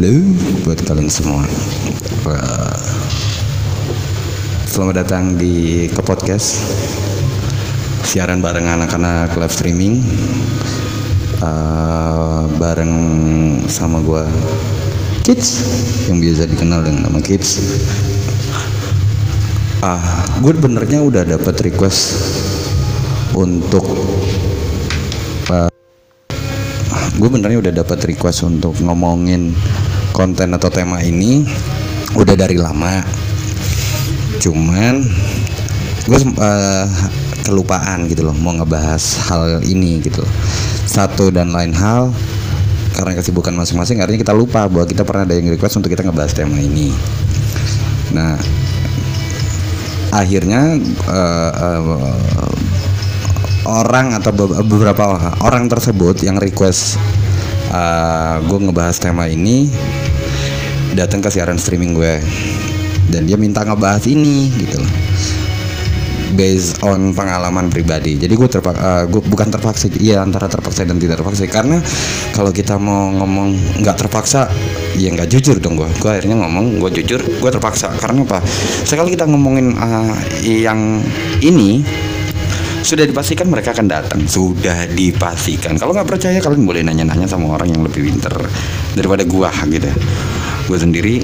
Halo 0.00 0.16
buat 0.64 0.80
kalian 0.80 1.12
semua. 1.12 1.44
Selamat 4.64 5.04
datang 5.04 5.36
di 5.36 5.92
ke 5.92 6.00
podcast 6.00 6.56
siaran 8.08 8.40
bareng 8.40 8.64
anak-anak 8.64 9.36
live 9.36 9.52
streaming 9.52 10.00
uh, 11.44 12.48
bareng 12.56 12.96
sama 13.68 14.00
gua 14.00 14.24
Kids 15.20 15.68
yang 16.08 16.16
biasa 16.16 16.48
dikenal 16.48 16.80
dengan 16.80 17.12
nama 17.12 17.20
Kids. 17.20 17.60
Ah, 19.84 20.00
uh, 20.00 20.00
gue 20.40 20.56
benernya 20.56 21.04
udah 21.04 21.28
dapat 21.28 21.60
request 21.60 22.16
untuk 23.36 23.84
gue 27.20 27.28
benernya 27.28 27.60
udah 27.60 27.84
dapat 27.84 28.00
request 28.08 28.48
untuk 28.48 28.80
ngomongin 28.80 29.52
konten 30.20 30.52
atau 30.52 30.68
tema 30.68 31.00
ini 31.00 31.48
udah 32.12 32.36
dari 32.36 32.60
lama 32.60 33.00
cuman 34.36 35.00
gue 36.04 36.18
uh, 36.36 36.86
kelupaan 37.48 38.04
gitu 38.04 38.28
loh 38.28 38.36
mau 38.36 38.52
ngebahas 38.52 39.00
hal 39.32 39.64
ini 39.64 40.04
gitu 40.04 40.20
loh. 40.20 40.32
satu 40.84 41.32
dan 41.32 41.48
lain 41.48 41.72
hal 41.72 42.12
karena 42.92 43.16
kesibukan 43.16 43.56
masing-masing 43.56 44.04
artinya 44.04 44.20
kita 44.20 44.36
lupa 44.36 44.68
bahwa 44.68 44.84
kita 44.84 45.08
pernah 45.08 45.24
ada 45.24 45.40
yang 45.40 45.48
request 45.48 45.80
untuk 45.80 45.88
kita 45.88 46.04
ngebahas 46.04 46.36
tema 46.36 46.60
ini 46.60 46.92
nah 48.12 48.36
akhirnya 50.12 50.76
uh, 51.08 51.50
uh, 51.56 52.52
orang 53.64 54.20
atau 54.20 54.36
beberapa 54.68 55.16
orang 55.40 55.64
tersebut 55.70 56.20
yang 56.28 56.36
request 56.36 57.00
uh, 57.70 58.42
gue 58.44 58.58
ngebahas 58.68 58.96
tema 58.98 59.30
ini 59.30 59.70
datang 60.94 61.22
ke 61.22 61.30
siaran 61.30 61.56
streaming 61.56 61.94
gue. 61.94 62.18
Dan 63.10 63.26
dia 63.26 63.34
minta 63.34 63.66
ngebahas 63.66 64.06
ini 64.06 64.54
gitu 64.54 64.78
loh. 64.78 64.92
Based 66.30 66.78
on 66.86 67.10
pengalaman 67.10 67.74
pribadi. 67.74 68.14
Jadi 68.14 68.38
gue 68.38 68.46
terpak 68.46 68.74
uh, 68.78 69.02
gue 69.10 69.18
bukan 69.18 69.50
terpaksa 69.50 69.90
iya 69.98 70.22
antara 70.22 70.46
terpaksa 70.46 70.86
dan 70.86 71.02
tidak 71.02 71.18
terpaksa. 71.18 71.42
Karena 71.50 71.82
kalau 72.30 72.54
kita 72.54 72.78
mau 72.78 73.10
ngomong 73.10 73.82
nggak 73.82 73.96
terpaksa 73.98 74.46
ya 74.94 75.10
nggak 75.10 75.26
jujur 75.26 75.58
dong 75.58 75.74
gue 75.74 75.90
gue 75.90 76.10
akhirnya 76.10 76.38
ngomong 76.38 76.78
gue 76.78 77.02
jujur 77.02 77.18
gue 77.18 77.50
terpaksa. 77.50 77.90
Karena 77.98 78.22
apa? 78.22 78.38
Sekali 78.86 79.18
kita 79.18 79.26
ngomongin 79.26 79.74
uh, 79.74 80.14
yang 80.46 81.02
ini 81.42 81.82
sudah 82.80 83.04
dipastikan 83.04 83.46
mereka 83.48 83.72
akan 83.76 83.86
datang. 83.86 84.20
Sudah 84.26 84.88
dipastikan. 84.90 85.76
Kalau 85.76 85.92
nggak 85.92 86.08
percaya 86.08 86.38
kalian 86.40 86.64
boleh 86.64 86.82
nanya-nanya 86.84 87.28
sama 87.28 87.56
orang 87.56 87.72
yang 87.72 87.82
lebih 87.84 88.08
pinter 88.08 88.32
daripada 88.96 89.22
gua 89.28 89.52
gitu 89.68 89.90
gue 90.70 90.78
sendiri 90.78 91.18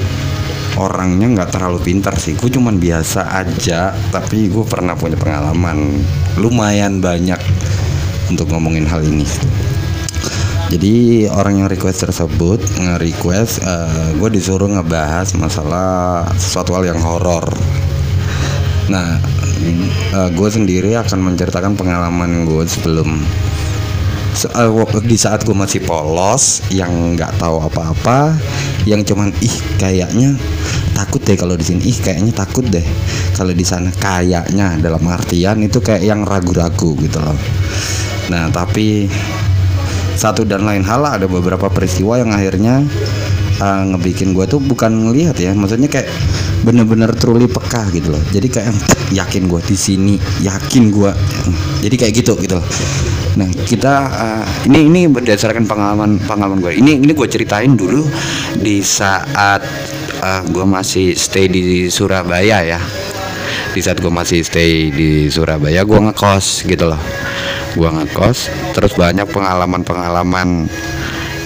orangnya 0.74 1.30
nggak 1.30 1.54
terlalu 1.54 1.78
pintar 1.78 2.18
sih. 2.18 2.34
Gue 2.34 2.50
cuman 2.50 2.82
biasa 2.82 3.30
aja 3.30 3.94
tapi 4.10 4.50
gue 4.50 4.66
pernah 4.66 4.98
punya 4.98 5.14
pengalaman 5.14 6.02
lumayan 6.36 6.98
banyak 6.98 7.38
untuk 8.27 8.50
ngomongin 8.50 8.84
hal 8.90 9.06
ini. 9.06 9.24
Jadi 10.66 11.24
orang 11.30 11.62
yang 11.62 11.68
request 11.70 12.10
tersebut 12.10 12.58
nge-request 12.58 13.62
uh, 13.62 14.18
gue 14.18 14.28
disuruh 14.34 14.66
ngebahas 14.66 15.30
masalah 15.38 16.27
sesuatu 16.34 16.74
hal 16.74 16.90
yang 16.90 16.98
horor. 16.98 17.46
Nah 18.90 19.22
uh, 20.12 20.28
gue 20.32 20.48
sendiri 20.48 20.96
akan 20.96 21.32
menceritakan 21.32 21.74
pengalaman 21.74 22.44
gue 22.44 22.64
sebelum 22.68 23.20
uh, 24.52 25.00
di 25.00 25.16
saat 25.16 25.42
gue 25.48 25.56
masih 25.56 25.80
polos 25.84 26.60
yang 26.68 27.16
nggak 27.16 27.40
tahu 27.40 27.56
apa-apa 27.64 28.36
yang 28.86 29.02
cuman 29.02 29.32
ih 29.42 29.56
kayaknya 29.80 30.36
takut 30.95 31.20
deh 31.24 31.36
kalau 31.36 31.58
di 31.58 31.64
sini 31.66 31.83
ih 31.89 31.98
kayaknya 31.98 32.33
takut 32.33 32.64
deh 32.68 32.84
kalau 33.36 33.52
di 33.52 33.64
sana. 33.66 33.92
Kayaknya 33.92 34.80
dalam 34.80 35.05
artian 35.08 35.61
itu 35.61 35.83
kayak 35.83 36.06
yang 36.06 36.24
ragu-ragu 36.24 36.96
gitu 36.96 37.18
loh. 37.20 37.36
Nah 38.33 38.48
tapi 38.48 39.11
satu 40.16 40.48
dan 40.48 40.64
lain 40.64 40.80
hal 40.80 41.05
ada 41.05 41.28
beberapa 41.28 41.68
peristiwa 41.68 42.16
yang 42.16 42.33
akhirnya 42.33 42.80
uh, 43.61 43.83
ngebikin 43.92 44.33
gue 44.33 44.48
tuh 44.48 44.62
bukan 44.62 45.11
ngelihat 45.11 45.36
ya. 45.36 45.52
Maksudnya 45.52 45.92
kayak 45.92 46.08
bener-bener 46.66 47.14
truly 47.14 47.46
peka 47.46 47.86
gitu 47.94 48.10
loh. 48.10 48.22
Jadi 48.34 48.50
kayak 48.50 48.74
yakin 49.14 49.46
gue 49.46 49.62
di 49.62 49.78
sini 49.78 50.14
yakin 50.42 50.90
gue 50.90 51.10
jadi 51.86 51.94
kayak 51.94 52.12
gitu 52.18 52.34
gitu 52.42 52.58
loh. 52.58 52.66
Nah 53.38 53.46
kita 53.46 53.94
uh, 54.10 54.44
ini 54.66 54.90
ini 54.90 55.00
berdasarkan 55.06 55.62
pengalaman 55.70 56.18
pengalaman 56.18 56.58
gue 56.58 56.74
ini 56.74 56.98
ini 56.98 57.14
gue 57.14 57.28
ceritain 57.30 57.70
dulu 57.78 58.02
di 58.58 58.82
saat 58.82 59.62
uh, 60.18 60.42
gue 60.50 60.66
masih 60.66 61.14
stay 61.14 61.46
di 61.46 61.86
Surabaya 61.86 62.66
ya. 62.66 62.83
Di 63.70 63.78
saat 63.84 64.02
gue 64.02 64.10
masih 64.10 64.42
stay 64.42 64.90
di 64.90 65.30
Surabaya 65.30 65.86
gue 65.86 66.00
ngekos 66.10 66.66
gitu 66.66 66.90
loh. 66.90 66.98
Gue 67.78 67.94
ngekos 67.94 68.50
terus 68.74 68.98
banyak 68.98 69.30
pengalaman-pengalaman 69.30 70.66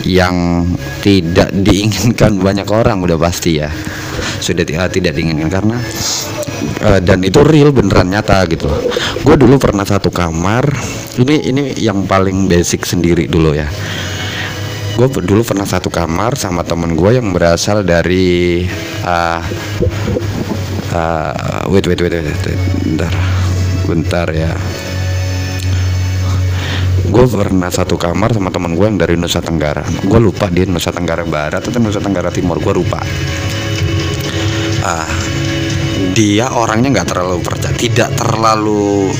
yang 0.08 0.64
tidak 1.04 1.52
diinginkan 1.52 2.40
banyak 2.46 2.64
orang 2.72 3.04
udah 3.04 3.20
pasti 3.20 3.60
ya 3.60 3.68
sudah 4.40 4.64
uh, 4.64 4.90
tidak 4.92 5.12
diinginkan 5.16 5.48
karena 5.48 5.78
uh, 6.84 7.00
dan 7.00 7.24
itu 7.24 7.40
real 7.42 7.72
beneran 7.72 8.12
nyata 8.12 8.44
gitu 8.48 8.68
gue 9.24 9.36
dulu 9.36 9.56
pernah 9.60 9.84
satu 9.84 10.08
kamar 10.08 10.70
ini 11.20 11.36
ini 11.52 11.62
yang 11.76 12.08
paling 12.08 12.48
basic 12.48 12.88
sendiri 12.88 13.28
dulu 13.28 13.52
ya. 13.52 13.68
Gue 14.96 15.08
dulu 15.10 15.44
pernah 15.44 15.68
satu 15.68 15.92
kamar 15.92 16.38
sama 16.38 16.64
temen 16.64 16.96
gue 16.96 17.18
yang 17.18 17.34
berasal 17.34 17.84
dari 17.84 18.64
uh, 19.04 19.40
uh, 20.94 21.66
wait, 21.68 21.84
wait 21.84 22.00
wait 22.00 22.14
wait 22.14 22.24
wait 22.24 22.60
bentar 22.84 23.12
bentar 23.84 24.26
ya. 24.32 24.52
Gue 27.10 27.24
pernah 27.26 27.68
satu 27.68 27.98
kamar 27.98 28.32
sama 28.32 28.54
teman 28.54 28.72
gue 28.78 28.86
yang 28.86 28.96
dari 29.00 29.18
Nusa 29.18 29.42
Tenggara. 29.42 29.82
Gue 30.06 30.20
lupa 30.22 30.46
dia 30.46 30.64
Nusa 30.64 30.94
Tenggara 30.94 31.26
Barat 31.26 31.60
atau 31.60 31.80
Nusa 31.82 31.98
Tenggara 31.98 32.30
Timur 32.30 32.62
gue 32.62 32.74
lupa 32.80 33.02
ah 34.84 35.08
dia 36.16 36.50
orangnya 36.52 37.00
nggak 37.00 37.08
terlalu 37.12 37.38
percaya 37.44 37.74
tidak 37.76 38.10
terlalu 38.16 39.12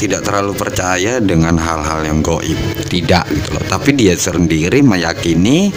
tidak 0.00 0.24
terlalu 0.24 0.56
percaya 0.56 1.20
dengan 1.20 1.60
hal-hal 1.60 2.00
yang 2.08 2.24
goib. 2.24 2.56
Tidak 2.88 3.24
gitu 3.36 3.48
loh. 3.52 3.64
Tapi 3.68 3.92
dia 3.92 4.16
sendiri 4.16 4.80
meyakini 4.80 5.68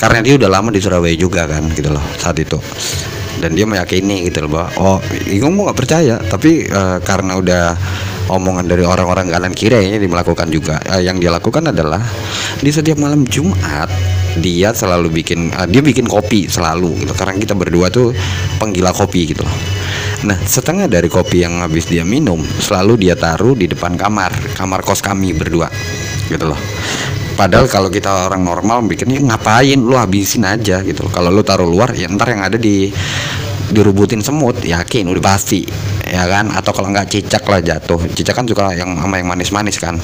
karena 0.00 0.24
dia 0.24 0.40
udah 0.40 0.48
lama 0.48 0.72
di 0.72 0.80
Surabaya 0.80 1.12
juga 1.12 1.44
kan 1.44 1.68
gitu 1.76 1.92
loh 1.92 2.00
saat 2.16 2.40
itu. 2.40 2.56
Dan 3.36 3.52
dia 3.52 3.68
meyakini 3.68 4.24
gitu 4.24 4.48
loh 4.48 4.50
bahwa 4.56 4.68
oh 4.80 4.98
ini 5.28 5.36
gue 5.36 5.50
nggak 5.52 5.76
percaya 5.76 6.16
tapi 6.24 6.64
uh, 6.72 7.04
karena 7.04 7.36
udah 7.36 7.64
omongan 8.32 8.64
dari 8.64 8.80
orang-orang 8.80 9.28
kanan 9.28 9.52
kiri 9.52 9.92
ini 9.92 10.00
dimelakukan 10.00 10.48
juga. 10.48 10.80
Uh, 10.88 11.04
yang 11.04 11.20
dia 11.20 11.28
lakukan 11.28 11.68
adalah 11.68 12.00
di 12.56 12.72
setiap 12.72 12.96
malam 12.96 13.28
Jumat 13.28 13.92
dia 14.38 14.72
selalu 14.72 15.22
bikin 15.22 15.52
uh, 15.52 15.66
dia 15.68 15.80
bikin 15.80 16.04
kopi 16.06 16.46
selalu 16.46 17.04
gitu. 17.04 17.12
Karena 17.16 17.36
kita 17.36 17.54
berdua 17.56 17.88
tuh 17.88 18.12
penggila 18.56 18.92
kopi 18.92 19.32
gitu 19.34 19.46
nah 20.24 20.38
setengah 20.42 20.88
dari 20.88 21.12
kopi 21.12 21.44
yang 21.44 21.60
habis 21.60 21.86
dia 21.86 22.00
minum 22.00 22.40
selalu 22.40 23.06
dia 23.06 23.14
taruh 23.14 23.52
di 23.52 23.68
depan 23.68 23.94
kamar 24.00 24.32
kamar 24.56 24.80
kos 24.80 25.04
kami 25.04 25.36
berdua 25.36 25.68
gitu 26.26 26.50
loh. 26.50 26.58
Padahal 27.36 27.68
kalau 27.68 27.92
kita 27.92 28.32
orang 28.32 28.42
normal 28.42 28.80
bikinnya 28.88 29.20
ngapain 29.20 29.76
lu 29.76 29.92
habisin 29.92 30.48
aja? 30.48 30.80
gitu. 30.80 31.04
Kalau 31.12 31.28
lu 31.28 31.44
taruh 31.44 31.68
luar 31.68 31.92
ya 31.92 32.08
ntar 32.08 32.32
yang 32.32 32.42
ada 32.42 32.56
di 32.56 32.88
dirubutin 33.70 34.24
semut 34.24 34.64
yakin 34.64 35.04
udah 35.12 35.22
pasti 35.22 35.68
ya 36.02 36.24
kan? 36.26 36.48
Atau 36.48 36.72
kalau 36.72 36.88
nggak 36.90 37.12
cicak 37.12 37.44
lah 37.44 37.60
jatuh. 37.60 38.00
Cicak 38.08 38.34
kan 38.40 38.48
suka 38.48 38.72
yang 38.72 38.96
sama 38.96 39.20
yang 39.20 39.28
manis-manis 39.28 39.76
kan 39.76 40.00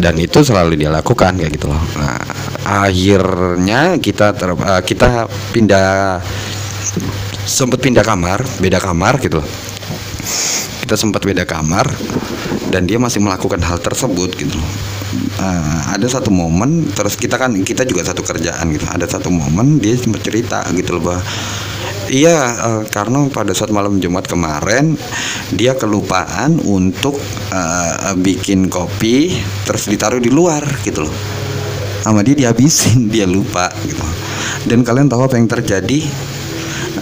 dan 0.00 0.16
itu 0.16 0.40
selalu 0.40 0.80
dia 0.80 0.90
lakukan 0.90 1.36
kayak 1.36 1.52
gitu 1.54 1.68
loh. 1.68 1.80
Nah 2.00 2.18
akhirnya 2.64 4.00
kita 4.00 4.32
ter, 4.32 4.50
uh, 4.50 4.82
kita 4.82 5.28
pindah 5.52 6.18
sempat 7.44 7.78
pindah 7.78 8.02
kamar 8.02 8.40
beda 8.58 8.80
kamar 8.80 9.20
gitu 9.20 9.44
loh. 9.44 9.48
Kita 10.80 10.96
sempat 10.98 11.22
beda 11.22 11.46
kamar 11.46 11.86
dan 12.72 12.88
dia 12.88 12.98
masih 12.98 13.22
melakukan 13.22 13.60
hal 13.62 13.78
tersebut 13.78 14.34
gitu 14.34 14.56
loh. 14.56 14.72
Uh, 15.38 15.94
ada 15.94 16.06
satu 16.06 16.30
momen 16.30 16.86
terus 16.94 17.18
kita 17.18 17.34
kan 17.36 17.52
kita 17.62 17.84
juga 17.84 18.02
satu 18.02 18.24
kerjaan 18.24 18.72
gitu. 18.74 18.88
Ada 18.88 19.20
satu 19.20 19.28
momen 19.28 19.78
dia 19.78 19.94
sempat 19.94 20.24
cerita 20.24 20.64
gitu 20.74 20.98
loh 20.98 21.12
bahwa 21.12 21.22
Iya, 22.10 22.38
uh, 22.58 22.82
karena 22.90 23.30
pada 23.30 23.54
saat 23.54 23.70
malam 23.70 24.02
Jumat 24.02 24.26
kemarin 24.26 24.98
dia 25.54 25.78
kelupaan 25.78 26.58
untuk 26.58 27.14
uh, 27.54 28.10
bikin 28.18 28.66
kopi 28.66 29.30
terus 29.62 29.86
ditaruh 29.86 30.18
di 30.18 30.26
luar 30.26 30.66
gitu 30.82 31.06
loh. 31.06 31.16
Sama 32.02 32.26
dia 32.26 32.34
dihabisin, 32.34 33.06
dia 33.14 33.30
lupa 33.30 33.70
gitu. 33.86 34.02
Dan 34.66 34.82
kalian 34.82 35.06
tahu 35.06 35.22
apa 35.22 35.38
yang 35.38 35.46
terjadi? 35.46 36.02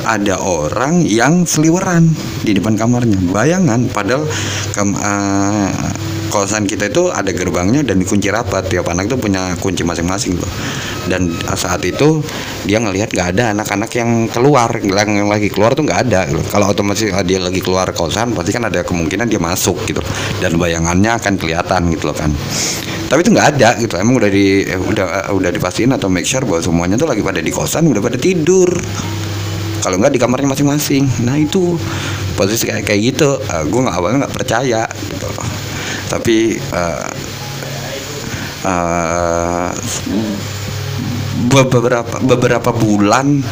Ada 0.05 0.45
orang 0.45 1.01
yang 1.09 1.49
seliweran 1.49 2.13
di 2.45 2.53
depan 2.53 2.77
kamarnya. 2.77 3.17
Bayangan 3.33 3.89
padahal 3.89 4.29
kam 4.77 4.93
uh, 4.93 5.73
kosan 6.29 6.69
kita 6.69 6.93
itu 6.93 7.11
ada 7.11 7.33
gerbangnya 7.33 7.83
dan 7.85 8.01
dikunci 8.01 8.29
rapat. 8.29 8.69
Tiap 8.69 8.87
anak 8.89 9.09
itu 9.09 9.17
punya 9.17 9.57
kunci 9.59 9.83
masing-masing 9.83 10.37
loh 10.39 10.53
dan 11.09 11.33
saat 11.57 11.81
itu 11.89 12.21
dia 12.69 12.79
ngelihat 12.79 13.11
nggak 13.11 13.29
ada 13.35 13.57
anak-anak 13.57 13.91
yang 13.97 14.29
keluar 14.29 14.69
yang 14.85 15.27
lagi 15.27 15.49
keluar 15.49 15.73
tuh 15.73 15.89
nggak 15.89 16.01
ada 16.09 16.29
gitu. 16.29 16.45
kalau 16.53 16.69
otomatis 16.69 17.09
dia 17.25 17.41
lagi 17.41 17.65
keluar 17.65 17.89
kosan 17.97 18.37
pasti 18.37 18.53
kan 18.53 18.69
ada 18.69 18.85
kemungkinan 18.85 19.27
dia 19.27 19.41
masuk 19.41 19.81
gitu. 19.89 20.05
Dan 20.39 20.61
bayangannya 20.61 21.17
akan 21.17 21.35
kelihatan 21.41 21.89
gitu 21.91 22.13
loh 22.13 22.17
kan. 22.17 22.31
Tapi 23.09 23.25
itu 23.25 23.33
nggak 23.33 23.49
ada 23.57 23.69
gitu. 23.81 23.97
Emang 23.97 24.21
udah 24.21 24.31
di 24.31 24.69
eh, 24.69 24.77
udah 24.77 25.33
udah 25.33 25.51
dipastiin 25.51 25.97
atau 25.97 26.13
make 26.13 26.29
sure 26.29 26.45
bahwa 26.45 26.61
semuanya 26.61 27.01
tuh 27.01 27.09
lagi 27.09 27.25
pada 27.25 27.41
di 27.41 27.51
kosan 27.51 27.89
udah 27.89 28.05
pada 28.05 28.21
tidur. 28.21 28.69
Kalau 29.81 29.97
nggak 29.97 30.13
di 30.13 30.21
kamarnya 30.21 30.53
masing-masing. 30.53 31.25
Nah 31.25 31.41
itu 31.41 31.81
posisi 32.37 32.69
kayak 32.69 32.85
kayak 32.85 33.01
gitu. 33.17 33.41
Uh, 33.49 33.65
gue 33.65 33.81
nggak 33.81 33.97
awalnya 33.97 34.29
nggak 34.29 34.35
percaya 34.37 34.85
gitu 34.85 35.27
tapi 36.09 36.57
uh, 36.73 37.09
uh, 38.65 39.71
beberapa 41.53 42.17
beberapa 42.25 42.71
bulan 42.73 43.45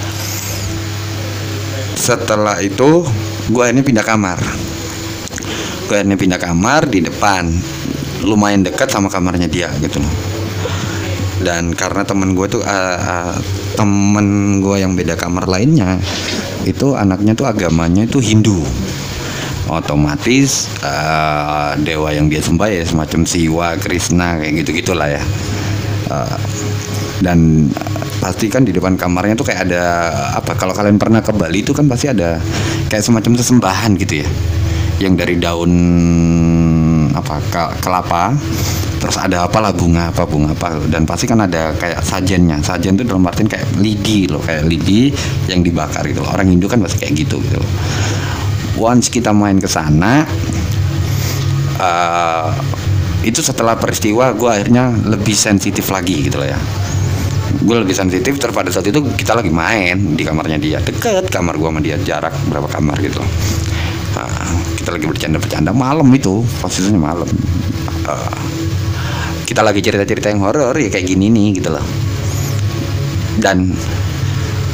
setelah 1.97 2.59
itu 2.65 3.05
gue 3.53 3.65
ini 3.69 3.81
pindah 3.85 4.05
kamar. 4.05 4.41
Gue 5.87 6.03
ini 6.03 6.19
pindah 6.19 6.41
kamar 6.41 6.91
di 6.91 7.05
depan. 7.05 7.47
Lumayan 8.27 8.67
dekat 8.67 8.91
sama 8.91 9.07
kamarnya 9.07 9.47
dia 9.47 9.71
gitu 9.79 10.03
loh. 10.03 10.15
Dan 11.37 11.77
karena 11.77 12.03
temen 12.03 12.33
gue 12.33 12.49
tuh 12.49 12.65
uh, 12.65 12.99
uh, 12.99 13.37
temen 13.77 14.59
gue 14.65 14.81
yang 14.81 14.97
beda 14.97 15.15
kamar 15.15 15.45
lainnya 15.47 16.01
itu 16.67 16.97
anaknya 16.99 17.37
tuh 17.37 17.47
agamanya 17.47 18.03
itu 18.09 18.19
Hindu 18.19 18.65
otomatis 19.67 20.71
uh, 20.83 21.75
dewa 21.83 22.15
yang 22.15 22.31
dia 22.31 22.39
sembah 22.43 22.69
ya 22.71 22.83
semacam 22.87 23.21
Siwa, 23.27 23.69
Krishna 23.79 24.39
kayak 24.39 24.53
gitu 24.63 24.71
gitulah 24.83 25.11
ya. 25.11 25.23
Uh, 26.07 26.39
dan 27.19 27.67
pasti 28.23 28.47
kan 28.47 28.63
di 28.63 28.71
depan 28.71 28.95
kamarnya 28.95 29.35
tuh 29.35 29.49
kayak 29.49 29.67
ada 29.67 29.85
apa 30.37 30.55
kalau 30.55 30.77
kalian 30.77 31.01
pernah 31.01 31.25
ke 31.25 31.33
Bali 31.35 31.65
itu 31.65 31.73
kan 31.75 31.89
pasti 31.91 32.07
ada 32.13 32.39
kayak 32.87 33.03
semacam 33.03 33.33
sesembahan 33.39 33.91
gitu 33.99 34.23
ya. 34.23 34.29
Yang 35.03 35.15
dari 35.19 35.35
daun 35.37 35.73
apa 37.13 37.41
kelapa 37.83 38.37
terus 38.97 39.21
ada 39.21 39.45
apalah 39.45 39.75
bunga 39.75 40.15
apa 40.15 40.25
bunga 40.25 40.55
apa. 40.55 40.79
Dan 40.87 41.05
pasti 41.05 41.27
kan 41.27 41.43
ada 41.43 41.75
kayak 41.75 42.07
sajennya. 42.07 42.63
Sajen 42.63 42.95
itu 42.95 43.05
dalam 43.05 43.27
artian 43.27 43.51
kayak 43.51 43.67
lidi 43.83 44.31
loh 44.31 44.41
kayak 44.41 44.63
lidi 44.69 45.11
yang 45.51 45.67
dibakar 45.67 46.07
gitu 46.07 46.23
loh. 46.23 46.31
Orang 46.31 46.49
Hindu 46.53 46.71
kan 46.71 46.79
pasti 46.79 47.03
kayak 47.03 47.27
gitu 47.27 47.43
gitu 47.43 47.59
loh 47.59 47.71
once 48.77 49.09
kita 49.09 49.33
main 49.33 49.57
ke 49.57 49.69
sana 49.69 50.25
uh, 51.81 52.51
itu 53.27 53.43
setelah 53.43 53.75
peristiwa 53.75 54.31
gue 54.37 54.49
akhirnya 54.49 54.93
lebih 54.93 55.35
sensitif 55.35 55.91
lagi 55.91 56.31
gitu 56.31 56.39
loh 56.39 56.47
ya. 56.47 56.61
Gue 57.57 57.83
lebih 57.83 57.97
sensitif 57.97 58.39
terpada 58.39 58.71
saat 58.71 58.87
itu 58.87 59.03
kita 59.19 59.35
lagi 59.35 59.51
main 59.51 60.15
di 60.15 60.23
kamarnya 60.23 60.59
dia. 60.63 60.79
Deket 60.79 61.27
kamar 61.27 61.59
gue 61.59 61.67
sama 61.67 61.81
dia 61.83 61.99
jarak 61.99 62.31
berapa 62.47 62.71
kamar 62.71 63.03
gitu. 63.03 63.19
Loh 63.19 63.31
uh, 64.17 64.51
kita 64.81 64.91
lagi 64.95 65.07
bercanda-bercanda 65.07 65.71
malam 65.77 66.09
itu 66.17 66.43
posisinya 66.61 67.01
malam. 67.01 67.29
Uh, 68.09 68.39
kita 69.47 69.63
lagi 69.63 69.81
cerita-cerita 69.85 70.33
yang 70.33 70.43
horor 70.43 70.75
ya 70.75 70.89
kayak 70.91 71.07
gini 71.07 71.31
nih 71.31 71.49
gitu 71.61 71.71
loh. 71.71 71.85
Dan 73.37 73.71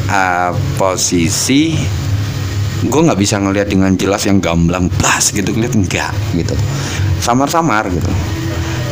uh, 0.09 0.53
posisi 0.79 1.75
gue 2.83 3.01
nggak 3.07 3.21
bisa 3.21 3.39
ngelihat 3.39 3.71
dengan 3.71 3.95
jelas 3.95 4.27
yang 4.27 4.43
gamblang 4.43 4.91
blas 4.99 5.31
gitu 5.31 5.55
ngeliat 5.55 5.75
enggak 5.79 6.15
gitu. 6.35 6.55
Samar-samar 7.23 7.87
gitu. 7.95 8.11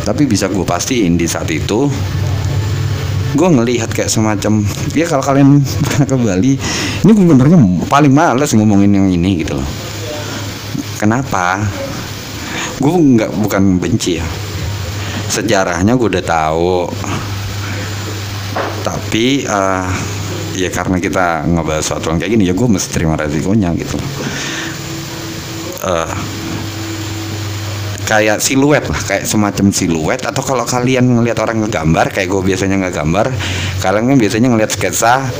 Tapi 0.06 0.26
bisa 0.30 0.46
gue 0.46 0.62
pastiin 0.62 1.18
di 1.18 1.26
saat 1.26 1.50
itu 1.50 1.90
gue 3.30 3.46
ngelihat 3.46 3.94
kayak 3.94 4.10
semacam 4.10 4.66
ya 4.90 5.06
kalau 5.06 5.22
kalian 5.22 5.62
pernah 5.86 6.02
ke 6.02 6.16
Bali 6.18 6.52
ini 7.06 7.10
gue 7.14 7.26
benernya 7.30 7.58
paling 7.86 8.10
males 8.10 8.50
ngomongin 8.58 8.90
yang 8.90 9.08
ini 9.10 9.42
gitu 9.42 9.58
loh. 9.58 9.68
Kenapa? 10.98 11.64
Gue 12.76 12.92
nggak 12.92 13.32
bukan 13.40 13.80
benci 13.80 14.20
ya. 14.20 14.26
Sejarahnya 15.30 15.96
gue 15.96 16.08
udah 16.10 16.24
tahu. 16.24 16.90
Tapi 18.80 19.44
uh, 19.46 19.88
ya 20.60 20.68
karena 20.68 21.00
kita 21.00 21.48
ngebahas 21.48 21.84
suatu 21.84 22.12
kayak 22.12 22.28
gini 22.36 22.44
ya 22.44 22.52
gue 22.52 22.68
mesti 22.68 22.88
terima 22.92 23.16
resikonya 23.16 23.72
gitu. 23.80 23.96
Uh, 25.80 26.12
kayak 28.04 28.42
siluet 28.42 28.84
lah 28.84 29.00
kayak 29.00 29.24
semacam 29.24 29.72
siluet 29.72 30.20
atau 30.20 30.42
kalau 30.44 30.66
kalian 30.66 31.06
ngelihat 31.08 31.40
orang 31.40 31.64
ngegambar 31.64 32.10
kayak 32.12 32.28
gue 32.28 32.42
biasanya 32.42 32.76
ngegambar 32.84 33.30
kalian 33.80 34.12
kan 34.12 34.18
biasanya 34.18 34.48
ngelihat 34.50 34.74
sketsa 34.74 35.30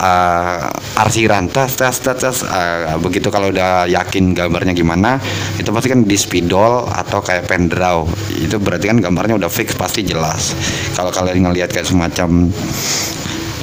uh, 0.00 0.64
arsiran 0.96 1.52
tas 1.52 1.76
tas 1.76 2.00
tas, 2.00 2.16
tas 2.16 2.38
uh, 2.42 2.96
begitu 2.98 3.28
kalau 3.28 3.52
udah 3.52 3.84
yakin 3.84 4.32
gambarnya 4.32 4.72
gimana 4.72 5.20
itu 5.60 5.68
pasti 5.68 5.92
kan 5.92 6.00
di 6.02 6.16
spidol 6.16 6.88
atau 6.88 7.20
kayak 7.20 7.44
pen 7.46 7.68
draw. 7.68 8.08
Itu 8.32 8.56
berarti 8.56 8.88
kan 8.88 8.98
gambarnya 8.98 9.36
udah 9.36 9.52
fix 9.52 9.76
pasti 9.76 10.02
jelas. 10.02 10.56
Kalau 10.96 11.12
kalian 11.12 11.52
ngelihat 11.52 11.70
kayak 11.70 11.86
semacam 11.86 12.48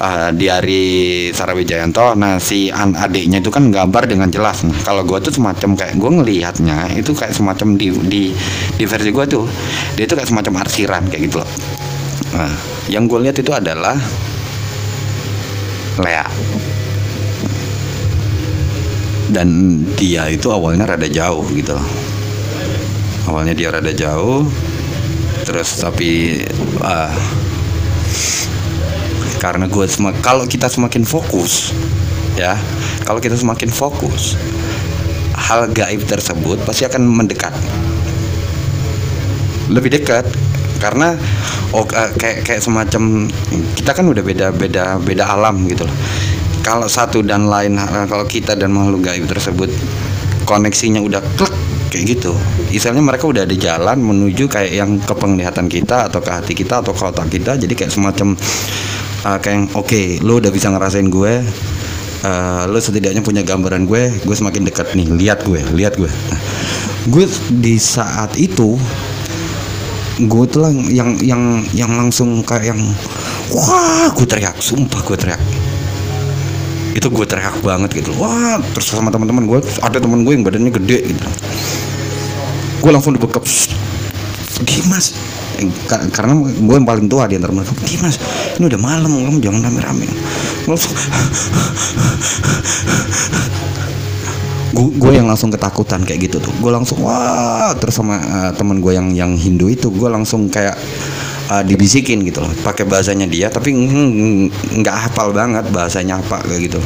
uh, 0.02 0.30
di 0.34 0.46
hari 0.50 0.84
Sarawijayanto 1.34 2.18
nah 2.18 2.38
si 2.38 2.70
an 2.70 2.94
adiknya 2.98 3.42
itu 3.42 3.50
kan 3.54 3.70
gambar 3.70 4.10
dengan 4.10 4.30
jelas. 4.32 4.64
Nah 4.66 4.78
kalau 4.86 5.04
gue 5.04 5.18
tuh 5.22 5.34
semacam 5.34 5.78
kayak 5.78 5.96
gue 5.98 6.12
ngelihatnya 6.22 6.98
itu 6.98 7.12
kayak 7.14 7.34
semacam 7.34 7.78
di 7.78 7.88
di 8.08 8.24
di 8.78 8.84
versi 8.86 9.10
gue 9.10 9.26
tuh 9.26 9.46
dia 9.98 10.06
itu 10.06 10.14
kayak 10.14 10.30
semacam 10.30 10.54
arsiran 10.64 11.04
kayak 11.10 11.22
gitu 11.30 11.38
loh. 11.42 11.50
Nah 12.38 12.54
yang 12.88 13.06
gue 13.06 13.20
lihat 13.28 13.38
itu 13.38 13.52
adalah 13.52 13.98
Lea. 15.98 16.28
Dan 19.28 19.84
dia 20.00 20.32
itu 20.32 20.48
awalnya 20.48 20.88
rada 20.88 21.10
jauh 21.12 21.44
gitu 21.52 21.76
loh. 21.76 21.88
Awalnya 23.28 23.54
dia 23.58 23.70
rada 23.74 23.92
jauh 23.92 24.48
terus 25.48 25.80
tapi 25.80 26.44
uh, 26.84 27.16
karena 29.38 29.70
gue 29.70 29.86
semak 29.86 30.18
kalau 30.26 30.50
kita 30.50 30.66
semakin 30.66 31.06
fokus 31.06 31.74
ya 32.38 32.58
kalau 33.06 33.22
kita 33.22 33.38
semakin 33.38 33.70
fokus 33.70 34.38
hal 35.38 35.70
gaib 35.72 36.04
tersebut 36.04 36.58
pasti 36.66 36.84
akan 36.84 37.06
mendekat. 37.06 37.54
Lebih 39.70 40.02
dekat 40.02 40.26
karena 40.82 41.14
oh, 41.72 41.86
uh, 41.86 42.12
kayak 42.18 42.44
kayak 42.44 42.62
semacam 42.62 43.30
kita 43.78 43.92
kan 43.94 44.06
udah 44.10 44.24
beda 44.26 44.48
beda 44.52 44.98
beda 45.00 45.24
alam 45.30 45.64
gitu 45.70 45.86
loh. 45.86 45.98
Kalau 46.66 46.90
satu 46.90 47.24
dan 47.24 47.48
lain 47.48 47.80
uh, 47.80 48.06
kalau 48.10 48.28
kita 48.28 48.58
dan 48.58 48.74
makhluk 48.74 49.08
gaib 49.08 49.24
tersebut 49.30 49.70
koneksinya 50.44 51.00
udah 51.00 51.22
klik 51.40 51.54
kayak 51.88 52.20
gitu. 52.20 52.36
Misalnya 52.68 53.00
mereka 53.00 53.30
udah 53.30 53.48
ada 53.48 53.56
jalan 53.56 54.04
menuju 54.04 54.52
kayak 54.52 54.74
yang 54.76 55.00
ke 55.00 55.14
penglihatan 55.16 55.72
kita 55.72 56.12
atau 56.12 56.20
ke 56.20 56.32
hati 56.34 56.54
kita 56.58 56.84
atau 56.84 56.92
ke 56.92 57.04
otak 57.08 57.32
kita 57.32 57.56
jadi 57.56 57.72
kayak 57.72 57.92
semacam 57.94 58.36
uh, 59.26 59.40
kayak 59.42 59.74
oke 59.74 59.88
okay, 59.88 60.20
lo 60.22 60.38
udah 60.38 60.52
bisa 60.54 60.70
ngerasain 60.70 61.08
gue 61.10 61.42
uh, 62.26 62.64
lo 62.70 62.78
setidaknya 62.78 63.22
punya 63.22 63.42
gambaran 63.42 63.86
gue 63.86 64.14
gue 64.22 64.36
semakin 64.36 64.68
dekat 64.68 64.94
nih 64.94 65.08
lihat 65.10 65.46
gue 65.46 65.62
lihat 65.74 65.98
gue. 65.98 66.10
Nah, 66.10 66.42
gue 67.10 67.26
di 67.62 67.76
saat 67.78 68.36
itu 68.38 68.78
gue 70.18 70.46
tuh 70.50 70.60
lang 70.66 70.82
yang 70.90 71.14
yang 71.22 71.62
yang 71.78 71.92
langsung 71.94 72.42
kayak 72.42 72.74
yang 72.74 72.82
wah 73.54 74.10
gue 74.14 74.26
teriak 74.26 74.58
sumpah 74.58 75.02
gue 75.06 75.18
teriak. 75.18 75.42
Itu 76.98 77.14
gue 77.14 77.26
teriak 77.30 77.62
banget 77.62 78.02
gitu. 78.02 78.12
Wah 78.18 78.58
terus 78.74 78.90
sama 78.90 79.14
teman-teman 79.14 79.46
gue 79.46 79.60
ada 79.86 79.98
teman 80.02 80.26
gue 80.26 80.34
yang 80.34 80.46
badannya 80.46 80.74
gede 80.74 81.14
gitu. 81.14 81.28
Gue 82.82 82.92
langsung 82.94 83.14
dibekap 83.14 83.46
Dimas 84.66 85.14
karena 86.14 86.34
gue 86.38 86.76
yang 86.78 86.88
paling 86.88 87.06
tua 87.10 87.26
di 87.26 87.36
antara 87.42 87.54
mereka. 87.54 87.74
Dimas 87.82 88.16
ini 88.58 88.66
udah 88.70 88.80
malam 88.82 89.10
kamu 89.10 89.40
jangan 89.42 89.62
rame-rame. 89.66 90.08
Gue 94.78 95.12
yang 95.18 95.26
langsung 95.26 95.50
ketakutan 95.50 96.06
kayak 96.06 96.30
gitu 96.30 96.38
tuh. 96.38 96.54
Gue 96.62 96.70
langsung 96.70 97.02
wah 97.02 97.74
terus 97.78 97.98
sama 97.98 98.22
uh, 98.22 98.52
teman 98.54 98.78
gue 98.78 98.94
yang 98.94 99.10
yang 99.14 99.32
Hindu 99.34 99.70
itu 99.74 99.90
gue 99.90 100.10
langsung 100.10 100.52
kayak 100.54 100.78
uh, 101.52 101.64
dibisikin 101.64 102.24
gitu 102.28 102.44
loh. 102.44 102.52
Pakai 102.64 102.84
bahasanya 102.88 103.28
dia 103.28 103.48
tapi 103.48 103.74
nggak 104.82 104.98
hafal 105.08 105.32
banget 105.32 105.68
bahasanya 105.72 106.20
apa 106.20 106.44
kayak 106.44 106.72
gitu. 106.72 106.80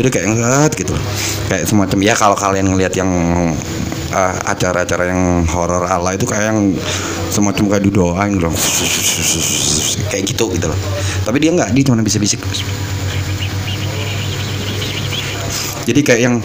Jadi 0.00 0.08
kayak 0.08 0.26
ngeliat 0.32 0.72
gitu 0.76 0.92
loh. 0.94 1.04
kayak 1.50 1.66
semacam 1.66 1.98
ya 2.00 2.14
kalau 2.14 2.36
kalian 2.38 2.70
ngelihat 2.70 2.94
yang 2.94 3.10
uh, 4.14 4.34
acara-acara 4.46 5.10
yang 5.10 5.42
horor 5.50 5.84
ala 5.86 6.14
itu 6.14 6.24
kayak 6.24 6.54
yang 6.54 6.60
semacam 7.30 7.74
kayak 7.74 7.84
didoain 7.86 8.30
gitu 8.38 8.48
kayak 10.10 10.24
gitu 10.26 10.44
gitu 10.54 10.66
loh. 10.70 10.78
Tapi 11.26 11.36
dia 11.42 11.50
nggak 11.54 11.74
dia 11.74 11.84
cuma 11.86 12.02
bisa 12.02 12.18
bisik 12.22 12.42
jadi 15.90 16.00
kayak 16.06 16.20
yang 16.22 16.36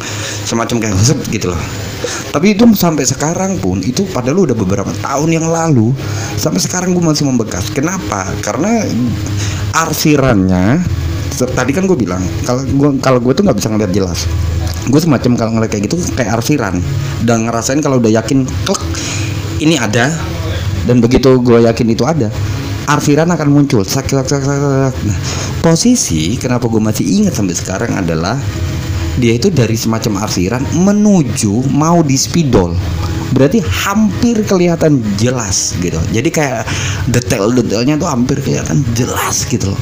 semacam 0.48 0.76
kayak 0.82 0.96
gitu 1.30 1.54
loh. 1.54 1.62
Tapi 2.34 2.58
itu 2.58 2.66
sampai 2.76 3.06
sekarang 3.06 3.62
pun 3.62 3.80
itu 3.82 4.04
padahal 4.10 4.50
udah 4.50 4.58
beberapa 4.58 4.92
tahun 5.06 5.30
yang 5.38 5.48
lalu 5.48 5.94
sampai 6.36 6.62
sekarang 6.62 6.94
gue 6.96 7.04
masih 7.04 7.28
membekas. 7.28 7.72
Kenapa? 7.72 8.30
Karena 8.44 8.86
arsirannya 9.76 10.84
tadi 11.36 11.76
kan 11.76 11.84
gue 11.84 12.00
bilang 12.00 12.24
kalau 12.48 12.64
gue 12.64 12.90
kalau 13.04 13.20
gue 13.20 13.34
tuh 13.36 13.44
nggak 13.44 13.58
bisa 13.58 13.70
ngeliat 13.72 13.92
jelas. 13.92 14.30
Gue 14.88 15.02
semacam 15.02 15.32
kalau 15.36 15.52
ngeliat 15.58 15.72
kayak 15.74 15.84
gitu 15.92 15.98
kayak 16.14 16.40
arsiran. 16.40 16.80
Dan 17.26 17.50
ngerasain 17.50 17.82
kalau 17.82 17.98
udah 18.00 18.12
yakin 18.12 18.46
klik 18.68 18.82
ini 19.60 19.76
ada. 19.80 20.14
Dan 20.86 21.02
begitu 21.02 21.42
gue 21.42 21.66
yakin 21.66 21.88
itu 21.90 22.06
ada 22.06 22.30
arsiran 22.86 23.26
akan 23.34 23.50
muncul. 23.50 23.82
Sak, 23.82 24.14
sak. 24.14 24.46
Nah, 24.46 25.18
posisi 25.66 26.38
kenapa 26.38 26.70
gue 26.70 26.78
masih 26.78 27.06
ingat 27.06 27.34
sampai 27.34 27.58
sekarang 27.58 27.92
adalah 27.98 28.38
dia 29.18 29.34
itu 29.40 29.50
dari 29.50 29.74
semacam 29.74 30.28
arsiran 30.28 30.64
menuju 30.76 31.72
mau 31.72 32.04
di 32.04 32.20
spidol 32.20 32.76
berarti 33.34 33.64
hampir 33.64 34.46
kelihatan 34.46 35.02
jelas 35.18 35.74
gitu. 35.82 35.98
Jadi 36.14 36.30
kayak 36.30 36.68
detail-detailnya 37.10 37.98
tuh 37.98 38.10
hampir 38.10 38.38
kelihatan 38.44 38.86
jelas 38.94 39.48
gitu 39.50 39.74
loh. 39.74 39.82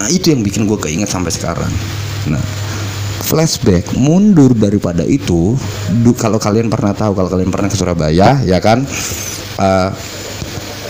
Nah 0.00 0.08
itu 0.08 0.32
yang 0.32 0.40
bikin 0.40 0.64
gue 0.64 0.78
keinget 0.80 1.10
sampai 1.10 1.32
sekarang. 1.34 1.72
Nah 2.30 2.42
flashback 3.26 3.90
mundur 3.98 4.54
daripada 4.54 5.02
itu 5.02 5.58
kalau 6.14 6.38
kalian 6.38 6.70
pernah 6.70 6.94
tahu 6.94 7.18
kalau 7.18 7.26
kalian 7.26 7.50
pernah 7.50 7.68
ke 7.68 7.76
Surabaya 7.76 8.40
ya 8.46 8.58
kan? 8.62 8.86
Uh, 9.56 9.90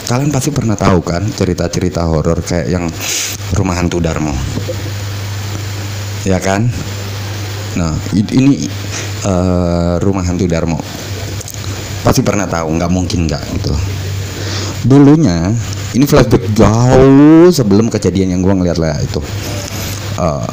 kalian 0.07 0.31
pasti 0.31 0.55
pernah 0.55 0.79
tahu 0.79 1.03
kan 1.03 1.23
cerita-cerita 1.35 2.07
horor 2.07 2.39
kayak 2.43 2.71
yang 2.71 2.87
rumah 3.59 3.75
hantu 3.75 3.99
Darmo. 3.99 4.35
Ya 6.27 6.43
kan 6.43 6.67
nah 7.77 7.93
ini 8.17 8.65
uh, 9.29 10.01
rumah 10.01 10.25
hantu 10.25 10.49
Darmo. 10.49 10.81
Pasti 12.01 12.25
pernah 12.25 12.49
tahu 12.49 12.73
nggak 12.81 12.91
mungkin 12.91 13.29
nggak 13.29 13.43
gitu. 13.61 13.75
Dulunya 14.87 15.53
ini 15.93 16.05
flashback 16.09 16.49
jauh 16.55 17.53
sebelum 17.53 17.93
kejadian 17.93 18.37
yang 18.37 18.41
gue 18.41 18.55
ngeliat 18.55 18.79
lah 18.81 18.97
itu. 19.03 19.21
Uh, 20.17 20.47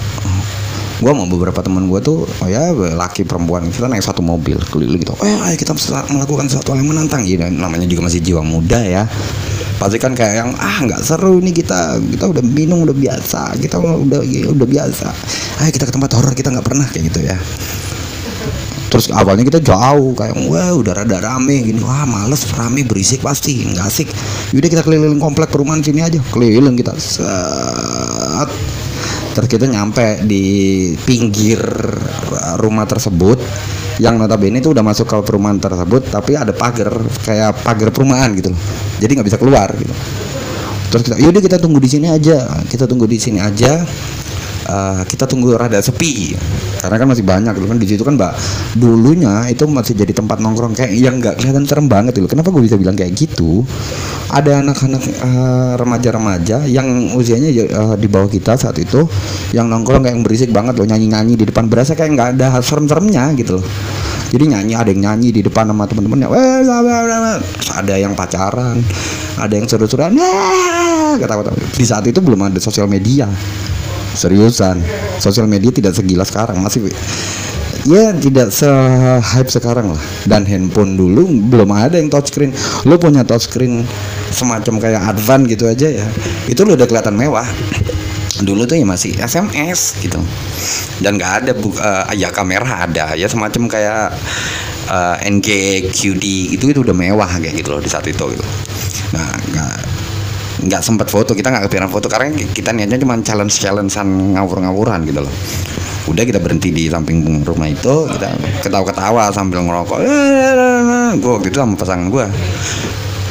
gue 1.04 1.12
mau 1.12 1.28
beberapa 1.28 1.60
teman 1.60 1.88
gue 1.92 2.00
tuh 2.00 2.24
oh 2.24 2.48
ya 2.48 2.72
laki 2.72 3.28
perempuan 3.28 3.68
kita 3.68 3.92
naik 3.92 4.04
satu 4.04 4.20
mobil 4.20 4.60
keliling 4.72 5.00
gitu. 5.00 5.14
Oh 5.16 5.28
ya 5.28 5.40
ayo 5.48 5.56
kita 5.56 5.72
melakukan 6.12 6.52
sesuatu 6.52 6.76
yang 6.76 6.90
menantang. 6.90 7.24
Ya 7.24 7.48
namanya 7.48 7.88
juga 7.88 8.10
masih 8.10 8.20
jiwa 8.20 8.44
muda 8.44 8.82
ya 8.84 9.08
pasti 9.84 10.00
kan 10.00 10.16
kayak 10.16 10.36
yang 10.40 10.52
ah 10.56 10.80
nggak 10.88 11.04
seru 11.04 11.44
ini 11.44 11.52
kita 11.52 12.00
kita 12.00 12.32
udah 12.32 12.40
minum 12.40 12.88
udah 12.88 12.96
biasa 12.96 13.60
kita 13.60 13.76
udah 13.84 14.24
udah 14.56 14.68
biasa. 14.68 15.08
Ayo 15.60 15.70
kita 15.76 15.92
ke 15.92 15.94
tempat 15.94 16.16
horor 16.16 16.32
kita 16.32 16.56
nggak 16.56 16.64
pernah 16.64 16.88
kayak 16.88 17.12
gitu 17.12 17.20
ya. 17.20 17.36
Terus 18.88 19.10
awalnya 19.12 19.44
kita 19.44 19.60
jauh 19.60 20.16
kayak 20.16 20.38
wah 20.48 20.72
udah 20.72 21.04
rada 21.04 21.18
rame 21.20 21.66
gini 21.68 21.82
wah 21.84 22.08
males 22.08 22.48
rame 22.56 22.88
berisik 22.88 23.20
pasti 23.20 23.68
nggak 23.68 23.84
asik. 23.84 24.08
Yaudah 24.56 24.70
kita 24.72 24.84
keliling 24.88 25.20
komplek 25.20 25.52
perumahan 25.52 25.84
sini 25.84 26.00
aja 26.00 26.24
keliling 26.32 26.80
kita 26.80 26.96
saat 26.96 28.48
terus 29.34 29.50
kita 29.50 29.66
nyampe 29.66 30.22
di 30.30 30.46
pinggir 31.04 31.60
rumah 32.62 32.86
tersebut 32.86 33.42
yang 34.02 34.18
notabene 34.18 34.58
itu 34.62 34.74
udah 34.74 34.82
masuk 34.82 35.06
ke 35.06 35.18
perumahan 35.22 35.62
tersebut 35.62 36.10
tapi 36.10 36.34
ada 36.34 36.54
pagar 36.54 36.90
kayak 37.26 37.62
pagar 37.62 37.90
perumahan 37.94 38.34
gitu 38.34 38.50
loh. 38.54 38.62
Jadi 38.98 39.12
nggak 39.20 39.28
bisa 39.28 39.40
keluar 39.42 39.70
gitu. 39.78 39.94
Terus 40.94 41.02
kita 41.10 41.16
yaudah 41.18 41.42
kita 41.42 41.58
tunggu 41.58 41.82
di 41.82 41.90
sini 41.90 42.08
aja. 42.10 42.38
Kita 42.70 42.86
tunggu 42.86 43.06
di 43.10 43.18
sini 43.18 43.42
aja 43.42 43.82
uh, 44.68 45.02
kita 45.08 45.28
tunggu 45.28 45.56
rada 45.56 45.80
sepi 45.80 46.36
karena 46.84 46.96
kan 47.00 47.08
masih 47.08 47.24
banyak 47.24 47.54
dulu 47.56 47.72
kan. 47.72 47.80
Di 47.80 47.88
situ 47.88 48.04
kan 48.04 48.20
mbak 48.20 48.36
dulunya 48.76 49.48
itu 49.48 49.64
masih 49.64 49.96
jadi 49.96 50.12
tempat 50.12 50.44
nongkrong 50.44 50.76
kayak 50.76 50.92
yang 50.92 51.24
nggak 51.24 51.40
kelihatan 51.40 51.64
serem 51.64 51.88
banget 51.88 52.20
loh 52.20 52.28
kenapa 52.28 52.52
gue 52.52 52.68
bisa 52.68 52.76
bilang 52.76 53.00
kayak 53.00 53.16
gitu? 53.16 53.64
Ada 54.28 54.60
anak-anak 54.66 55.04
uh, 55.24 55.74
remaja-remaja 55.80 56.68
yang 56.68 57.14
usianya 57.16 57.50
uh, 57.72 57.96
di 57.96 58.12
bawah 58.12 58.28
kita 58.28 58.60
saat 58.60 58.76
itu 58.82 59.08
yang 59.56 59.72
nongkrong 59.72 60.04
kayak 60.04 60.20
yang 60.20 60.26
berisik 60.26 60.50
banget 60.52 60.76
loh 60.76 60.88
nyanyi-nyanyi 60.90 61.40
di 61.40 61.46
depan 61.48 61.72
berasa 61.72 61.96
kayak 61.96 62.12
nggak 62.18 62.30
ada 62.38 62.60
serem-seremnya 62.60 63.32
gitu 63.40 63.62
loh. 63.62 63.66
Jadi 64.34 64.50
nyanyi 64.50 64.74
ada 64.74 64.90
yang 64.90 65.02
nyanyi 65.06 65.30
di 65.30 65.42
depan 65.46 65.70
sama 65.70 65.86
temen-temennya 65.86 66.28
ada 67.78 67.94
yang 67.96 68.18
pacaran 68.18 68.82
ada 69.38 69.54
yang 69.54 69.70
seru-seruan. 69.70 70.18
Kata-kata 71.14 71.54
di 71.54 71.86
saat 71.86 72.10
itu 72.10 72.18
belum 72.18 72.50
ada 72.50 72.58
sosial 72.58 72.90
media 72.90 73.30
seriusan. 74.14 74.80
Sosial 75.20 75.50
media 75.50 75.70
tidak 75.74 75.94
segila 75.98 76.24
sekarang 76.24 76.62
masih 76.62 76.90
ya 77.84 78.16
tidak 78.16 78.50
se 78.56 78.70
hype 79.20 79.52
sekarang 79.52 79.92
lah. 79.92 80.04
Dan 80.24 80.48
handphone 80.48 80.96
dulu 80.96 81.28
belum 81.52 81.70
ada 81.76 82.00
yang 82.00 82.08
touchscreen 82.08 82.56
lo 82.88 82.96
punya 82.96 83.28
touchscreen 83.28 83.84
semacam 84.32 84.80
kayak 84.80 85.02
advan 85.14 85.46
gitu 85.46 85.70
aja 85.70 85.88
ya 85.92 86.08
itu 86.48 86.64
lo 86.64 86.80
udah 86.80 86.88
kelihatan 86.88 87.16
mewah. 87.16 87.46
Dulu 88.44 88.66
tuh 88.66 88.76
ya 88.76 88.86
masih 88.88 89.14
SMS 89.20 90.00
gitu. 90.02 90.20
Dan 91.00 91.20
nggak 91.20 91.34
ada 91.44 91.52
bu 91.54 91.70
uh, 91.76 92.10
ya 92.16 92.34
kamera 92.34 92.88
ada 92.88 93.14
ya 93.14 93.28
semacam 93.30 93.70
kayak 93.70 94.16
uh, 94.90 95.16
NG 95.22 95.48
QD 95.92 96.56
itu 96.56 96.66
itu 96.72 96.80
udah 96.82 96.96
mewah 96.96 97.30
kayak 97.40 97.56
gitu 97.62 97.76
loh 97.76 97.82
di 97.84 97.90
saat 97.92 98.08
itu 98.10 98.26
gitu. 98.34 98.46
Nah 99.14 99.32
nggak 99.54 99.76
nggak 100.64 100.82
sempat 100.82 101.12
foto 101.12 101.36
kita 101.36 101.52
nggak 101.52 101.68
kepikiran 101.68 101.92
foto 101.92 102.08
karena 102.08 102.32
kita 102.32 102.72
niatnya 102.72 102.98
cuma 103.00 103.20
challenge 103.20 103.60
challengean 103.60 104.38
ngawur-ngawuran 104.38 105.04
gitu 105.08 105.20
loh. 105.24 105.34
Udah 106.08 106.24
kita 106.28 106.40
berhenti 106.44 106.72
di 106.72 106.92
samping 106.92 107.24
rumah 107.44 107.68
itu 107.72 108.08
kita 108.12 108.36
ketawa-ketawa 108.64 109.32
sambil 109.32 109.64
ngerokok. 109.64 110.00
Gue 111.20 111.32
waktu 111.40 111.48
itu 111.52 111.58
sama 111.60 111.76
pasangan 111.80 112.08
gue 112.12 112.26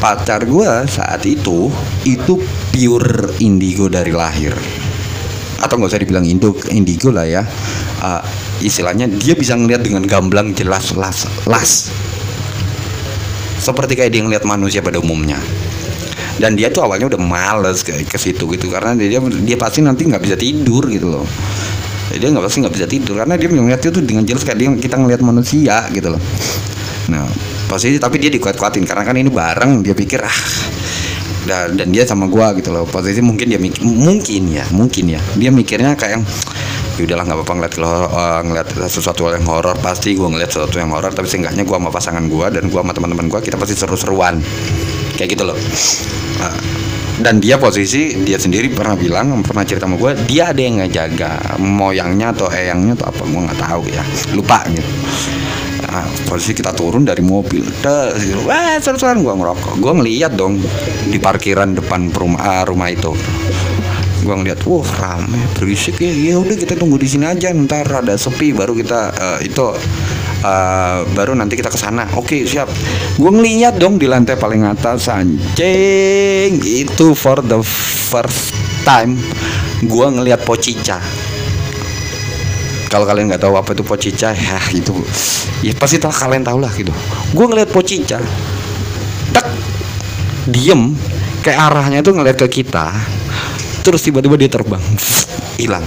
pacar 0.02 0.42
gue 0.42 0.70
saat 0.90 1.22
itu 1.30 1.70
itu 2.02 2.34
pure 2.72 3.38
indigo 3.40 3.86
dari 3.86 4.12
lahir. 4.12 4.52
Atau 5.62 5.78
nggak 5.78 5.90
usah 5.94 6.00
dibilang 6.00 6.26
indigo 6.26 6.56
indigo 6.72 7.08
lah 7.12 7.28
ya. 7.28 7.42
Uh, 8.02 8.18
istilahnya 8.64 9.06
dia 9.06 9.38
bisa 9.38 9.54
ngeliat 9.54 9.84
dengan 9.84 10.04
gamblang 10.04 10.52
jelas 10.52 10.92
las 10.96 11.28
las. 11.48 11.92
Seperti 13.62 13.94
kayak 13.94 14.10
dia 14.10 14.26
ngeliat 14.26 14.42
manusia 14.42 14.82
pada 14.82 14.98
umumnya 14.98 15.38
dan 16.40 16.56
dia 16.56 16.72
tuh 16.72 16.84
awalnya 16.86 17.12
udah 17.12 17.20
males 17.20 17.84
ke 17.84 18.04
ke 18.06 18.16
situ 18.16 18.48
gitu. 18.48 18.72
Karena 18.72 18.96
dia 18.96 19.20
dia 19.20 19.56
pasti 19.60 19.84
nanti 19.84 20.08
nggak 20.08 20.22
bisa 20.22 20.36
tidur 20.38 20.88
gitu 20.88 21.08
loh. 21.12 21.26
Dia 22.12 22.28
nggak 22.28 22.44
pasti 22.44 22.64
nggak 22.64 22.74
bisa 22.74 22.86
tidur. 22.88 23.14
Karena 23.20 23.34
dia 23.36 23.48
melihat 23.48 23.80
itu 23.84 24.00
dengan 24.00 24.24
jelas 24.24 24.44
kayak 24.44 24.58
dia 24.60 24.68
kita 24.76 24.96
ngelihat 25.00 25.20
manusia 25.24 25.88
gitu 25.92 26.12
loh. 26.12 26.22
Nah 27.12 27.26
pasti 27.68 27.96
tapi 28.00 28.16
dia 28.20 28.30
dikuat-kuatin. 28.32 28.84
Karena 28.88 29.02
kan 29.04 29.16
ini 29.16 29.28
bareng 29.28 29.84
dia 29.84 29.92
pikir 29.92 30.20
ah 30.24 30.38
dan, 31.42 31.74
dan 31.74 31.88
dia 31.90 32.06
sama 32.06 32.30
gua 32.30 32.54
gitu 32.56 32.70
loh. 32.72 32.88
Posisi 32.88 33.20
mungkin 33.20 33.50
dia 33.50 33.60
mikir 33.60 33.82
mungkin 33.84 34.42
ya 34.48 34.64
mungkin 34.72 35.04
ya. 35.18 35.20
Dia 35.36 35.50
mikirnya 35.52 35.98
kayak 35.98 36.20
yang 36.20 36.24
ya 37.00 37.08
udahlah 37.08 37.24
nggak 37.24 37.38
apa-apa 37.40 37.54
ngeliat 37.56 37.74
uh, 37.80 38.40
ngeliat 38.44 38.68
sesuatu 38.88 39.28
yang 39.32 39.44
horor. 39.48 39.76
Pasti 39.80 40.14
gua 40.14 40.32
ngeliat 40.32 40.52
sesuatu 40.52 40.76
yang 40.80 40.92
horor 40.92 41.12
tapi 41.12 41.28
seenggaknya 41.28 41.64
gua 41.64 41.80
sama 41.80 41.90
pasangan 41.90 42.24
gua 42.28 42.52
dan 42.52 42.68
gua 42.68 42.84
sama 42.84 42.92
teman-teman 42.94 43.26
gua 43.32 43.40
kita 43.40 43.56
pasti 43.56 43.74
seru-seruan 43.74 44.38
kayak 45.22 45.38
gitu 45.38 45.46
loh. 45.46 45.58
Nah, 46.42 46.58
dan 47.22 47.38
dia 47.38 47.54
posisi 47.54 48.26
dia 48.26 48.42
sendiri 48.42 48.74
pernah 48.74 48.98
bilang 48.98 49.46
pernah 49.46 49.62
cerita 49.62 49.86
sama 49.86 49.94
gue 49.94 50.18
dia 50.26 50.50
ada 50.50 50.58
yang 50.58 50.82
ngejaga 50.82 51.62
moyangnya 51.62 52.34
atau 52.34 52.50
eyangnya 52.50 52.98
atau 52.98 53.06
apa 53.14 53.22
gue 53.22 53.40
nggak 53.46 53.60
tahu 53.62 53.82
ya. 53.86 54.02
Lupa 54.34 54.66
gitu. 54.66 54.90
Nah, 55.86 56.08
posisi 56.26 56.58
kita 56.58 56.74
turun 56.74 57.06
dari 57.06 57.22
mobil 57.22 57.62
Dah, 57.84 58.10
wah 58.42 58.74
seru-seruan 58.82 59.22
gue 59.22 59.30
ngerokok. 59.30 59.78
Gue 59.78 59.92
ngeliat 60.02 60.34
dong 60.34 60.58
di 61.06 61.22
parkiran 61.22 61.78
depan 61.78 62.10
rumah 62.10 62.66
rumah 62.66 62.90
itu. 62.90 63.14
Gue 64.26 64.34
ngeliat 64.34 64.58
wah 64.66 64.90
rame 64.98 65.38
berisik 65.54 66.02
ya. 66.02 66.10
Ya 66.10 66.34
udah 66.42 66.58
kita 66.58 66.74
tunggu 66.74 66.98
di 66.98 67.06
sini 67.06 67.30
aja 67.30 67.54
ntar 67.54 67.86
ada 67.86 68.18
sepi 68.18 68.50
baru 68.50 68.74
kita 68.74 69.00
uh, 69.14 69.38
itu 69.38 69.78
uh, 70.42 71.06
baru 71.14 71.32
nanti 71.38 71.54
kita 71.56 71.70
ke 71.70 71.78
sana. 71.78 72.06
Oke 72.18 72.44
siap. 72.44 72.68
Gue 73.16 73.30
ngeliat 73.30 73.78
dong 73.78 73.96
di 73.96 74.06
lantai 74.10 74.36
paling 74.36 74.66
atas 74.66 75.08
anjing. 75.08 76.60
Itu 76.62 77.14
for 77.16 77.40
the 77.40 77.62
first 78.10 78.54
time 78.82 79.18
gue 79.82 80.06
ngeliat 80.06 80.42
pocica. 80.42 80.98
Kalau 82.92 83.08
kalian 83.08 83.32
nggak 83.32 83.40
tahu 83.40 83.56
apa 83.56 83.72
itu 83.72 83.82
pocica 83.86 84.36
ya 84.36 84.60
itu 84.68 84.92
ya 85.64 85.72
pasti 85.72 85.96
tahu 85.96 86.12
kalian 86.12 86.44
tahu 86.44 86.58
lah 86.60 86.70
gitu. 86.76 86.92
Gue 87.32 87.46
ngeliat 87.48 87.70
pocica 87.72 88.20
tak 89.32 89.46
diem. 90.50 90.92
Kayak 91.42 91.74
arahnya 91.74 92.06
tuh 92.06 92.14
ngeliat 92.14 92.38
ke 92.38 92.62
kita 92.62 92.94
terus 93.82 94.06
tiba-tiba 94.06 94.38
dia 94.38 94.46
terbang. 94.46 94.82
Hilang 95.58 95.82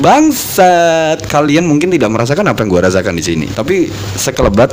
Bangsat, 0.00 1.28
kalian 1.28 1.68
mungkin 1.68 1.92
tidak 1.92 2.08
merasakan 2.08 2.48
apa 2.48 2.64
yang 2.64 2.72
gue 2.72 2.80
rasakan 2.80 3.12
di 3.12 3.24
sini, 3.24 3.46
tapi 3.52 3.92
sekelebat 4.16 4.72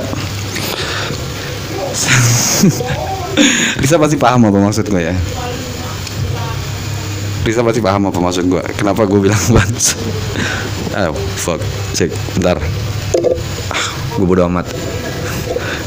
bisa 3.84 4.00
pasti 4.00 4.16
paham 4.16 4.48
apa 4.48 4.56
maksud 4.56 4.88
gue 4.88 5.02
ya. 5.04 5.14
Risa 7.44 7.64
pasti 7.64 7.80
paham 7.80 8.08
apa 8.08 8.18
maksud 8.20 8.44
gue 8.44 8.60
kenapa 8.76 9.08
gue 9.08 9.20
bilang 9.20 9.40
bans 9.56 9.96
oh 10.96 11.16
fuck. 11.36 11.60
Cek 11.92 12.08
bentar. 12.36 12.56
Ah, 13.68 13.84
gue 14.16 14.26
bodo 14.26 14.48
amat. 14.48 14.68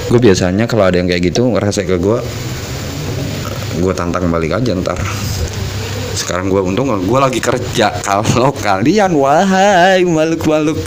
Gue 0.10 0.19
biasanya 0.21 0.69
kalau 0.69 0.86
ada 0.86 0.98
yang 1.01 1.10
kayak 1.10 1.33
gitu 1.33 1.50
ngerasa 1.50 1.86
ke 1.86 1.98
gue 1.98 2.17
gue 3.81 3.93
tantang 3.98 4.29
balik 4.29 4.62
aja 4.62 4.77
ntar 4.77 5.00
sekarang 6.21 6.53
gue 6.53 6.61
untung 6.61 6.93
gue 6.93 7.19
lagi 7.19 7.41
kerja. 7.41 7.89
Kalau 8.05 8.53
kalian 8.53 9.17
wahai 9.17 10.05
makhluk-makhluk 10.05 10.77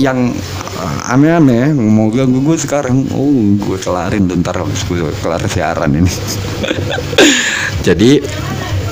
yang 0.00 0.32
uh, 0.80 1.12
aneh-aneh 1.12 1.76
mau 1.76 2.08
ganggu 2.08 2.40
gue 2.40 2.56
sekarang. 2.56 3.04
Oh 3.12 3.30
gue 3.60 3.76
kelarin 3.76 4.24
tuh, 4.24 4.40
ntar 4.40 4.64
gue 4.64 5.12
kelar 5.20 5.44
siaran 5.46 5.92
ini. 5.92 6.08
Jadi 7.86 8.18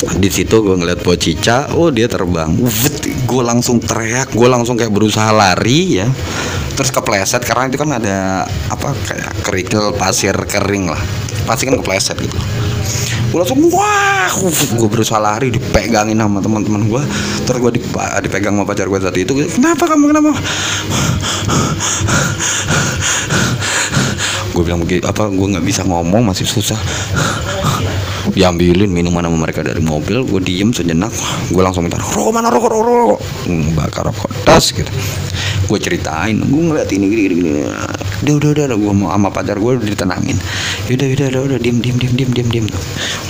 di 0.05 0.29
situ 0.29 0.61
gue 0.61 0.77
ngeliat 0.77 1.01
Cica, 1.17 1.73
oh 1.73 1.89
dia 1.89 2.05
terbang. 2.05 2.53
Gue 3.25 3.43
langsung 3.43 3.81
teriak 3.81 4.37
gue 4.37 4.49
langsung 4.53 4.77
kayak 4.77 4.93
berusaha 4.93 5.33
lari 5.33 6.05
ya. 6.05 6.09
Terus 6.77 6.91
kepleset 6.93 7.43
karena 7.47 7.71
itu 7.71 7.79
kan 7.81 7.91
ada 7.97 8.45
apa 8.69 8.93
kayak 9.09 9.33
kerikil 9.47 9.97
pasir 9.97 10.37
kering 10.37 10.93
lah. 10.93 11.01
Pasti 11.49 11.69
kan 11.69 11.81
kepleset 11.81 12.21
gitu 12.21 12.39
gue 13.35 13.43
langsung 13.43 13.67
wah 13.75 14.31
gue 14.79 14.87
berusaha 14.87 15.19
lari 15.19 15.51
dipegangin 15.51 16.15
sama 16.15 16.39
teman-teman 16.39 16.87
gue 16.87 17.03
terus 17.43 17.59
gue 17.59 17.83
dipegang 17.83 18.55
sama 18.55 18.63
pacar 18.63 18.87
gue 18.87 19.01
saat 19.03 19.19
itu. 19.19 19.35
Kenapa 19.35 19.91
kamu 19.91 20.15
kenapa? 20.15 20.31
Gue 24.55 24.63
bilang 24.63 24.87
begitu 24.87 25.03
apa 25.03 25.27
gue 25.35 25.47
nggak 25.51 25.67
bisa 25.67 25.83
ngomong 25.83 26.31
masih 26.31 26.47
susah. 26.47 26.79
Diambilin 28.31 28.87
minuman 28.87 29.27
sama 29.27 29.51
mereka 29.51 29.67
dari 29.67 29.83
mobil 29.83 30.23
gue 30.23 30.39
diem 30.39 30.71
sejenak. 30.71 31.11
Gue 31.51 31.59
langsung 31.59 31.83
minta 31.83 31.99
rokok 31.99 32.31
mana 32.31 32.55
rokok 32.55 32.71
rokok 32.71 32.87
rokok 32.87 33.21
bakar 33.75 34.15
rokok 34.15 34.31
tas 34.47 34.71
gitu. 34.71 34.95
Gue 35.67 35.83
ceritain 35.83 36.39
gue 36.39 36.63
ngeliat 36.71 36.87
ini 36.95 37.11
gini 37.11 37.23
gini, 37.27 37.35
gini. 37.43 37.63
udah 38.31 38.55
udah 38.55 38.79
gue 38.79 38.95
mau 38.95 39.11
sama 39.11 39.35
pacar 39.35 39.59
gue 39.59 39.91
ditenangin 39.91 40.39
udah 40.91 41.07
udah 41.17 41.27
udah 41.33 41.43
udah 41.49 41.59
diem 41.61 41.79
diem 41.81 41.97
diem 41.97 42.13
diem 42.13 42.31
diem 42.33 42.49
diem. 42.49 42.67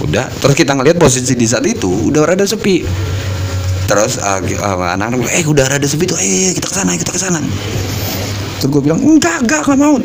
Udah 0.03 0.27
terus 0.43 0.57
kita 0.59 0.75
ngeliat 0.75 0.99
posisi 0.99 1.39
di 1.39 1.47
saat 1.47 1.63
itu 1.69 2.11
udah 2.11 2.27
rada 2.27 2.43
sepi. 2.43 2.83
Terus 3.85 4.17
uh, 4.19 4.41
uh, 4.41 4.97
anak-anak 4.97 5.29
eh 5.31 5.45
udah 5.45 5.69
rada 5.69 5.87
sepi 5.87 6.09
tuh 6.09 6.19
eh 6.19 6.57
kita 6.57 6.67
ke 6.67 6.75
sana 6.75 6.97
kita 6.97 7.13
ke 7.13 7.21
sana 7.21 7.41
terus 8.65 8.81
gue 8.81 8.83
bilang 8.89 8.97
enggak 8.97 9.45
enggak 9.45 9.61
nggak 9.61 9.77
mau. 9.77 10.01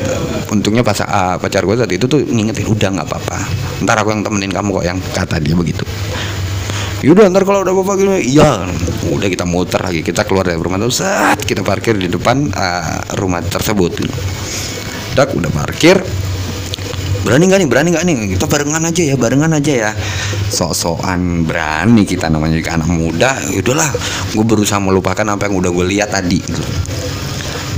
Untungnya 0.51 0.83
pas 0.83 0.99
uh, 0.99 1.39
pacar 1.39 1.63
gue 1.63 1.75
saat 1.79 1.91
itu 1.95 2.03
tuh 2.11 2.19
ngingetin 2.27 2.67
udah 2.67 2.89
nggak 2.91 3.07
apa-apa. 3.07 3.39
Ntar 3.87 4.03
aku 4.03 4.11
yang 4.11 4.21
temenin 4.27 4.51
kamu 4.51 4.69
kok 4.75 4.85
yang 4.85 4.99
kata 5.15 5.39
dia 5.39 5.55
begitu. 5.55 5.87
Yaudah 6.99 7.31
ntar 7.31 7.47
kalau 7.47 7.63
udah 7.63 7.71
bapak 7.71 7.95
gini 7.95 8.19
Iya. 8.35 8.67
Udah 9.07 9.31
kita 9.31 9.47
muter 9.47 9.79
lagi 9.79 10.03
Kita 10.03 10.27
keluar 10.27 10.43
dari 10.43 10.59
rumah 10.59 10.75
tuh 10.75 10.91
Saat 10.91 11.47
kita 11.47 11.63
parkir 11.63 11.95
di 11.95 12.11
depan 12.11 12.51
uh, 12.51 13.15
rumah 13.15 13.39
tersebut. 13.39 14.03
Dak 15.15 15.31
udah 15.31 15.47
parkir 15.47 15.95
Berani 17.23 17.51
gak 17.51 17.59
nih? 17.59 17.67
Berani 17.67 17.89
gak 17.91 18.05
nih? 18.07 18.15
Kita 18.35 18.45
barengan 18.47 18.83
aja 18.87 19.01
ya 19.03 19.15
Barengan 19.19 19.51
aja 19.55 19.73
ya. 19.87 19.91
Sok-sokan 20.49 21.43
berani 21.45 22.07
kita 22.07 22.31
namanya 22.31 22.57
juga 22.57 22.79
anak 22.79 22.89
muda. 22.89 23.31
Yaudahlah 23.53 23.89
Gue 24.33 24.45
berusaha 24.45 24.79
melupakan 24.79 25.25
apa 25.27 25.49
yang 25.49 25.59
udah 25.59 25.71
gue 25.71 25.85
lihat 25.85 26.09
tadi. 26.15 26.39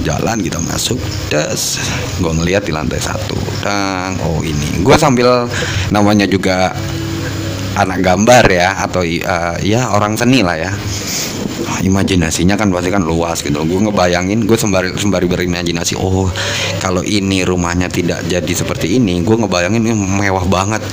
Jalan 0.02 0.42
kita 0.42 0.58
masuk 0.58 0.98
das 1.30 1.78
gue 2.18 2.32
ngeliat 2.32 2.66
di 2.66 2.74
lantai 2.74 3.02
satu. 3.02 3.38
Dan 3.62 4.18
oh 4.26 4.42
ini. 4.42 4.82
Gue 4.82 4.98
sambil 4.98 5.46
namanya 5.94 6.26
juga 6.26 6.74
anak 7.78 8.00
gambar 8.04 8.46
ya 8.52 8.76
atau 8.84 9.04
uh, 9.04 9.56
ya 9.64 9.92
orang 9.94 10.20
seni 10.20 10.44
lah 10.44 10.58
ya. 10.58 10.72
Imajinasinya 11.82 12.60
kan 12.60 12.70
pasti 12.70 12.90
kan 12.94 13.02
luas 13.02 13.42
gitu. 13.42 13.58
Gue 13.66 13.80
ngebayangin 13.82 14.46
gue 14.46 14.58
sembari 14.58 14.94
sembari 14.98 15.26
berimajinasi 15.26 15.98
oh 15.98 16.30
kalau 16.78 17.02
ini 17.02 17.42
rumahnya 17.42 17.90
tidak 17.90 18.26
jadi 18.28 18.54
seperti 18.54 19.02
ini 19.02 19.22
gue 19.26 19.36
ngebayangin 19.36 19.82
ini 19.82 19.94
mewah 19.96 20.46
banget. 20.46 20.84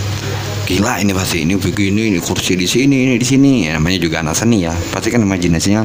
Gila 0.69 1.01
ini 1.01 1.17
pasti 1.17 1.49
ini 1.49 1.57
begini 1.57 2.13
ini 2.13 2.21
kursi 2.21 2.53
di 2.53 2.69
sini 2.69 3.09
ini 3.09 3.15
di 3.17 3.25
sini. 3.25 3.53
Ya, 3.69 3.81
namanya 3.81 3.99
juga 4.01 4.21
anak 4.21 4.37
seni 4.37 4.69
ya. 4.69 4.73
Pasti 4.93 5.09
kan 5.09 5.25
imajinasinya 5.25 5.83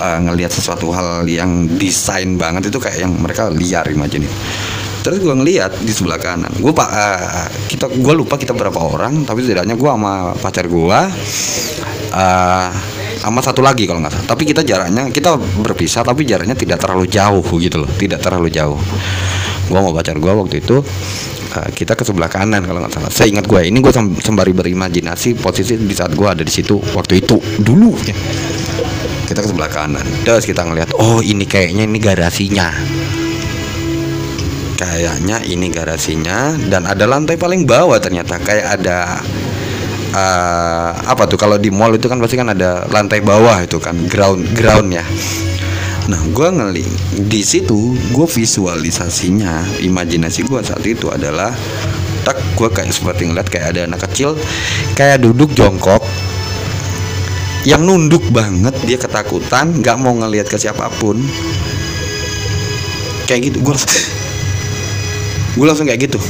uh, 0.00 0.18
ngelihat 0.24 0.52
sesuatu 0.52 0.88
hal 0.92 1.28
yang 1.28 1.68
desain 1.76 2.40
banget 2.40 2.72
itu 2.72 2.80
kayak 2.80 3.04
yang 3.04 3.12
mereka 3.12 3.52
liar 3.52 3.84
imajinasi 3.88 4.32
terus 5.06 5.22
gue 5.22 5.30
ngeliat 5.30 5.70
di 5.86 5.94
sebelah 5.94 6.18
kanan. 6.18 6.50
Gue 6.58 6.74
pak 6.74 6.90
uh, 6.90 7.46
kita 7.70 7.86
gue 7.94 8.14
lupa 8.18 8.34
kita 8.34 8.50
berapa 8.50 8.74
orang 8.74 9.22
tapi 9.22 9.46
setidaknya 9.46 9.78
gue 9.78 9.86
sama 9.86 10.34
pacar 10.34 10.66
gue 10.66 10.98
uh, 12.10 12.68
sama 13.22 13.38
satu 13.38 13.62
lagi 13.62 13.86
kalau 13.86 14.02
nggak 14.02 14.18
salah. 14.18 14.26
Tapi 14.26 14.42
kita 14.42 14.66
jaraknya 14.66 15.06
kita 15.14 15.38
berpisah 15.62 16.02
tapi 16.02 16.26
jaraknya 16.26 16.58
tidak 16.58 16.82
terlalu 16.82 17.06
jauh 17.06 17.46
gitu 17.62 17.86
loh. 17.86 17.90
Tidak 17.94 18.18
terlalu 18.18 18.50
jauh. 18.50 18.82
Gue 19.70 19.78
mau 19.78 19.94
pacar 19.94 20.18
gue 20.18 20.32
waktu 20.34 20.58
itu 20.58 20.82
uh, 21.54 21.68
kita 21.70 21.94
ke 21.94 22.02
sebelah 22.02 22.26
kanan 22.26 22.66
kalau 22.66 22.82
nggak 22.82 22.98
salah. 22.98 23.10
Saya 23.14 23.30
ingat 23.30 23.46
gue 23.46 23.62
ini 23.62 23.78
gue 23.78 23.94
sembari 24.26 24.50
berimajinasi 24.50 25.38
posisi 25.38 25.78
di 25.78 25.94
saat 25.94 26.18
gue 26.18 26.26
ada 26.26 26.42
di 26.42 26.50
situ 26.50 26.82
waktu 26.98 27.22
itu 27.22 27.38
dulu. 27.62 27.94
Ya 28.02 28.16
kita 29.30 29.38
ke 29.38 29.54
sebelah 29.54 29.70
kanan. 29.70 30.06
Terus 30.26 30.42
kita 30.42 30.66
ngeliat 30.66 30.98
oh 30.98 31.22
ini 31.22 31.46
kayaknya 31.46 31.86
ini 31.86 32.02
garasinya 32.02 32.74
kayaknya 34.76 35.42
ini 35.48 35.72
garasinya 35.72 36.54
dan 36.68 36.84
ada 36.84 37.08
lantai 37.08 37.40
paling 37.40 37.64
bawah 37.64 37.96
ternyata. 37.98 38.36
Kayak 38.38 38.78
ada 38.80 39.18
uh, 40.12 40.90
apa 40.92 41.24
tuh 41.26 41.40
kalau 41.40 41.56
di 41.56 41.72
mall 41.72 41.96
itu 41.96 42.06
kan 42.06 42.20
pasti 42.20 42.36
kan 42.36 42.52
ada 42.52 42.84
lantai 42.92 43.24
bawah 43.24 43.58
itu 43.64 43.80
kan 43.80 43.96
ground 44.06 44.46
ground 44.54 44.92
ya. 44.92 45.04
Nah, 46.06 46.22
gue 46.30 46.48
ngeli 46.54 46.86
di 47.26 47.42
situ, 47.42 47.98
gue 48.14 48.26
visualisasinya, 48.30 49.82
imajinasi 49.82 50.46
gue 50.46 50.62
saat 50.62 50.86
itu 50.86 51.10
adalah 51.10 51.50
tak 52.22 52.38
gue 52.54 52.68
kayak 52.70 52.94
seperti 52.94 53.26
ngeliat 53.26 53.48
kayak 53.50 53.74
ada 53.74 53.80
anak 53.86 54.02
kecil 54.10 54.34
kayak 54.98 55.22
duduk 55.22 55.54
jongkok 55.54 56.02
yang 57.62 57.86
nunduk 57.86 58.22
banget 58.34 58.74
dia 58.82 58.98
ketakutan 58.98 59.78
nggak 59.78 59.98
mau 59.98 60.14
ngelihat 60.14 60.46
ke 60.46 60.54
siapa 60.54 60.86
pun. 61.02 61.18
Kayak 63.26 63.50
gitu 63.50 63.58
gue 63.66 63.74
gue 65.56 65.66
langsung 65.66 65.88
kayak 65.88 66.12
gitu. 66.12 66.20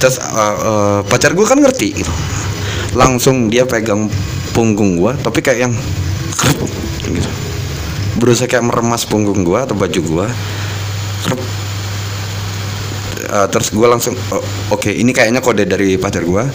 Terus 0.00 0.16
uh, 0.18 0.56
uh, 0.58 1.00
pacar 1.04 1.36
gue 1.36 1.46
kan 1.46 1.60
ngerti 1.60 2.00
gitu. 2.00 2.12
Langsung 2.96 3.52
dia 3.52 3.68
pegang 3.68 4.08
punggung 4.56 4.96
gue 4.98 5.12
tapi 5.20 5.44
kayak 5.44 5.68
yang 5.68 5.74
gitu. 7.12 7.30
Berusaha 8.18 8.50
kayak 8.50 8.66
meremas 8.66 9.06
punggung 9.06 9.46
gua 9.46 9.62
atau 9.62 9.78
baju 9.78 10.00
gua 10.02 10.26
uh, 13.30 13.46
terus 13.46 13.70
gua 13.70 13.94
langsung 13.94 14.18
oh, 14.34 14.42
oke 14.74 14.90
okay, 14.90 14.98
ini 14.98 15.14
kayaknya 15.14 15.38
kode 15.38 15.64
dari 15.68 15.94
pacar 15.96 16.26
gua. 16.26 16.46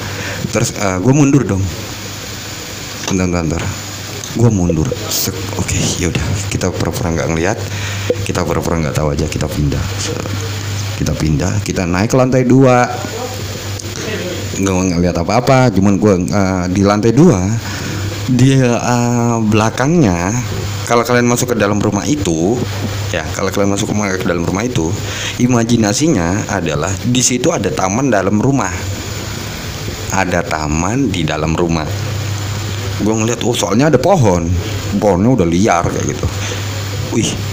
Terus 0.52 0.76
uh, 0.76 1.00
gua 1.00 1.14
mundur 1.16 1.48
dong. 1.48 1.64
Bentar 3.08 3.32
bentar 3.32 3.64
gua 4.36 4.50
mundur. 4.52 4.92
Oke 4.92 5.32
okay, 5.56 5.82
yaudah 6.04 6.24
kita 6.52 6.68
pura-pura 6.74 7.16
nggak 7.16 7.30
ngeliat 7.32 7.58
kita 8.24 8.44
pura-pura 8.44 8.80
nggak 8.80 8.96
tahu 8.96 9.12
aja 9.12 9.28
kita 9.28 9.46
pindah 9.52 9.84
kita 11.04 11.14
pindah 11.20 11.54
kita 11.68 11.84
naik 11.84 12.10
ke 12.10 12.18
lantai 12.18 12.48
dua. 12.48 12.88
Nggak 14.56 14.74
ngeliat 14.96 15.18
apa-apa 15.20 15.68
cuman 15.76 16.00
gua 16.00 16.16
uh, 16.16 16.66
di 16.72 16.82
lantai 16.86 17.12
dua 17.12 17.42
dia 18.32 18.80
uh, 18.80 19.44
belakangnya 19.44 20.32
kalau 20.88 21.04
kalian 21.04 21.28
masuk 21.28 21.52
ke 21.52 21.58
dalam 21.60 21.76
rumah 21.80 22.08
itu 22.08 22.56
ya 23.12 23.28
kalau 23.36 23.52
kalian 23.52 23.76
masuk 23.76 23.92
ke 23.92 24.24
dalam 24.24 24.48
rumah 24.48 24.64
itu 24.64 24.88
imajinasinya 25.44 26.48
adalah 26.48 26.92
di 27.04 27.20
situ 27.20 27.52
ada 27.52 27.68
taman 27.68 28.08
dalam 28.08 28.40
rumah. 28.40 28.72
Ada 30.14 30.46
taman 30.46 31.10
di 31.10 31.26
dalam 31.26 31.58
rumah. 31.58 31.90
Gue 33.02 33.16
ngeliat 33.18 33.42
oh 33.44 33.58
soalnya 33.58 33.90
ada 33.90 33.98
pohon. 33.98 34.46
Pohonnya 35.02 35.42
udah 35.42 35.48
liar 35.50 35.84
kayak 35.90 36.06
gitu. 36.14 36.28
Wih 37.18 37.53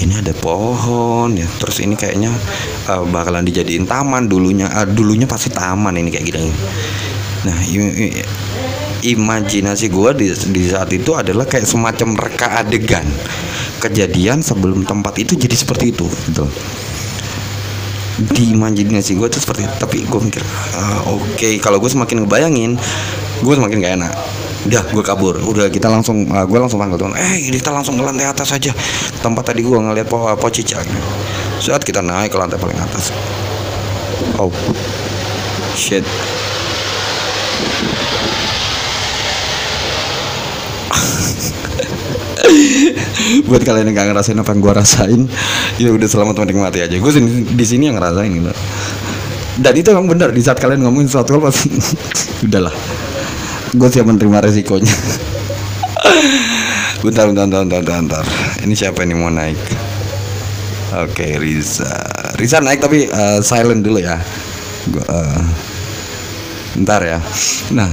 ini 0.00 0.12
ada 0.16 0.32
pohon 0.36 1.32
ya. 1.32 1.48
Terus 1.60 1.80
ini 1.80 1.96
kayaknya 1.96 2.32
uh, 2.90 3.04
bakalan 3.08 3.46
dijadiin 3.46 3.88
taman 3.88 4.28
dulunya. 4.28 4.68
Uh, 4.68 4.88
dulunya 4.88 5.24
pasti 5.24 5.48
taman 5.48 5.96
ini 5.96 6.12
kayak 6.12 6.26
gini. 6.28 6.52
Nah 7.46 7.58
imajinasi 9.06 9.86
gue 9.92 10.10
di, 10.18 10.26
di 10.50 10.62
saat 10.66 10.90
itu 10.90 11.14
adalah 11.14 11.46
kayak 11.46 11.64
semacam 11.64 12.08
reka 12.18 12.48
adegan. 12.60 13.06
Kejadian 13.80 14.40
sebelum 14.40 14.88
tempat 14.88 15.20
itu 15.20 15.36
jadi 15.36 15.52
seperti 15.52 15.92
itu 15.92 16.08
gitu. 16.28 16.44
Di 18.16 18.56
imajinasi 18.56 19.12
gue 19.16 19.28
tuh 19.28 19.40
seperti 19.44 19.68
tapi 19.76 20.00
gue 20.08 20.20
mikir 20.20 20.40
uh, 20.40 21.12
oke 21.12 21.36
okay. 21.36 21.60
kalau 21.60 21.76
gue 21.76 21.92
semakin 21.92 22.24
ngebayangin 22.24 22.72
gue 23.44 23.54
semakin 23.54 23.76
gak 23.84 23.94
enak 24.00 24.12
udah 24.66 24.82
gue 24.90 25.04
kabur. 25.06 25.38
Udah 25.46 25.70
kita 25.70 25.86
langsung 25.86 26.26
uh, 26.26 26.42
gue 26.42 26.58
langsung 26.58 26.82
panggil 26.82 26.98
teman. 26.98 27.14
Eh 27.14 27.54
kita 27.54 27.70
langsung 27.70 27.94
ke 27.94 28.02
lantai 28.02 28.26
atas 28.26 28.50
aja. 28.50 28.74
Tempat 29.22 29.54
tadi 29.54 29.62
gue 29.62 29.78
ngeliat 29.78 30.10
po, 30.10 30.26
po 30.34 30.50
cicak 30.50 30.82
saat 31.62 31.86
kita 31.86 32.02
naik 32.02 32.34
ke 32.34 32.38
lantai 32.38 32.58
paling 32.58 32.76
atas. 32.76 33.14
Oh. 34.36 34.52
Shit. 35.76 36.04
Buat 43.48 43.66
kalian 43.66 43.90
yang 43.90 43.98
gak 43.98 44.14
ngerasain 44.14 44.38
apa 44.38 44.54
yang 44.54 44.62
gue 44.62 44.72
rasain 44.72 45.20
ya 45.76 45.92
udah 45.92 46.08
selamat 46.08 46.34
menikmati 46.42 46.80
aja. 46.84 46.96
Gue 46.98 47.12
di 47.54 47.66
sini 47.66 47.92
yang 47.92 48.00
ngerasain 48.00 48.30
gitu. 48.30 48.52
Dan 49.56 49.72
itu 49.72 49.88
emang 49.88 50.04
benar 50.04 50.36
di 50.36 50.44
saat 50.44 50.60
kalian 50.60 50.84
ngomongin 50.84 51.08
sesuatu 51.08 51.40
pasti 51.40 51.72
udahlah 52.46 53.05
gue 53.74 53.88
siap 53.90 54.06
menerima 54.06 54.38
resikonya. 54.46 54.94
Bentar 57.06 57.28
bentar 57.28 57.46
bentar 57.46 57.62
bentar 57.62 57.82
bentar 58.02 58.24
ini 58.66 58.74
siapa 58.74 59.06
ini 59.06 59.14
mau 59.14 59.30
naik? 59.30 59.54
Oke 61.06 61.12
okay, 61.12 61.32
Riza. 61.38 61.92
Riza 62.34 62.58
naik 62.58 62.82
tapi 62.82 63.06
uh, 63.06 63.38
silent 63.44 63.84
dulu 63.84 64.02
ya. 64.02 64.18
Gua, 64.90 65.04
uh, 65.06 65.44
bentar 66.74 66.98
ya. 67.06 67.20
Nah 67.76 67.86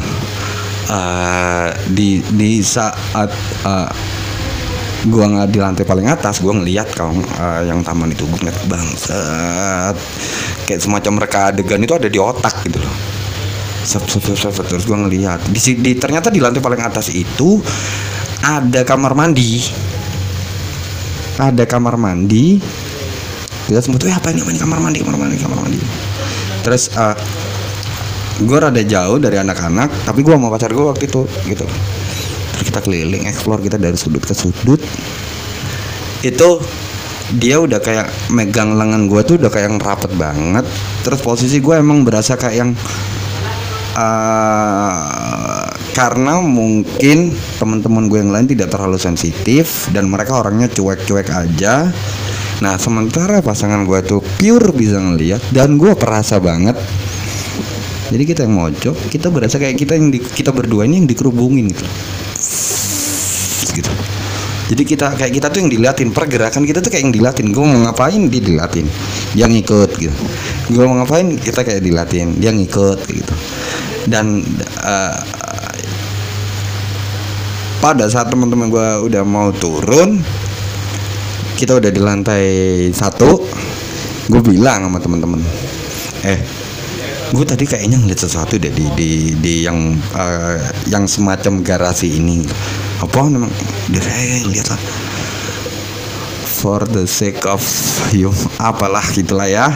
uh, 0.89 1.69
di 1.93 2.25
di 2.33 2.63
saat 2.63 3.29
uh, 3.67 3.91
gua 5.11 5.25
nggak 5.29 5.49
di 5.51 5.59
lantai 5.61 5.85
paling 5.85 6.09
atas 6.09 6.41
gua 6.41 6.57
ngeliat 6.57 6.89
kaum 6.97 7.21
uh, 7.21 7.61
yang 7.61 7.85
taman 7.85 8.09
itu 8.09 8.25
gua 8.25 8.49
ngeliat 8.49 8.59
bangsat. 8.65 9.95
Kayak 10.65 10.81
semacam 10.81 11.13
reka 11.21 11.39
adegan 11.53 11.85
itu 11.85 11.93
ada 11.93 12.09
di 12.09 12.17
otak 12.17 12.65
gitu 12.65 12.81
loh 12.81 13.12
sep, 13.83 14.03
terus 14.07 14.87
gua 14.87 15.05
ngeliat. 15.05 15.43
Di, 15.51 15.59
di 15.77 15.91
ternyata 15.99 16.31
di 16.31 16.39
lantai 16.39 16.63
paling 16.63 16.81
atas 16.81 17.11
itu 17.11 17.59
ada 18.43 18.81
kamar 18.83 19.13
mandi. 19.15 19.63
Ada 21.39 21.67
kamar 21.67 21.95
mandi. 21.99 22.59
Kita 23.63 23.79
semua 23.79 23.95
tuh 23.95 24.11
apa 24.11 24.31
ini 24.31 24.43
apa 24.43 24.51
ini? 24.51 24.59
Kamar 24.59 24.79
mandi 24.83 24.99
kamar 24.99 25.17
mandi 25.19 25.35
kamar 25.39 25.59
mandi. 25.63 25.79
Terus 26.63 26.91
uh, 26.95 27.15
gue 28.43 28.57
rada 28.57 28.81
jauh 28.83 29.21
dari 29.21 29.37
anak-anak 29.37 30.09
tapi 30.09 30.25
gue 30.25 30.35
mau 30.35 30.51
pacar 30.51 30.71
gue 30.73 30.83
waktu 30.83 31.07
itu 31.07 31.23
gitu. 31.47 31.65
Terus 32.53 32.63
kita 32.67 32.79
keliling 32.83 33.23
explore 33.27 33.63
kita 33.63 33.79
dari 33.79 33.95
sudut 33.95 34.23
ke 34.23 34.35
sudut. 34.35 34.81
Itu 36.23 36.59
dia 37.39 37.57
udah 37.57 37.79
kayak 37.79 38.29
megang 38.29 38.75
lengan 38.75 39.07
gue 39.07 39.21
tuh 39.25 39.35
udah 39.39 39.49
kayak 39.49 39.71
yang 39.71 39.79
rapet 39.79 40.11
banget. 40.19 40.65
Terus 41.01 41.19
posisi 41.23 41.57
gue 41.63 41.75
emang 41.79 42.03
berasa 42.03 42.35
kayak 42.35 42.55
yang 42.55 42.71
uh, 43.93 45.69
karena 45.93 46.41
mungkin 46.41 47.29
teman-teman 47.61 48.09
gue 48.09 48.19
yang 48.19 48.33
lain 48.33 48.49
tidak 48.49 48.73
terlalu 48.73 48.97
sensitif 48.97 49.87
dan 49.93 50.09
mereka 50.09 50.41
orangnya 50.41 50.65
cuek-cuek 50.69 51.29
aja. 51.29 51.93
Nah 52.65 52.75
sementara 52.81 53.45
pasangan 53.45 53.85
gue 53.85 53.99
tuh 54.01 54.21
pure 54.41 54.73
bisa 54.73 54.97
ngeliat 54.97 55.41
dan 55.53 55.77
gue 55.77 55.93
perasa 55.93 56.41
banget. 56.41 56.73
Jadi 58.13 58.23
kita 58.29 58.45
yang 58.45 58.57
mojok 58.57 58.95
kita 59.09 59.33
berasa 59.33 59.57
kayak 59.57 59.77
kita 59.77 59.97
yang 59.97 60.13
di, 60.13 60.21
kita 60.21 60.53
berdua 60.53 60.85
ini 60.85 61.05
yang 61.05 61.09
dikerubungin 61.09 61.69
gitu. 61.69 61.85
Gitu. 63.73 63.91
Jadi 64.63 64.83
kita 64.85 65.13
kayak 65.13 65.33
kita 65.33 65.47
tuh 65.53 65.59
yang 65.65 65.69
diliatin 65.69 66.09
pergerakan 66.09 66.65
kita 66.65 66.81
tuh 66.81 66.89
kayak 66.89 67.05
yang 67.05 67.13
dilatin. 67.13 67.53
Gue 67.53 67.65
mau 67.65 67.85
ngapain 67.85 68.21
dia 68.29 68.41
dilatin? 68.41 68.85
Dia 69.37 69.45
ngikut 69.45 69.89
gitu. 70.01 70.13
Gue 70.73 70.85
mau 70.89 70.97
ngapain 71.01 71.37
kita 71.37 71.61
kayak 71.61 71.85
dilatin. 71.85 72.33
Dia 72.37 72.49
ngikut 72.49 72.99
gitu 73.05 73.33
dan 74.07 74.43
uh, 74.83 75.19
pada 77.83 78.07
saat 78.07 78.31
teman-teman 78.31 78.71
gue 78.71 78.87
udah 79.11 79.23
mau 79.27 79.51
turun 79.51 80.23
kita 81.59 81.79
udah 81.79 81.91
di 81.91 82.01
lantai 82.01 82.45
satu 82.95 83.43
gue 84.31 84.41
bilang 84.41 84.87
sama 84.87 84.99
teman-teman 85.03 85.39
eh 86.23 86.39
gue 87.33 87.45
tadi 87.49 87.65
kayaknya 87.65 87.97
ngeliat 87.97 88.21
sesuatu 88.21 88.61
deh 88.61 88.69
di 88.69 88.85
di, 88.93 89.09
di 89.41 89.53
yang 89.65 89.97
uh, 90.13 90.61
yang 90.85 91.09
semacam 91.09 91.65
garasi 91.65 92.21
ini. 92.21 92.45
Apa? 93.01 93.25
Memang 93.25 93.49
dire 93.89 94.05
lihat 94.53 94.69
lah 94.69 94.81
for 96.45 96.85
the 96.85 97.09
sake 97.09 97.41
of 97.49 97.65
you. 98.13 98.29
Apalah 98.61 99.01
gitulah 99.17 99.49
ya. 99.49 99.73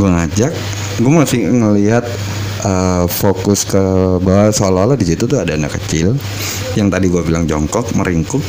Gue 0.00 0.08
ngajak 0.08 0.52
gue 0.96 1.12
masih 1.12 1.48
ngelihat 1.48 2.04
uh, 2.62 3.04
fokus 3.10 3.66
ke 3.66 3.82
bawah 4.22 4.50
seolah-olah 4.50 4.98
di 4.98 5.06
situ 5.06 5.26
tuh 5.26 5.42
ada 5.42 5.54
anak 5.54 5.76
kecil 5.82 6.14
yang 6.78 6.88
tadi 6.88 7.10
gue 7.10 7.22
bilang 7.22 7.44
jongkok 7.46 7.92
meringkuk 7.94 8.42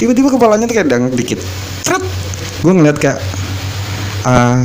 tiba-tiba 0.00 0.32
kepalanya 0.32 0.66
tuh 0.66 0.76
kayak 0.76 0.88
dangak 0.90 1.14
dikit 1.14 1.40
Tret. 1.86 2.02
gue 2.64 2.72
ngeliat 2.72 2.96
kayak 2.98 3.20
uh, 4.26 4.64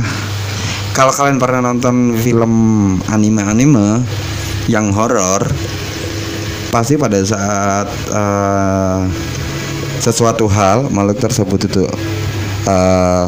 kalau 0.96 1.12
kalian 1.14 1.38
pernah 1.38 1.62
nonton 1.62 2.18
film 2.18 2.52
anime-anime 3.06 4.02
yang 4.66 4.90
horor 4.90 5.46
pasti 6.68 7.00
pada 7.00 7.22
saat 7.24 7.88
uh, 8.12 9.06
sesuatu 9.98 10.46
hal 10.50 10.92
makhluk 10.92 11.18
tersebut 11.22 11.60
itu 11.64 11.82
uh, 12.68 13.26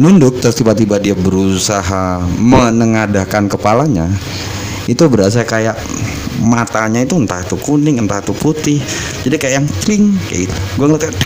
nunduk 0.00 0.42
terus 0.42 0.58
tiba-tiba 0.58 0.98
dia 0.98 1.14
berusaha 1.14 2.18
menengadahkan 2.40 3.46
kepalanya 3.46 4.10
itu 4.84 5.02
berasa 5.08 5.44
kayak 5.44 5.76
matanya 6.44 7.04
itu 7.04 7.16
entah 7.16 7.40
itu 7.40 7.56
kuning 7.60 8.00
entah 8.00 8.20
itu 8.20 8.34
putih. 8.36 8.78
Jadi 9.24 9.36
kayak 9.40 9.54
yang 9.62 9.66
cling 9.84 10.04
kayak 10.28 10.48
gitu. 10.48 10.56
Gue 10.76 10.86
ngeliat 10.92 11.16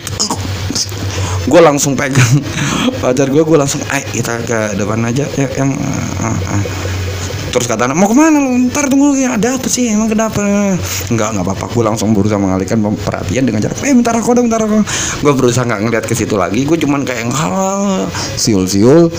gue 1.49 1.61
langsung 1.61 1.93
pegang. 1.97 2.35
Pacar 3.01 3.27
gue 3.27 3.43
gue 3.43 3.57
langsung 3.57 3.81
ayo 3.91 4.05
kita 4.11 4.39
ke 4.45 4.59
depan 4.79 4.99
aja. 5.07 5.25
Ya, 5.35 5.47
yang 5.59 5.75
uh. 6.23 6.88
Terus 7.49 7.65
kata 7.65 7.89
anak 7.89 7.97
mau 7.97 8.07
ke 8.09 8.15
mana 8.15 8.37
lu? 8.37 8.69
Ntar 8.69 8.89
tunggu 8.89 9.17
ya 9.17 9.35
ada 9.35 9.57
apa 9.57 9.67
sih? 9.69 9.89
Emang 9.89 10.09
kenapa? 10.09 10.41
Enggak 11.09 11.29
nggak 11.35 11.45
apa-apa. 11.45 11.65
Gue 11.73 11.83
langsung 11.85 12.13
berusaha 12.13 12.37
mengalihkan 12.37 12.77
perhatian 13.01 13.45
dengan 13.49 13.65
cara 13.65 13.73
eh 13.85 13.93
bentar 13.93 14.13
aku 14.13 14.37
dong 14.37 14.47
bentar 14.47 14.61
aku. 14.63 14.81
Gue 15.25 15.33
berusaha 15.33 15.65
nggak 15.65 15.81
ngeliat 15.85 16.05
ke 16.05 16.13
situ 16.13 16.37
lagi 16.37 16.63
gue 16.63 16.77
cuman 16.77 17.01
kayak 17.03 17.29
ngalah 17.29 18.05
siul-siul. 18.37 19.09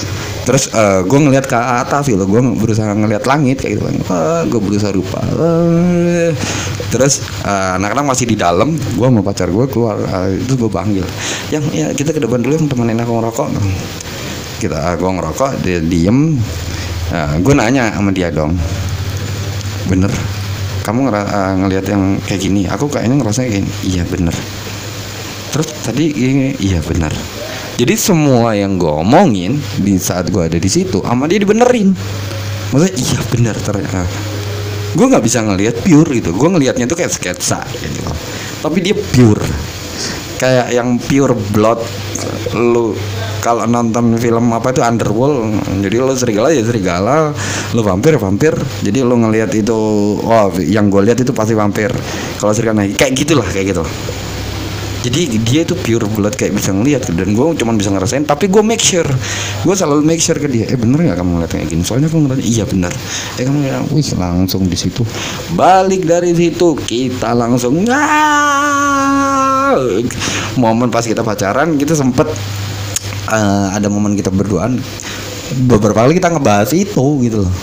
Terus 0.46 0.72
uh, 0.72 1.02
gue 1.04 1.18
ngeliat 1.18 1.46
ke 1.46 1.58
atas 1.58 2.06
gitu. 2.06 2.22
Gue 2.24 2.40
berusaha 2.42 2.90
ngeliat 2.94 3.26
langit 3.26 3.62
kayak 3.62 3.78
gitu 3.78 3.84
uh, 4.10 4.46
gue 4.46 4.60
berusaha 4.62 4.94
rupa. 4.94 5.20
Uh, 5.34 6.30
terus 6.90 7.22
uh, 7.46 7.78
anak-anak 7.78 8.14
masih 8.14 8.26
di 8.26 8.36
dalam 8.38 8.74
gue 8.74 9.08
mau 9.10 9.22
pacar 9.22 9.50
gue 9.50 9.66
keluar 9.70 9.98
uh, 9.98 10.30
itu 10.30 10.54
gue 10.54 10.70
panggil. 10.70 11.06
Yang 11.50 11.64
ya 11.74 11.86
kita 11.90 12.10
ke 12.14 12.20
depan 12.22 12.42
dulu 12.42 12.54
yang 12.54 12.66
temenin 12.70 12.98
aku 13.02 13.12
ngerokok. 13.18 13.48
Kita 14.60 14.94
gue 15.00 15.10
ngerokok 15.10 15.50
dia 15.64 15.80
diem 15.80 16.36
uh, 17.10 17.34
gue 17.38 17.54
nanya 17.54 17.90
sama 17.92 18.10
dia 18.14 18.30
dong. 18.30 18.54
Bener? 19.86 20.10
Kamu 20.80 21.06
ngera, 21.06 21.22
uh, 21.26 21.54
ngelihat 21.60 21.86
yang 21.92 22.16
kayak 22.24 22.40
gini? 22.40 22.64
Aku 22.70 22.88
kayaknya 22.88 23.20
ngerasa 23.20 23.44
kayak 23.44 23.54
gini. 23.62 23.70
Iya 23.84 24.02
bener. 24.08 24.34
Terus 25.50 25.68
tadi 25.82 26.06
ini 26.14 26.54
iya 26.62 26.78
bener. 26.80 27.10
Jadi 27.80 27.94
semua 27.96 28.52
yang 28.52 28.76
gue 28.76 28.92
omongin 28.92 29.56
di 29.80 29.96
saat 29.96 30.28
gue 30.28 30.42
ada 30.44 30.58
di 30.60 30.70
situ 30.70 31.00
sama 31.00 31.24
dia 31.26 31.40
dibenerin. 31.40 31.96
Maksudnya 32.70 32.94
iya 32.94 33.20
bener 33.32 33.56
ternyata. 33.58 34.04
Gue 34.94 35.06
nggak 35.06 35.24
bisa 35.24 35.42
ngelihat 35.42 35.80
pure 35.82 36.10
gitu. 36.18 36.30
Gue 36.36 36.48
ngelihatnya 36.50 36.86
tuh 36.86 36.98
kayak 36.98 37.12
sketsa 37.14 37.64
gitu. 37.80 38.04
Tapi 38.60 38.78
dia 38.84 38.94
pure. 38.94 39.42
Kayak 40.36 40.72
yang 40.72 40.96
pure 40.96 41.36
blood 41.52 41.80
lu 42.56 42.96
kalau 43.40 43.64
nonton 43.64 44.20
film 44.20 44.53
apa 44.53 44.72
itu 44.76 44.85
underworld 44.85 45.57
jadi 45.81 45.96
lo 46.05 46.12
serigala 46.12 46.53
ya 46.53 46.61
serigala 46.61 47.33
lo 47.74 47.81
vampir 47.87 48.18
vampir. 48.18 48.55
Jadi 48.83 48.98
lo 49.00 49.14
ngelihat 49.16 49.55
itu 49.55 49.79
oh 50.20 50.50
yang 50.59 50.90
gue 50.90 51.03
lihat 51.07 51.18
itu 51.22 51.31
pasti 51.31 51.55
vampir. 51.55 51.90
Kalau 52.38 52.53
serigala 52.53 52.87
kayak 52.94 53.12
gitulah 53.14 53.46
kayak 53.46 53.76
gitu. 53.76 53.85
Jadi 55.00 55.40
dia 55.48 55.64
itu 55.64 55.72
pure 55.72 56.05
blood 56.12 56.37
kayak 56.37 56.61
bisa 56.61 56.76
ngeliat 56.76 57.09
dan 57.09 57.33
gue 57.33 57.46
cuma 57.57 57.72
bisa 57.72 57.88
ngerasain 57.88 58.20
tapi 58.29 58.53
gue 58.53 58.61
make 58.61 58.85
sure 58.85 59.09
gue 59.64 59.72
selalu 59.72 60.05
make 60.05 60.20
sure 60.20 60.37
ke 60.37 60.44
dia 60.44 60.68
eh 60.68 60.76
bener 60.76 61.00
nggak 61.00 61.16
kamu 61.16 61.40
ngeliat 61.40 61.53
kayak 61.57 61.72
gini? 61.72 61.81
Soalnya 61.81 62.12
aku 62.12 62.20
ngeliat 62.20 62.44
iya 62.44 62.68
bener. 62.68 62.92
Eh 63.40 63.48
kamu 63.48 63.64
ngeliat 63.64 63.88
wih 63.96 64.09
langsung 64.20 64.68
di 64.68 64.76
situ. 64.76 65.00
Balik 65.57 66.05
dari 66.05 66.37
situ 66.37 66.76
kita 66.85 67.33
langsung 67.33 67.81
momen 70.61 70.92
pas 70.92 71.07
kita 71.07 71.24
pacaran 71.24 71.81
kita 71.81 71.96
sempet 71.96 72.29
uh, 73.28 73.74
ada 73.76 73.92
momen 73.92 74.16
kita 74.16 74.33
berduaan 74.33 74.80
beberapa 75.66 76.06
kali 76.06 76.16
kita 76.16 76.30
ngebahas 76.33 76.70
itu 76.72 77.04
gitu 77.26 77.44
loh. 77.44 77.54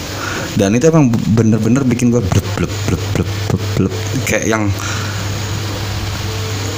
Dan 0.58 0.74
itu 0.74 0.90
emang 0.90 1.14
bener-bener 1.38 1.86
bikin 1.86 2.10
gue 2.10 2.22
blep 2.22 2.48
blep 2.58 2.74
blep 2.90 3.04
blep 3.14 3.30
blep, 3.50 3.64
blep. 3.78 3.94
kayak 4.26 4.46
yang 4.50 4.64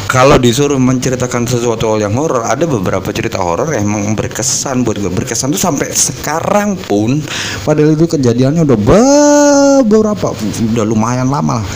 kalau 0.10 0.42
disuruh 0.42 0.82
menceritakan 0.82 1.46
sesuatu 1.46 2.02
yang 2.02 2.18
horor 2.18 2.42
ada 2.42 2.66
beberapa 2.66 3.14
cerita 3.14 3.38
horor 3.38 3.70
yang 3.78 3.86
emang 3.88 4.18
berkesan 4.18 4.82
buat 4.82 4.98
gue 4.98 5.14
berkesan 5.14 5.54
tuh 5.54 5.62
sampai 5.62 5.94
sekarang 5.94 6.74
pun 6.90 7.22
padahal 7.62 7.94
itu 7.94 8.10
kejadiannya 8.10 8.66
udah 8.66 8.80
beberapa 8.82 10.34
udah 10.74 10.86
lumayan 10.86 11.30
lama 11.30 11.62
lah 11.62 11.68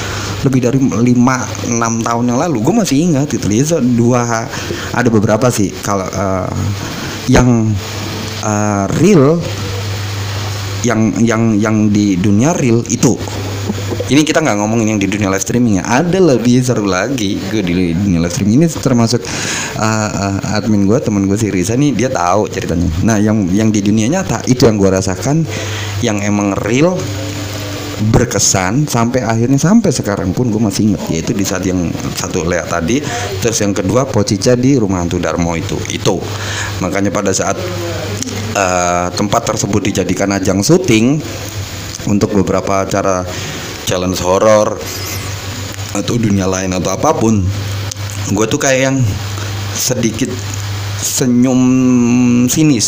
lebih 0.44 0.60
dari 0.60 0.80
5 0.80 1.00
6 1.02 2.08
tahun 2.08 2.24
yang 2.28 2.40
lalu. 2.40 2.58
Gue 2.60 2.76
masih 2.76 2.98
ingat 3.12 3.32
itu 3.32 3.46
lihat 3.48 3.80
dua 3.96 4.48
ada 4.92 5.10
beberapa 5.10 5.48
sih. 5.48 5.72
Kalau 5.84 6.06
uh, 6.06 6.52
yang 7.32 7.72
uh, 8.44 8.86
real 9.00 9.40
yang 10.84 11.16
yang 11.24 11.56
yang 11.58 11.76
di 11.90 12.20
dunia 12.20 12.52
real 12.54 12.84
itu. 12.92 13.16
Ini 14.04 14.20
kita 14.28 14.44
nggak 14.44 14.60
ngomongin 14.60 14.94
yang 14.94 15.00
di 15.00 15.08
dunia 15.08 15.32
live 15.32 15.42
streaming 15.42 15.80
ya 15.80 15.84
ada 15.88 16.20
lebih 16.20 16.60
seru 16.60 16.84
lagi. 16.84 17.40
Gue 17.48 17.64
di 17.64 17.96
dunia 17.96 18.20
live 18.20 18.36
streaming 18.36 18.62
ini 18.62 18.68
termasuk 18.68 19.24
uh, 19.80 20.10
uh, 20.12 20.58
admin 20.60 20.84
gue 20.84 21.00
teman 21.00 21.24
gue 21.24 21.40
si 21.40 21.48
Risa 21.48 21.80
nih 21.80 21.96
dia 21.96 22.10
tahu 22.12 22.52
ceritanya. 22.52 22.92
Nah 23.08 23.18
yang 23.18 23.48
yang 23.56 23.72
di 23.72 23.80
dunia 23.80 24.12
nyata 24.12 24.44
itu 24.52 24.68
yang 24.68 24.76
gue 24.76 24.92
rasakan. 24.92 25.48
Yang 26.04 26.28
emang 26.28 26.52
real 26.68 27.00
berkesan 28.10 28.90
sampai 28.90 29.24
akhirnya 29.24 29.56
sampai 29.56 29.94
sekarang 29.94 30.36
pun 30.36 30.52
gue 30.52 30.60
masih 30.60 30.92
inget 30.92 31.04
yaitu 31.14 31.32
di 31.32 31.46
saat 31.46 31.64
yang 31.64 31.88
satu 32.18 32.44
lea 32.44 32.66
tadi 32.66 33.00
terus 33.40 33.62
yang 33.64 33.72
kedua 33.72 34.10
Pocica 34.10 34.58
di 34.58 34.76
rumah 34.76 35.06
hantu 35.06 35.22
Darmo 35.22 35.56
itu 35.56 35.78
itu. 35.94 36.20
Makanya 36.82 37.14
pada 37.14 37.32
saat 37.32 37.56
uh, 38.58 39.08
tempat 39.14 39.42
tersebut 39.46 39.94
dijadikan 39.94 40.34
ajang 40.34 40.60
syuting 40.60 41.22
untuk 42.10 42.36
beberapa 42.36 42.84
acara 42.84 43.24
challenge 43.88 44.20
horror 44.20 44.76
atau 45.94 46.16
dunia 46.18 46.50
lain 46.50 46.74
atau 46.74 46.90
apa 46.90 47.14
pun 47.14 47.46
gue 48.34 48.46
tuh 48.50 48.58
kayak 48.58 48.80
yang 48.92 48.98
sedikit 49.76 50.32
senyum 51.04 51.62
sinis. 52.48 52.88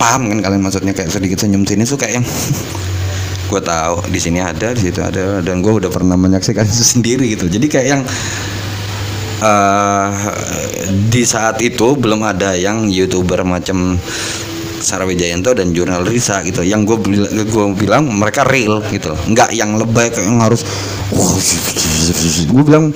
Paham 0.00 0.32
kan 0.32 0.38
kalian 0.40 0.62
maksudnya 0.64 0.96
kayak 0.96 1.12
sedikit 1.12 1.38
senyum 1.40 1.68
sinis 1.68 1.92
tuh 1.92 2.00
kayak 2.00 2.20
yang 2.20 2.26
gue 3.46 3.60
tahu 3.62 4.02
di 4.10 4.18
sini 4.18 4.42
ada 4.42 4.74
di 4.74 4.90
situ 4.90 5.00
ada 5.00 5.38
dan 5.40 5.62
gue 5.62 5.72
udah 5.72 5.90
pernah 5.90 6.18
menyaksikan 6.18 6.66
itu 6.66 6.84
sendiri 6.98 7.24
gitu. 7.32 7.46
Jadi 7.46 7.66
kayak 7.70 7.86
yang 7.86 8.02
uh, 9.42 10.10
di 11.10 11.22
saat 11.22 11.62
itu 11.62 11.94
belum 11.94 12.26
ada 12.26 12.58
yang 12.58 12.90
youtuber 12.90 13.46
macam 13.46 13.98
Sarah 14.76 15.08
Wijayanto 15.08 15.56
dan 15.56 15.72
jurnal 15.72 16.04
Risa 16.04 16.42
gitu. 16.44 16.66
Yang 16.66 16.94
gue 16.94 16.98
bilang 17.10 17.30
gue 17.32 17.64
bilang 17.78 18.02
mereka 18.10 18.44
real 18.44 18.82
gitu 18.90 19.14
nggak 19.30 19.54
yang 19.54 19.78
lebay 19.78 20.10
kayak 20.10 20.26
yang 20.26 20.42
harus 20.42 20.66
gue 22.50 22.62
bilang 22.66 22.90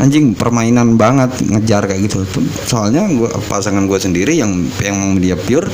anjing 0.00 0.32
permainan 0.32 0.96
banget 0.96 1.30
ngejar 1.46 1.84
kayak 1.84 2.08
gitu. 2.08 2.24
Soalnya 2.64 3.06
gua, 3.12 3.30
pasangan 3.48 3.84
gue 3.84 3.98
sendiri 4.00 4.34
yang 4.40 4.66
yang 4.80 5.20
dia 5.20 5.36
pure 5.36 5.68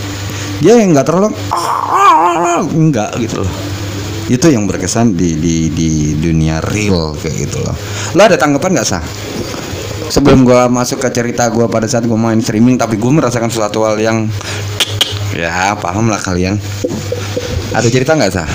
dia 0.59 0.75
yang 0.75 0.91
nggak 0.91 1.07
terlalu 1.07 1.31
enggak 2.75 3.15
gitu 3.23 3.47
loh 3.47 3.68
itu 4.29 4.47
yang 4.53 4.69
berkesan 4.69 5.17
di 5.17 5.41
di 5.41 5.57
di 5.73 5.91
dunia 6.21 6.61
real 6.61 7.17
kayak 7.17 7.37
gitu 7.49 7.59
loh. 7.65 7.77
Lo 8.13 8.21
ada 8.29 8.37
tanggapan 8.37 8.77
nggak 8.77 8.89
sah 8.89 9.05
sebelum 10.09 10.45
gue 10.45 10.61
masuk 10.73 11.05
ke 11.05 11.09
cerita 11.13 11.49
gue 11.53 11.69
pada 11.69 11.85
saat 11.85 12.09
gue 12.09 12.17
main 12.17 12.41
streaming 12.41 12.81
tapi 12.81 12.97
gue 12.97 13.13
merasakan 13.13 13.53
suatu 13.53 13.85
hal 13.85 14.01
yang 14.01 14.29
ya 15.33 15.73
paham 15.81 16.13
lah 16.13 16.21
kalian. 16.21 16.61
Ada 17.73 17.89
cerita 17.89 18.17
nggak 18.17 18.33
sah 18.33 18.49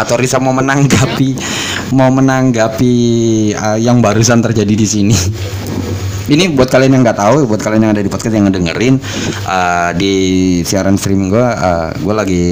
atau 0.00 0.14
Risa 0.16 0.40
mau 0.40 0.54
menanggapi 0.54 1.36
mau 1.92 2.08
menanggapi 2.08 2.94
uh, 3.54 3.78
yang 3.78 4.02
barusan 4.02 4.42
terjadi 4.42 4.74
di 4.74 4.86
sini? 4.86 5.16
Ini 6.30 6.54
buat 6.54 6.70
kalian 6.70 6.94
yang 6.94 7.02
nggak 7.02 7.18
tahu 7.18 7.50
buat 7.50 7.58
kalian 7.58 7.90
yang 7.90 7.92
ada 7.98 8.06
di 8.06 8.10
podcast 8.10 8.38
yang 8.38 8.46
ngedengerin 8.46 9.02
uh, 9.50 9.90
di 9.98 10.14
siaran 10.62 10.94
streaming 10.94 11.26
gue 11.34 11.42
uh, 11.42 11.90
gue 11.90 12.14
lagi 12.14 12.46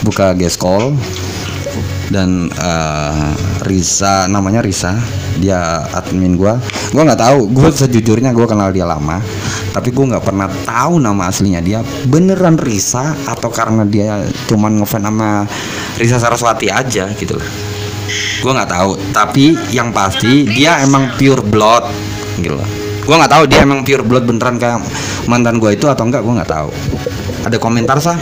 buka 0.00 0.32
guest 0.32 0.56
call 0.56 0.96
dan 2.12 2.52
uh, 2.60 3.32
Risa 3.64 4.28
namanya 4.28 4.60
Risa 4.60 5.00
dia 5.40 5.88
admin 5.96 6.36
gue 6.36 6.52
gue 6.92 7.02
nggak 7.02 7.18
tahu 7.24 7.48
gue 7.48 7.68
sejujurnya 7.72 8.36
gue 8.36 8.44
kenal 8.44 8.68
dia 8.68 8.84
lama 8.84 9.18
tapi 9.72 9.88
gue 9.88 10.04
nggak 10.04 10.20
pernah 10.20 10.52
tahu 10.68 11.00
nama 11.00 11.32
aslinya 11.32 11.64
dia. 11.64 11.80
Beneran 12.04 12.60
Risa 12.60 13.16
atau 13.24 13.48
karena 13.48 13.88
dia 13.88 14.20
cuman 14.44 14.84
ngefans 14.84 15.08
sama 15.08 15.48
Risa 15.96 16.20
Saraswati 16.20 16.68
aja 16.68 17.08
gitu 17.16 17.40
loh 17.40 17.48
gue 18.42 18.52
nggak 18.52 18.68
tahu 18.68 18.98
tapi 19.14 19.56
yang 19.72 19.94
pasti 19.94 20.44
dia 20.44 20.82
emang 20.84 21.16
pure 21.16 21.40
blood 21.40 21.88
gitu 22.36 22.58
loh 22.58 22.68
gue 23.02 23.16
nggak 23.16 23.32
tahu 23.32 23.44
dia 23.48 23.64
emang 23.64 23.82
pure 23.82 24.04
blood 24.04 24.28
beneran 24.28 24.60
kayak 24.60 24.78
mantan 25.26 25.58
gue 25.58 25.74
itu 25.74 25.86
atau 25.90 26.06
enggak 26.06 26.22
gue 26.22 26.34
nggak 26.38 26.50
tahu. 26.50 26.70
Ada 27.42 27.58
komentar 27.58 27.98
sah 27.98 28.14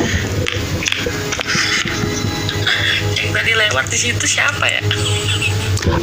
lewat 3.90 3.98
di 3.98 3.98
situ 3.98 4.26
siapa 4.38 4.64
ya? 4.70 4.80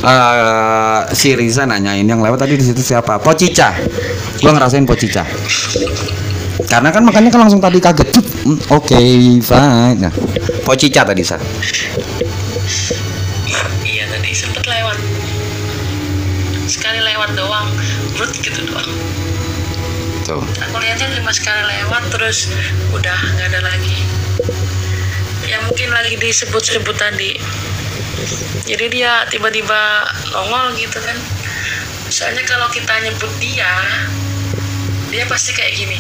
Uh, 0.04 1.08
si 1.16 1.32
Riza 1.40 1.64
nanyain 1.64 2.04
yang 2.04 2.20
lewat 2.20 2.44
tadi 2.44 2.60
di 2.60 2.66
situ 2.68 2.84
siapa? 2.84 3.16
Pocica. 3.24 3.72
Gue 4.44 4.52
ngerasain 4.52 4.84
Pocica. 4.84 5.24
Karena 6.68 6.92
kan 6.92 7.08
makanya 7.08 7.32
kan 7.32 7.48
langsung 7.48 7.64
tadi 7.64 7.80
kaget. 7.80 8.12
Hmm, 8.44 8.60
oke 8.76 8.92
okay, 8.92 9.40
fine. 9.40 10.04
Nah 10.04 10.12
Pocica 10.68 11.08
tadi 11.08 11.24
sah 11.24 11.40
iya 13.88 14.04
tadi 14.12 14.36
sempet 14.36 14.68
lewat. 14.68 15.00
Sekali 16.68 17.00
lewat 17.00 17.40
doang. 17.40 17.72
Brut 18.20 18.36
gitu 18.44 18.68
doang. 18.68 18.92
Tuh. 20.28 20.44
Aku 20.44 20.76
lihatnya 20.84 21.08
cuma 21.16 21.32
sekali 21.32 21.64
lewat 21.64 22.04
terus 22.12 22.52
udah 22.92 23.16
nggak 23.40 23.48
ada 23.56 23.60
lagi. 23.64 23.96
Ya 25.48 25.64
mungkin 25.64 25.88
lagi 25.96 26.20
disebut-sebut 26.20 27.00
tadi 27.00 27.40
jadi 28.66 28.86
dia 28.90 29.12
tiba-tiba 29.30 30.06
nongol 30.34 30.74
gitu 30.76 30.98
kan. 31.00 31.18
Soalnya 32.10 32.44
kalau 32.48 32.68
kita 32.72 32.94
nyebut 33.04 33.30
dia 33.38 33.70
dia 35.08 35.24
pasti 35.30 35.54
kayak 35.54 35.78
gini 35.78 35.98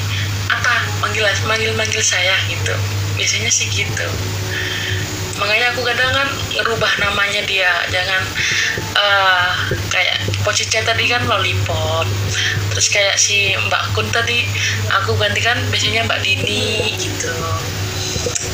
apa? 0.52 0.84
Manggil 1.04 1.24
manggil 1.46 1.72
manggil 1.78 2.02
saya 2.02 2.34
gitu. 2.50 2.74
Biasanya 3.16 3.52
sih 3.54 3.70
gitu. 3.70 4.08
Makanya 5.38 5.70
aku 5.70 5.86
kadang 5.86 6.10
kan 6.10 6.30
ngerubah 6.58 6.92
namanya 6.98 7.46
dia. 7.46 7.70
Jangan 7.94 8.22
uh, 8.98 9.54
kayak 9.94 10.18
posisinya 10.42 10.90
tadi 10.90 11.06
kan 11.06 11.22
lollipop. 11.30 12.10
Terus 12.74 12.88
kayak 12.90 13.16
si 13.22 13.54
Mbak 13.54 13.94
Kun 13.94 14.10
tadi 14.10 14.50
aku 14.90 15.14
gantikan 15.22 15.62
biasanya 15.70 16.10
Mbak 16.10 16.20
Dini 16.26 16.98
gitu. 16.98 17.34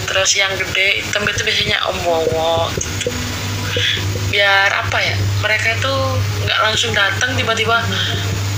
Terus 0.03 0.35
yang 0.35 0.51
gede 0.59 1.01
hitam 1.01 1.23
itu 1.25 1.41
biasanya 1.47 1.79
Om 1.87 1.97
Wowo 2.03 2.69
gitu 2.75 3.09
biar 4.33 4.69
apa 4.73 4.97
ya 4.97 5.15
mereka 5.41 5.77
itu 5.77 5.93
nggak 6.45 6.59
langsung 6.65 6.91
datang 6.93 7.33
tiba-tiba 7.37 7.81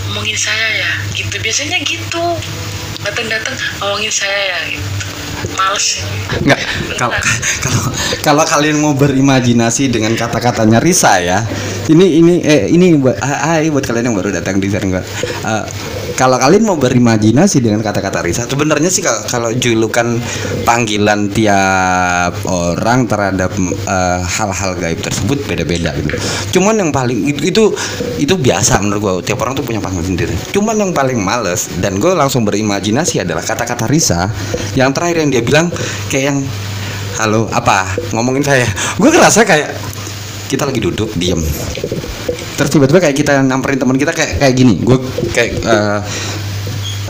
ngomongin 0.10 0.38
saya 0.40 0.68
ya 0.80 0.92
gitu. 1.12 1.36
Biasanya 1.44 1.84
gitu. 1.84 2.24
Datang-datang 3.04 3.56
ngomongin 3.84 4.14
saya 4.14 4.40
ya 4.56 4.60
gitu. 4.72 4.88
Males. 5.60 6.02
Nggak 6.42 6.60
kalau 6.96 7.20
kalau 7.66 7.84
kalau 8.24 8.44
kalian 8.48 8.80
mau 8.80 8.96
berimajinasi 8.96 9.92
dengan 9.92 10.16
kata-katanya 10.16 10.80
Risa 10.80 11.20
ya 11.22 11.44
ini 11.92 12.18
ini 12.18 12.34
eh 12.42 12.66
ini 12.72 12.98
buat 12.98 13.20
hai 13.22 13.70
buat 13.70 13.86
kalian 13.86 14.10
yang 14.10 14.18
baru 14.18 14.34
datang 14.34 14.58
di 14.58 14.68
sana 14.72 15.02
uh, 15.46 15.66
kalau 16.16 16.40
kalian 16.40 16.64
mau 16.64 16.80
berimajinasi 16.80 17.60
dengan 17.60 17.84
kata-kata 17.84 18.24
Risa 18.24 18.48
sebenarnya 18.48 18.88
sih 18.88 19.04
kalau, 19.04 19.52
julukan 19.56 20.16
panggilan 20.64 21.28
tiap 21.30 22.34
orang 22.48 23.04
terhadap 23.06 23.52
hal 24.26 24.46
hal-hal 24.56 24.72
gaib 24.80 25.00
tersebut 25.04 25.44
beda-beda 25.44 25.92
gitu. 26.00 26.16
Cuman 26.60 26.80
yang 26.80 26.90
paling 26.96 27.28
itu 27.28 27.52
itu, 27.52 27.64
itu 28.16 28.34
biasa 28.40 28.80
menurut 28.80 29.02
gue 29.02 29.14
tiap 29.32 29.44
orang 29.44 29.54
tuh 29.60 29.68
punya 29.68 29.84
panggilan 29.84 30.16
sendiri. 30.16 30.36
Cuman 30.56 30.80
yang 30.80 30.92
paling 30.96 31.20
males 31.20 31.68
dan 31.84 32.00
gue 32.00 32.16
langsung 32.16 32.48
berimajinasi 32.48 33.28
adalah 33.28 33.44
kata-kata 33.44 33.84
Risa. 33.92 34.32
Yang 34.80 34.96
terakhir 34.96 35.18
yang 35.28 35.30
dia 35.36 35.44
bilang 35.44 35.68
kayak 36.08 36.26
yang 36.32 36.40
halo 37.20 37.52
apa? 37.52 37.92
Ngomongin 38.16 38.48
saya. 38.48 38.68
Gue 38.96 39.12
ngerasa 39.12 39.44
kayak 39.44 39.76
kita 40.48 40.64
lagi 40.64 40.80
duduk 40.80 41.10
diem 41.18 41.42
terus 42.56 42.70
tiba-tiba 42.72 43.00
kayak 43.04 43.16
kita 43.16 43.44
nyamperin 43.44 43.80
teman 43.80 43.96
kita 44.00 44.12
kayak 44.16 44.42
kayak 44.42 44.54
gini. 44.56 44.80
Gue 44.82 44.98
kayak 45.32 45.52
uh, 45.68 46.00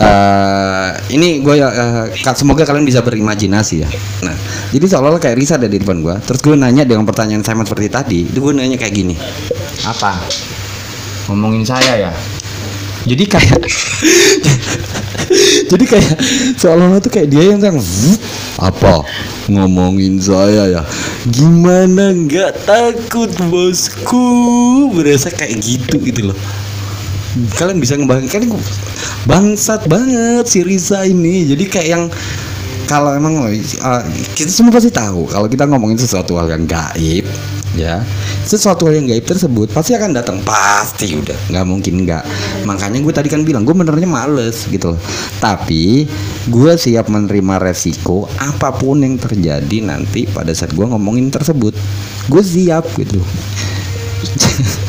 uh, 0.02 0.88
ini 1.10 1.40
gue 1.40 1.54
uh, 1.62 2.06
semoga 2.34 2.66
kalian 2.66 2.84
bisa 2.84 3.00
berimajinasi 3.00 3.74
ya. 3.86 3.88
Nah 4.26 4.36
jadi 4.74 4.84
seolah-olah 4.84 5.22
kayak 5.22 5.36
Risa 5.38 5.56
ada 5.56 5.70
di 5.70 5.80
depan 5.80 6.02
gue 6.02 6.14
terus 6.26 6.42
gue 6.42 6.54
nanya 6.58 6.84
dengan 6.84 7.06
pertanyaan 7.06 7.46
sama 7.46 7.64
seperti 7.64 7.88
tadi 7.88 8.20
itu 8.28 8.38
gue 8.38 8.52
nanya 8.52 8.76
kayak 8.76 8.94
gini. 8.94 9.14
Apa? 9.86 10.18
Ngomongin 11.30 11.66
saya 11.66 12.10
ya 12.10 12.12
jadi 13.06 13.24
kayak 13.24 13.60
jadi 15.70 15.84
kayak 15.86 16.14
seolah-olah 16.58 17.00
tuh 17.02 17.10
kayak 17.14 17.30
dia 17.30 17.54
yang 17.54 17.62
kan 17.62 17.78
apa 18.56 19.04
ngomongin 19.52 20.18
saya 20.18 20.80
ya? 20.80 20.82
Gimana 21.28 22.10
nggak 22.16 22.66
takut 22.66 23.30
bosku? 23.46 24.26
Berasa 24.96 25.30
kayak 25.30 25.60
gitu 25.60 26.00
gitu 26.02 26.32
loh. 26.32 26.38
Kalian 27.60 27.78
bisa 27.78 28.00
ngebayangin 28.00 28.30
kalian 28.32 28.50
bangsat 29.28 29.84
banget 29.86 30.48
si 30.48 30.64
Risa 30.64 31.04
ini. 31.04 31.44
Jadi 31.44 31.64
kayak 31.68 31.88
yang 31.88 32.04
kalau 32.86 33.12
emang 33.12 33.42
uh, 33.42 34.02
kita 34.38 34.50
semua 34.50 34.70
pasti 34.70 34.94
tahu 34.94 35.26
kalau 35.26 35.50
kita 35.50 35.66
ngomongin 35.66 35.98
sesuatu 35.98 36.38
hal 36.38 36.46
yang 36.46 36.64
gaib 36.70 37.26
ya 37.74 38.00
sesuatu 38.46 38.86
yang 38.86 39.10
gaib 39.10 39.26
tersebut 39.26 39.74
pasti 39.74 39.98
akan 39.98 40.14
datang. 40.14 40.38
Pasti 40.46 41.18
udah. 41.18 41.34
Nggak 41.50 41.66
mungkin 41.66 41.94
nggak. 42.06 42.22
Makanya 42.62 43.02
gue 43.02 43.12
tadi 43.12 43.28
kan 43.28 43.42
bilang 43.42 43.66
gue 43.66 43.74
benernya 43.74 44.06
males 44.06 44.70
gitu 44.70 44.94
loh. 44.94 45.00
Tapi 45.42 46.06
gue 46.46 46.72
siap 46.78 47.10
menerima 47.10 47.58
resiko 47.58 48.30
apa 48.38 48.70
pun 48.70 49.02
yang 49.02 49.18
terjadi 49.18 49.82
nanti 49.82 50.30
pada 50.30 50.54
saat 50.54 50.70
gue 50.72 50.86
ngomongin 50.86 51.28
tersebut. 51.28 51.74
Gue 52.30 52.42
siap 52.42 52.86
gitu 52.94 53.18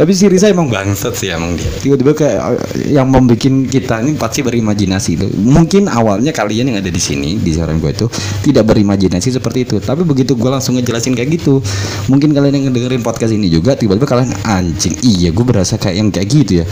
tapi 0.00 0.16
si 0.16 0.24
Risa 0.32 0.48
emang 0.48 0.72
bangsat 0.72 1.12
sih 1.12 1.28
emang 1.28 1.60
dia. 1.60 1.68
tiba-tiba 1.76 2.16
kayak 2.16 2.40
eh, 2.56 2.96
yang 2.96 3.12
membuat 3.12 3.36
kita 3.68 4.00
ini 4.00 4.16
pasti 4.16 4.40
berimajinasi 4.40 5.10
itu. 5.20 5.28
Mungkin 5.44 5.92
awalnya 5.92 6.32
kalian 6.32 6.72
yang 6.72 6.80
ada 6.80 6.88
di 6.88 6.96
sini 6.96 7.36
di 7.36 7.52
saran 7.52 7.76
gue 7.76 7.92
itu 7.92 8.08
tidak 8.40 8.64
berimajinasi 8.64 9.36
seperti 9.36 9.68
itu. 9.68 9.76
Tapi 9.76 10.00
begitu 10.08 10.32
gue 10.40 10.48
langsung 10.48 10.80
ngejelasin 10.80 11.12
kayak 11.12 11.36
gitu 11.36 11.60
mungkin 12.08 12.32
kalian 12.32 12.56
yang 12.56 12.64
ngedengerin 12.72 13.04
podcast 13.04 13.36
ini 13.36 13.52
juga 13.52 13.76
tiba-tiba 13.76 14.08
kalian 14.08 14.32
anjing 14.48 14.96
iya 15.04 15.36
gue 15.36 15.44
berasa 15.44 15.76
kayak 15.76 15.96
yang 16.00 16.08
kayak 16.08 16.28
gitu 16.32 16.52
ya. 16.64 16.66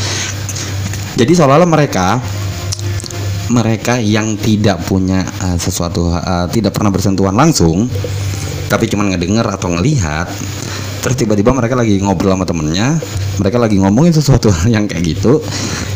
Jadi 1.20 1.32
seolah-olah 1.36 1.68
mereka 1.68 2.24
mereka 3.52 4.00
yang 4.00 4.40
tidak 4.40 4.80
punya 4.88 5.20
uh, 5.44 5.60
sesuatu 5.60 6.08
uh, 6.16 6.48
tidak 6.48 6.72
pernah 6.72 6.88
bersentuhan 6.88 7.36
langsung 7.36 7.92
tapi 8.72 8.88
cuma 8.88 9.04
ngedenger 9.08 9.44
atau 9.48 9.72
ngelihat 9.72 10.28
terus 11.08 11.24
tiba-tiba 11.24 11.56
mereka 11.56 11.72
lagi 11.72 11.96
ngobrol 12.04 12.36
sama 12.36 12.44
temennya 12.44 13.00
mereka 13.40 13.56
lagi 13.56 13.80
ngomongin 13.80 14.12
sesuatu 14.12 14.52
yang 14.74 14.84
kayak 14.84 15.16
gitu. 15.16 15.40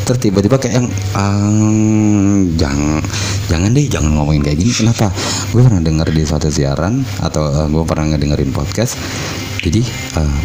Terus 0.08 0.18
tiba-tiba 0.24 0.56
kayak 0.56 0.80
yang 0.80 0.88
"Ah, 1.12 2.40
jangan 2.56 3.04
jangan 3.52 3.68
deh 3.76 3.84
jangan 3.92 4.10
ngomongin 4.16 4.40
kayak 4.40 4.56
gini. 4.56 4.72
Kenapa? 4.72 5.12
Gue 5.52 5.60
pernah 5.60 5.84
denger 5.84 6.08
di 6.16 6.22
suatu 6.24 6.48
siaran 6.48 7.04
atau 7.20 7.44
uh, 7.44 7.68
gue 7.68 7.84
pernah 7.84 8.16
ngedengerin 8.16 8.56
podcast. 8.56 8.96
Jadi 9.60 9.84
uh, 10.16 10.38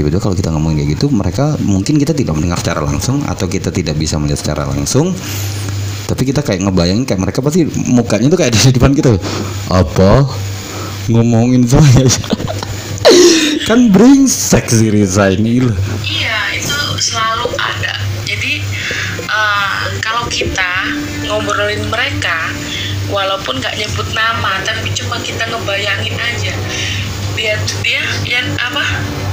tiba-tiba 0.00 0.24
kalau 0.24 0.32
kita 0.32 0.48
ngomongin 0.48 0.80
kayak 0.80 0.90
gitu 0.96 1.12
mereka 1.12 1.60
mungkin 1.60 2.00
kita 2.00 2.16
tidak 2.16 2.40
mendengar 2.40 2.56
secara 2.56 2.80
langsung 2.88 3.20
atau 3.28 3.44
kita 3.44 3.68
tidak 3.68 4.00
bisa 4.00 4.16
melihat 4.16 4.40
secara 4.40 4.64
langsung. 4.64 5.12
Tapi 6.08 6.22
kita 6.24 6.40
kayak 6.40 6.64
ngebayangin 6.64 7.04
kayak 7.04 7.20
mereka 7.20 7.44
pasti 7.44 7.68
mukanya 7.68 8.32
tuh 8.32 8.40
kayak 8.40 8.56
di 8.56 8.72
depan 8.72 8.96
kita. 8.96 9.12
Apa? 9.68 10.24
Ngomongin 11.12 11.68
saya 11.68 12.08
kan 13.66 13.90
brengsek 13.90 14.70
si 14.70 14.94
Riza 14.94 15.34
ini 15.34 15.58
loh 15.58 15.74
Iya, 16.06 16.54
itu 16.54 16.78
selalu 17.02 17.50
ada. 17.58 17.98
Jadi 18.22 18.62
eh, 19.26 19.78
kalau 19.98 20.30
kita 20.30 20.94
ngobrolin 21.26 21.82
mereka, 21.90 22.54
walaupun 23.10 23.58
nggak 23.58 23.74
nyebut 23.74 24.06
nama, 24.14 24.62
tapi 24.62 24.94
cuma 24.94 25.18
kita 25.18 25.50
ngebayangin 25.50 26.14
aja. 26.14 26.54
Dia 27.34 27.58
dia 27.82 28.02
yang 28.22 28.46
apa? 28.54 28.86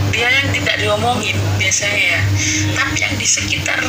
Dia 0.10 0.30
yang 0.34 0.50
tidak 0.50 0.82
diomongin 0.82 1.38
biasanya 1.62 2.18
ya. 2.18 2.22
Tapi 2.74 2.96
yang 3.06 3.14
di 3.22 3.28
sekitar 3.30 3.82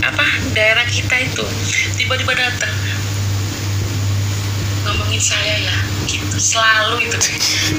apa 0.00 0.26
daerah 0.56 0.86
kita 0.88 1.12
itu 1.18 1.44
tiba-tiba 1.98 2.32
datang 2.36 2.72
ngomongin 4.86 5.22
saya 5.22 5.54
ya. 5.58 5.76
Gitu 6.06 6.26
selalu 6.38 7.08
itu 7.08 7.18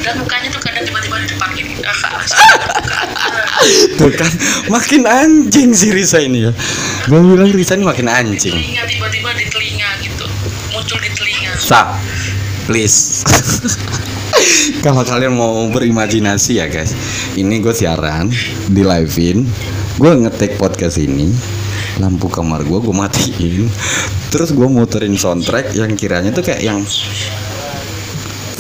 dan 0.04 0.17
mukanya 0.20 0.50
tuh 0.52 0.62
kadang 0.62 0.84
tiba-tiba 0.84 1.15
di 1.24 1.28
depan 1.32 1.50
gini. 1.54 1.74
Ah, 1.86 2.26
tuh 3.96 4.12
kan 4.13 4.32
makin 4.67 5.02
anjing 5.08 5.72
si 5.72 5.93
Risa 5.93 6.20
ini 6.20 6.50
ya. 6.50 6.52
Gue 7.08 7.22
bilang 7.24 7.50
Risa 7.54 7.78
ini 7.78 7.86
makin 7.88 8.10
di 8.10 8.13
anjing 8.13 8.54
telinga 8.54 8.84
tiba-tiba 8.89 9.30
di 9.38 9.46
telinga 9.48 9.89
gitu. 10.04 10.26
Muncul 10.74 11.00
di 11.00 11.10
telinga. 11.13 11.52
Stop, 11.62 11.96
please. 12.67 13.24
Kalau 14.86 15.02
kalian 15.08 15.34
mau 15.34 15.65
berimajinasi 15.72 16.60
ya 16.60 16.67
guys, 16.67 16.93
ini 17.39 17.63
gue 17.63 17.72
siaran 17.72 18.28
di 18.67 18.84
live-in, 18.84 19.48
gue 19.98 20.12
ngetik 20.13 20.60
podcast 20.60 21.00
ini, 21.00 21.32
lampu 21.97 22.29
kamar 22.29 22.62
gue 22.63 22.79
gue 22.79 22.95
matiin, 22.95 23.65
terus 24.29 24.53
gue 24.53 24.67
muterin 24.69 25.17
soundtrack 25.17 25.73
yang 25.73 25.93
kiranya 25.97 26.29
tuh 26.29 26.45
kayak 26.45 26.62
yang 26.62 26.79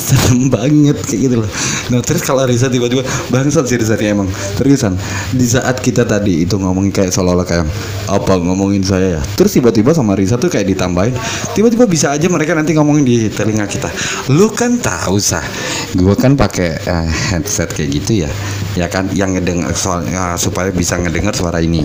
serem 0.07 0.47
banget 0.47 0.95
kayak 1.03 1.19
gitu 1.27 1.35
loh. 1.43 1.51
Nah 1.91 1.99
terus 1.99 2.23
kalau 2.23 2.47
Risa 2.47 2.71
tiba-tiba 2.71 3.03
bangsat 3.27 3.67
sih 3.67 3.75
Risa 3.75 3.99
ini 3.99 4.15
emang 4.15 4.29
Terusan 4.55 4.95
di 5.35 5.43
saat 5.43 5.83
kita 5.83 6.07
tadi 6.07 6.47
itu 6.47 6.55
ngomongin 6.55 6.95
kayak 6.95 7.11
seolah-olah 7.11 7.43
kayak 7.43 7.67
apa 8.07 8.33
ngomongin 8.39 8.87
saya 8.87 9.19
ya. 9.19 9.21
Terus 9.35 9.59
tiba-tiba 9.59 9.91
sama 9.91 10.15
Risa 10.15 10.39
tuh 10.39 10.47
kayak 10.47 10.63
ditambahin 10.71 11.11
tiba-tiba 11.51 11.83
bisa 11.83 12.15
aja 12.15 12.31
mereka 12.31 12.55
nanti 12.55 12.71
ngomongin 12.71 13.03
di 13.03 13.27
telinga 13.27 13.67
kita. 13.67 13.91
Lu 14.31 14.47
kan 14.55 14.79
tahu 14.79 15.19
sah, 15.19 15.43
gue 15.91 16.15
kan 16.15 16.39
pakai 16.39 16.79
eh, 16.87 17.09
headset 17.35 17.75
kayak 17.75 17.89
gitu 17.99 18.23
ya, 18.23 18.31
ya 18.77 18.87
kan 18.87 19.09
yang 19.17 19.33
ngedengar 19.33 19.73
soal 19.73 20.05
ya, 20.05 20.37
supaya 20.37 20.69
bisa 20.69 21.01
ngedengar 21.01 21.33
suara 21.33 21.57
ini. 21.57 21.81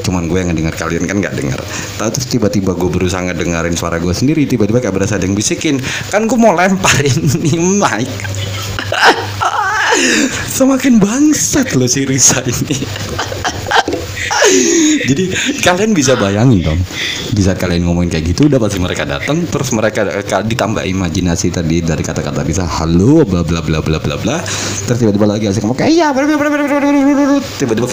Cuman 0.00 0.26
gue 0.26 0.40
yang 0.40 0.48
ngedengar 0.50 0.74
kalian 0.74 1.04
kan 1.04 1.20
nggak 1.20 1.36
dengar. 1.36 1.60
Tahu 2.00 2.08
terus 2.08 2.28
tiba-tiba 2.32 2.72
gue 2.72 2.88
berusaha 2.88 3.20
ngedengerin 3.20 3.76
suara 3.76 4.00
gue 4.00 4.14
sendiri, 4.16 4.48
tiba-tiba 4.48 4.80
kayak 4.80 4.96
berasa 4.96 5.20
ada 5.20 5.28
yang 5.28 5.36
bisikin. 5.36 5.76
Kan 6.08 6.24
gue 6.24 6.38
mau 6.40 6.56
lemparin 6.56 7.28
nih 7.44 7.60
mic. 7.60 8.08
Semakin 10.56 10.96
bangsat 10.96 11.76
loh 11.76 11.86
si 11.86 12.08
Risa 12.08 12.40
ini. 12.48 12.80
Jadi 15.02 15.24
kalian 15.60 15.92
bisa 15.96 16.14
bayangin 16.14 16.62
dong, 16.62 16.80
bisa 17.34 17.58
kalian 17.58 17.88
ngomongin 17.88 18.12
kayak 18.12 18.32
gitu, 18.34 18.46
udah 18.46 18.60
pasti 18.62 18.78
mereka 18.78 19.02
datang, 19.02 19.44
terus 19.50 19.74
mereka 19.74 20.06
ditambah 20.46 20.84
imajinasi 20.86 21.50
tadi 21.50 21.82
dari 21.82 22.04
kata-kata 22.06 22.46
bisa 22.46 22.62
halo, 22.62 23.26
bla 23.26 23.42
bla 23.42 23.60
bla 23.64 23.82
bla 23.82 23.98
bla 23.98 24.16
bla, 24.20 24.36
terus 24.86 24.98
tiba-tiba 25.02 25.26
lagi 25.26 25.50
asik 25.50 25.66
ngomong 25.66 25.78
kayak 25.78 25.92
iya, 25.92 26.08
tiba-tiba 27.58 27.88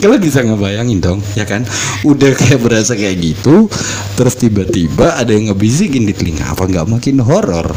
kalian 0.00 0.22
bisa 0.24 0.40
ngebayangin 0.40 0.98
dong 0.98 1.20
ya 1.36 1.44
kan 1.44 1.60
udah 2.08 2.32
kayak 2.32 2.64
berasa 2.64 2.96
kayak 2.96 3.20
gitu 3.20 3.68
terus 4.16 4.34
tiba-tiba 4.40 5.20
ada 5.20 5.28
yang 5.36 5.52
ngebisikin 5.52 6.08
di 6.08 6.16
telinga 6.16 6.56
apa 6.56 6.64
nggak 6.64 6.88
makin 6.88 7.20
horor 7.20 7.68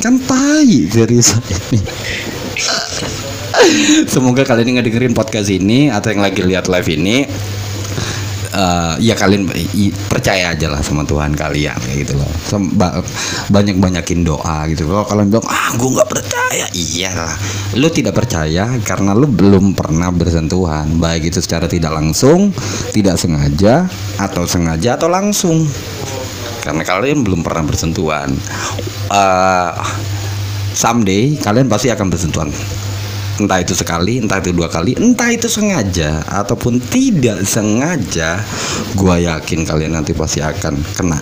kan 0.00 0.16
tai 0.24 0.88
dari 0.88 1.20
saya 1.20 1.58
ini 1.74 1.80
Semoga 4.06 4.46
kalian 4.46 4.74
yang 4.74 4.76
ngedengerin 4.82 5.14
podcast 5.14 5.50
ini 5.50 5.90
atau 5.90 6.14
yang 6.14 6.22
lagi 6.22 6.40
lihat 6.46 6.70
live 6.70 6.88
ini 6.88 7.26
eh, 8.54 8.94
ya 9.02 9.14
kalian 9.18 9.50
percaya 10.08 10.54
aja 10.54 10.66
lah 10.70 10.80
sama 10.80 11.02
Tuhan 11.04 11.34
kalian 11.34 11.76
kayak 11.76 11.98
gitu 12.06 12.14
loh. 12.16 12.30
Sem- 12.46 12.72
ba- 12.74 13.02
banyak-banyakin 13.50 14.20
doa 14.24 14.64
gitu. 14.70 14.88
Kalau 14.88 15.04
kalian 15.04 15.28
bilang 15.28 15.46
ah 15.50 15.70
gue 15.74 15.90
nggak 15.90 16.10
percaya, 16.10 16.66
iyalah. 16.72 17.34
Lu 17.76 17.88
tidak 17.92 18.14
percaya 18.16 18.70
karena 18.82 19.12
lu 19.12 19.26
belum 19.28 19.74
pernah 19.74 20.08
bersentuhan, 20.14 20.96
baik 20.96 21.34
itu 21.34 21.38
secara 21.42 21.66
tidak 21.66 21.92
langsung, 21.92 22.54
tidak 22.94 23.18
sengaja 23.20 23.90
atau 24.16 24.46
sengaja 24.48 24.96
atau 24.96 25.10
langsung. 25.10 25.66
Karena 26.62 26.84
kalian 26.84 27.24
belum 27.24 27.40
pernah 27.42 27.64
bersentuhan. 27.64 28.32
Eh, 29.08 29.72
someday 30.78 31.34
kalian 31.40 31.66
pasti 31.66 31.90
akan 31.90 32.06
bersentuhan 32.06 32.50
entah 33.38 33.62
itu 33.62 33.74
sekali, 33.74 34.18
entah 34.18 34.42
itu 34.42 34.50
dua 34.50 34.66
kali, 34.66 34.98
entah 34.98 35.30
itu 35.30 35.46
sengaja 35.46 36.22
ataupun 36.26 36.82
tidak 36.90 37.46
sengaja, 37.46 38.42
gua 38.98 39.18
yakin 39.18 39.62
kalian 39.62 39.94
nanti 39.94 40.12
pasti 40.12 40.42
akan 40.42 40.78
kena. 40.94 41.18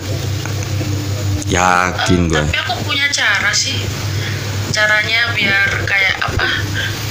Yakin 1.47 2.27
gue. 2.27 2.43
tapi 2.43 2.59
aku 2.59 2.75
punya 2.83 3.07
cara 3.07 3.55
sih 3.55 3.79
caranya 4.75 5.31
biar 5.31 5.87
kayak 5.87 6.19
apa 6.19 6.47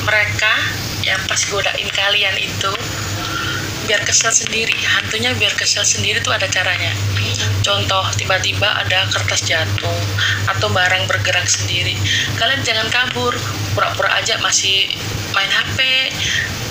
mereka 0.04 0.52
yang 1.00 1.16
pas 1.24 1.40
godain 1.48 1.88
kalian 1.88 2.36
itu 2.36 2.72
biar 3.86 4.02
kesel 4.02 4.34
sendiri. 4.34 4.74
Hantunya 4.84 5.32
biar 5.38 5.54
kesel 5.54 5.86
sendiri 5.86 6.18
tuh 6.20 6.34
ada 6.34 6.50
caranya. 6.50 6.92
Contoh 7.62 8.04
tiba-tiba 8.18 8.66
ada 8.66 9.06
kertas 9.10 9.46
jatuh 9.46 10.02
atau 10.50 10.68
barang 10.70 11.06
bergerak 11.06 11.46
sendiri. 11.46 11.94
Kalian 12.36 12.62
jangan 12.66 12.86
kabur 12.90 13.32
pura-pura 13.72 14.10
aja 14.18 14.36
masih 14.42 14.90
main 15.32 15.50
HP 15.50 15.78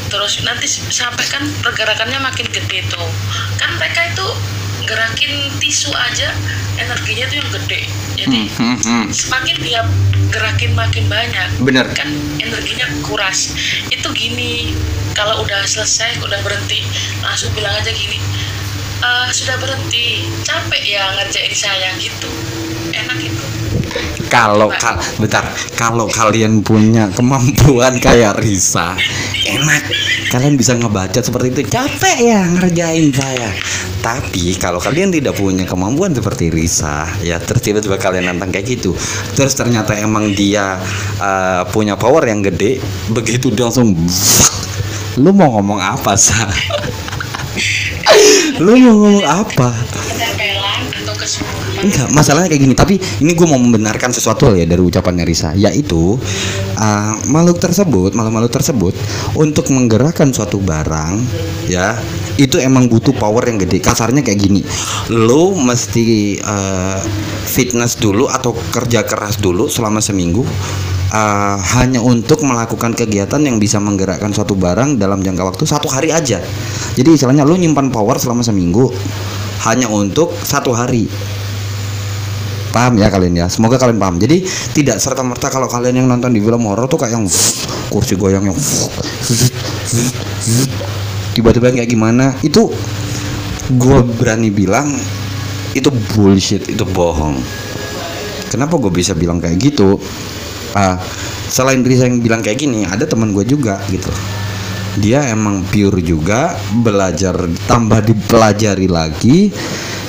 terus 0.06 0.40
nanti 0.46 0.70
sampai 0.70 1.26
kan 1.28 1.44
pergerakannya 1.66 2.20
makin 2.22 2.48
gede 2.52 2.86
tuh. 2.92 3.10
Kan 3.58 3.76
mereka 3.82 4.12
itu 4.12 4.28
gerakin 4.86 5.32
tisu 5.60 5.92
aja 5.92 6.30
energinya 6.78 7.26
tuh 7.28 7.38
yang 7.42 7.50
gede 7.62 7.82
jadi 8.16 8.42
Hmm, 8.56 8.78
hmm. 8.80 9.06
semakin 9.12 9.58
dia 9.60 9.82
gerakin 10.32 10.72
makin 10.74 11.06
banyak 11.08 11.50
Bener. 11.62 11.86
kan 11.94 12.08
energinya 12.40 12.88
kuras 13.04 13.52
itu 13.90 14.08
gini 14.14 14.72
kalau 15.14 15.44
udah 15.44 15.64
selesai 15.64 16.20
udah 16.22 16.40
berhenti 16.44 16.84
langsung 17.20 17.52
bilang 17.54 17.76
aja 17.76 17.92
gini 17.92 18.20
"Eh, 19.00 19.28
sudah 19.32 19.60
berhenti 19.60 20.24
capek 20.44 20.84
ya 20.84 21.04
ngerjain 21.20 21.52
saya 21.52 21.92
gitu 22.00 22.32
enak 22.92 23.20
itu 23.20 23.46
Kalau 24.36 24.68
kal 24.68 25.00
bentar, 25.16 25.48
kalau 25.80 26.12
kalian 26.12 26.60
punya 26.60 27.08
kemampuan 27.16 27.96
kayak 28.04 28.36
Risa, 28.44 28.92
enak. 29.48 29.88
Kalian 30.28 30.60
bisa 30.60 30.76
ngebaca 30.76 31.24
seperti 31.24 31.56
itu. 31.56 31.72
Capek 31.72 32.18
ya 32.20 32.44
ngerjain 32.44 33.16
saya. 33.16 33.56
Tapi 34.04 34.60
kalau 34.60 34.84
kalian 34.84 35.16
tidak 35.16 35.40
punya 35.40 35.64
kemampuan 35.64 36.12
seperti 36.12 36.52
Risa, 36.52 37.08
ya 37.24 37.40
terus 37.40 37.64
tiba-tiba 37.64 37.96
kalian 37.96 38.28
nantang 38.28 38.52
kayak 38.52 38.76
gitu. 38.76 38.92
Terus 39.40 39.56
ternyata 39.56 39.96
emang 39.96 40.36
dia 40.36 40.84
uh, 41.24 41.64
punya 41.72 41.96
power 41.96 42.28
yang 42.28 42.44
gede, 42.44 42.84
begitu 43.16 43.56
dia 43.56 43.72
langsung 43.72 43.96
Lu 45.16 45.32
mau 45.32 45.56
ngomong 45.56 45.80
apa, 45.80 46.20
Sa? 46.20 46.36
Lu 48.64 48.76
mau 48.76 49.00
ngomong 49.00 49.24
apa? 49.24 49.72
Enggak, 51.86 52.10
masalahnya 52.18 52.50
kayak 52.50 52.64
gini. 52.66 52.74
Tapi 52.74 52.98
ini 53.22 53.38
gue 53.38 53.46
mau 53.46 53.62
membenarkan 53.62 54.10
sesuatu 54.10 54.50
ya 54.58 54.66
dari 54.66 54.82
ucapannya 54.82 55.22
Risa, 55.22 55.54
yaitu 55.54 56.18
uh, 56.82 57.14
makhluk 57.30 57.62
tersebut, 57.62 58.18
makhluk-makhluk 58.18 58.50
tersebut 58.50 58.94
untuk 59.38 59.70
menggerakkan 59.70 60.34
suatu 60.34 60.58
barang, 60.58 61.22
ya 61.70 61.94
itu 62.42 62.58
emang 62.58 62.90
butuh 62.90 63.14
power 63.14 63.46
yang 63.46 63.62
gede. 63.62 63.78
Kasarnya 63.86 64.26
kayak 64.26 64.40
gini, 64.42 64.66
lo 65.14 65.54
mesti 65.54 66.42
uh, 66.42 66.98
fitness 67.46 68.02
dulu 68.02 68.34
atau 68.34 68.58
kerja 68.74 69.06
keras 69.06 69.38
dulu 69.38 69.70
selama 69.70 70.02
seminggu. 70.02 70.42
uh, 71.12 71.58
hanya 71.78 72.02
untuk 72.02 72.42
melakukan 72.42 72.92
kegiatan 72.92 73.42
yang 73.44 73.62
bisa 73.62 73.78
menggerakkan 73.78 74.32
suatu 74.36 74.58
barang 74.58 74.98
dalam 74.98 75.22
jangka 75.22 75.44
waktu 75.46 75.64
satu 75.68 75.88
hari 75.92 76.10
aja. 76.12 76.42
Jadi 76.96 77.10
istilahnya 77.14 77.48
lo 77.48 77.56
nyimpan 77.56 77.92
power 77.92 78.18
selama 78.18 78.42
seminggu 78.42 78.90
hanya 79.68 79.90
untuk 79.90 80.32
satu 80.46 80.76
hari 80.76 81.10
paham 82.76 83.00
ya 83.00 83.08
kalian 83.08 83.34
ya. 83.40 83.48
Semoga 83.48 83.80
kalian 83.80 83.96
paham. 83.96 84.20
Jadi 84.20 84.44
tidak 84.76 85.00
serta 85.00 85.24
merta 85.24 85.48
kalau 85.48 85.72
kalian 85.72 86.04
yang 86.04 86.08
nonton 86.12 86.36
di 86.36 86.44
film 86.44 86.68
horor 86.68 86.92
tuh 86.92 87.00
kayak 87.00 87.16
yang 87.16 87.26
kursi 87.88 88.20
goyang 88.20 88.52
yang 88.52 88.58
tiba-tiba 91.32 91.72
kayak 91.72 91.88
gimana 91.88 92.36
itu 92.44 92.68
gue 93.72 94.00
berani 94.20 94.52
bilang 94.52 94.92
itu 95.72 95.88
bullshit 96.12 96.68
itu 96.68 96.84
bohong. 96.84 97.40
Kenapa 98.52 98.76
gue 98.76 98.92
bisa 98.92 99.16
bilang 99.16 99.40
kayak 99.40 99.56
gitu? 99.60 99.96
Ah, 100.76 101.00
selain 101.48 101.80
Risa 101.84 102.08
yang 102.08 102.20
bilang 102.20 102.44
kayak 102.44 102.60
gini 102.60 102.84
ada 102.84 103.08
teman 103.08 103.32
gue 103.32 103.48
juga 103.48 103.80
gitu. 103.88 104.12
Dia 104.96 105.28
emang 105.28 105.68
pure 105.68 106.00
juga 106.00 106.56
belajar 106.72 107.36
tambah 107.68 108.00
dipelajari 108.00 108.88
lagi 108.88 109.52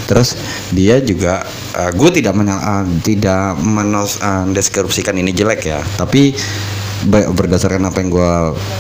terus 0.07 0.39
dia 0.71 1.03
juga 1.03 1.43
uh, 1.75 1.91
gue 1.91 2.11
tidak 2.23 2.33
menya- 2.35 2.63
uh, 2.63 2.87
tidak 3.03 3.59
menos 3.61 4.23
uh, 4.23 4.47
deskripsikan 4.51 5.19
ini 5.19 5.35
jelek 5.35 5.61
ya. 5.67 5.81
Tapi 5.99 6.35
berdasarkan 7.13 7.93
apa 7.93 8.01
yang 8.01 8.09
gue 8.09 8.33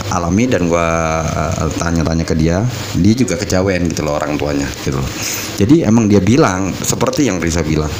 alami 0.08 0.48
dan 0.48 0.72
gue 0.72 0.88
uh, 1.36 1.68
tanya-tanya 1.76 2.24
ke 2.24 2.32
dia 2.32 2.64
dia 2.96 3.12
juga 3.12 3.36
kecawen 3.36 3.92
gitu 3.92 4.08
loh 4.08 4.16
orang 4.16 4.40
tuanya 4.40 4.66
gitu 4.82 4.96
loh. 4.96 5.08
Jadi 5.60 5.84
emang 5.84 6.08
dia 6.08 6.24
bilang 6.24 6.72
seperti 6.72 7.28
yang 7.28 7.38
Risa 7.38 7.60
bilang 7.60 7.92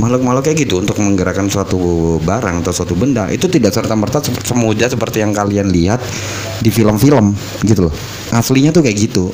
makhluk-makhluk 0.00 0.48
kayak 0.48 0.64
gitu 0.64 0.80
untuk 0.80 0.96
menggerakkan 1.04 1.52
suatu 1.52 2.16
barang 2.24 2.64
atau 2.64 2.72
suatu 2.72 2.96
benda 2.96 3.28
itu 3.28 3.44
tidak 3.44 3.76
serta 3.76 3.92
merta 3.92 4.24
semudah 4.24 4.88
seperti 4.88 5.20
yang 5.20 5.36
kalian 5.36 5.68
lihat 5.68 6.00
di 6.64 6.72
film-film 6.72 7.36
gitu 7.68 7.92
loh. 7.92 7.94
Aslinya 8.32 8.72
tuh 8.72 8.80
kayak 8.80 8.96
gitu 8.96 9.28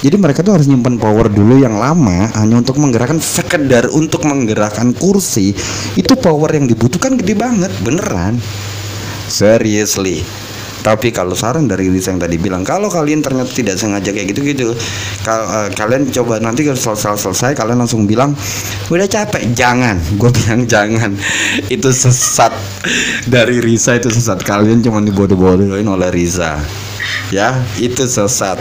jadi 0.00 0.16
mereka 0.16 0.40
tuh 0.40 0.56
harus 0.56 0.64
nyimpan 0.64 0.96
power 0.96 1.28
dulu 1.28 1.60
yang 1.60 1.76
lama 1.76 2.32
hanya 2.40 2.56
untuk 2.56 2.80
menggerakkan 2.80 3.20
sekedar 3.20 3.84
untuk 3.92 4.24
menggerakkan 4.24 4.96
kursi 4.96 5.52
itu 5.92 6.12
power 6.16 6.56
yang 6.56 6.64
dibutuhkan 6.64 7.20
gede 7.20 7.36
banget 7.36 7.72
beneran. 7.84 8.40
Seriously. 9.28 10.24
Tapi 10.80 11.12
kalau 11.12 11.36
saran 11.36 11.68
dari 11.68 11.92
Lisa 11.92 12.08
yang 12.08 12.24
tadi 12.24 12.40
bilang 12.40 12.64
kalau 12.64 12.88
kalian 12.88 13.20
ternyata 13.20 13.52
tidak 13.52 13.76
sengaja 13.76 14.16
kayak 14.16 14.32
gitu-gitu 14.32 14.72
kal- 15.20 15.44
eh, 15.44 15.68
kalian 15.76 16.08
coba 16.08 16.40
nanti 16.40 16.64
kalau 16.64 16.80
selesai 16.80 17.20
selesai 17.20 17.52
kalian 17.52 17.84
langsung 17.84 18.08
bilang 18.08 18.32
udah 18.88 19.04
capek. 19.04 19.52
Jangan. 19.52 20.00
Gue 20.16 20.32
bilang 20.32 20.64
jangan. 20.64 21.12
Itu 21.74 21.92
sesat. 21.92 22.56
Dari 23.28 23.60
Risa 23.60 24.00
itu 24.00 24.08
sesat. 24.08 24.40
Kalian 24.40 24.80
cuma 24.80 25.04
dibodoh-bodohin 25.04 25.84
oleh 25.84 26.08
Risa 26.08 26.56
ya 27.30 27.54
itu 27.78 28.04
sesat. 28.04 28.58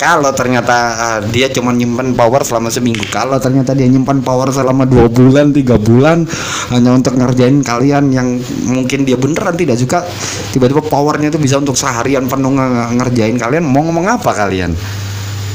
Kalau 0.00 0.32
ternyata 0.32 0.76
uh, 0.96 1.20
dia 1.28 1.52
cuma 1.52 1.70
nyimpan 1.70 2.16
power 2.16 2.42
selama 2.42 2.72
seminggu. 2.72 3.04
Kalau 3.12 3.36
ternyata 3.36 3.76
dia 3.76 3.86
nyimpan 3.86 4.24
power 4.24 4.48
selama 4.50 4.88
dua 4.88 5.06
bulan 5.06 5.52
tiga 5.52 5.76
bulan 5.76 6.24
hanya 6.72 6.96
untuk 6.96 7.16
ngerjain 7.16 7.60
kalian 7.60 8.10
yang 8.10 8.40
mungkin 8.66 9.04
dia 9.04 9.20
beneran 9.20 9.54
tidak 9.54 9.76
suka 9.76 10.02
tiba-tiba 10.50 10.80
powernya 10.80 11.28
itu 11.28 11.38
bisa 11.38 11.60
untuk 11.60 11.76
seharian 11.76 12.26
penuh 12.26 12.52
nge- 12.56 12.96
ngerjain 12.96 13.36
kalian 13.36 13.64
mau 13.64 13.84
ngomong 13.84 14.06
apa 14.08 14.30
kalian? 14.32 14.72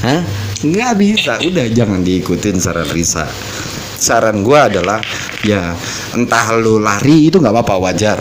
Hah? 0.05 0.21
nggak 0.65 0.93
bisa. 0.97 1.34
Udah 1.43 1.67
jangan 1.69 2.01
diikutin 2.01 2.57
saran 2.57 2.89
Risa. 2.89 3.28
Saran 3.95 4.45
gua 4.45 4.67
adalah 4.69 5.01
ya 5.41 5.73
entah 6.13 6.45
lu 6.57 6.82
lari 6.82 7.30
itu 7.30 7.38
nggak 7.41 7.53
apa-apa 7.53 7.76
wajar 7.89 8.19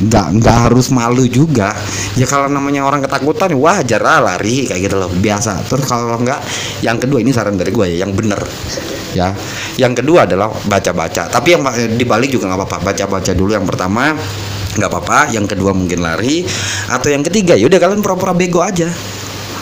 nggak 0.00 0.26
nggak 0.40 0.56
harus 0.68 0.88
malu 0.92 1.28
juga. 1.28 1.76
Ya 2.16 2.24
kalau 2.24 2.48
namanya 2.48 2.88
orang 2.88 3.04
ketakutan 3.04 3.52
wajar 3.56 4.00
lah 4.00 4.24
lari 4.24 4.64
kayak 4.64 4.80
gitu 4.88 4.96
loh. 4.96 5.10
Biasa. 5.12 5.60
Terus 5.68 5.84
kalau 5.84 6.16
nggak 6.20 6.40
yang 6.80 6.96
kedua 6.96 7.20
ini 7.20 7.30
saran 7.30 7.60
dari 7.60 7.68
gue 7.68 7.86
ya 7.96 8.08
yang 8.08 8.16
bener. 8.16 8.40
Ya. 9.12 9.36
Yang 9.76 10.04
kedua 10.04 10.24
adalah 10.24 10.48
baca-baca. 10.64 11.28
Tapi 11.28 11.48
yang 11.52 11.62
dibalik 12.00 12.32
juga 12.32 12.48
nggak 12.48 12.60
apa-apa. 12.64 12.76
Baca-baca 12.92 13.32
dulu 13.36 13.52
yang 13.52 13.68
pertama 13.68 14.16
nggak 14.80 14.90
apa-apa. 14.90 15.18
Yang 15.36 15.56
kedua 15.56 15.76
mungkin 15.76 16.00
lari. 16.00 16.48
Atau 16.88 17.12
yang 17.12 17.20
ketiga 17.20 17.52
yaudah 17.54 17.76
kalian 17.76 18.00
pura-pura 18.00 18.32
bego 18.32 18.64
aja. 18.64 18.88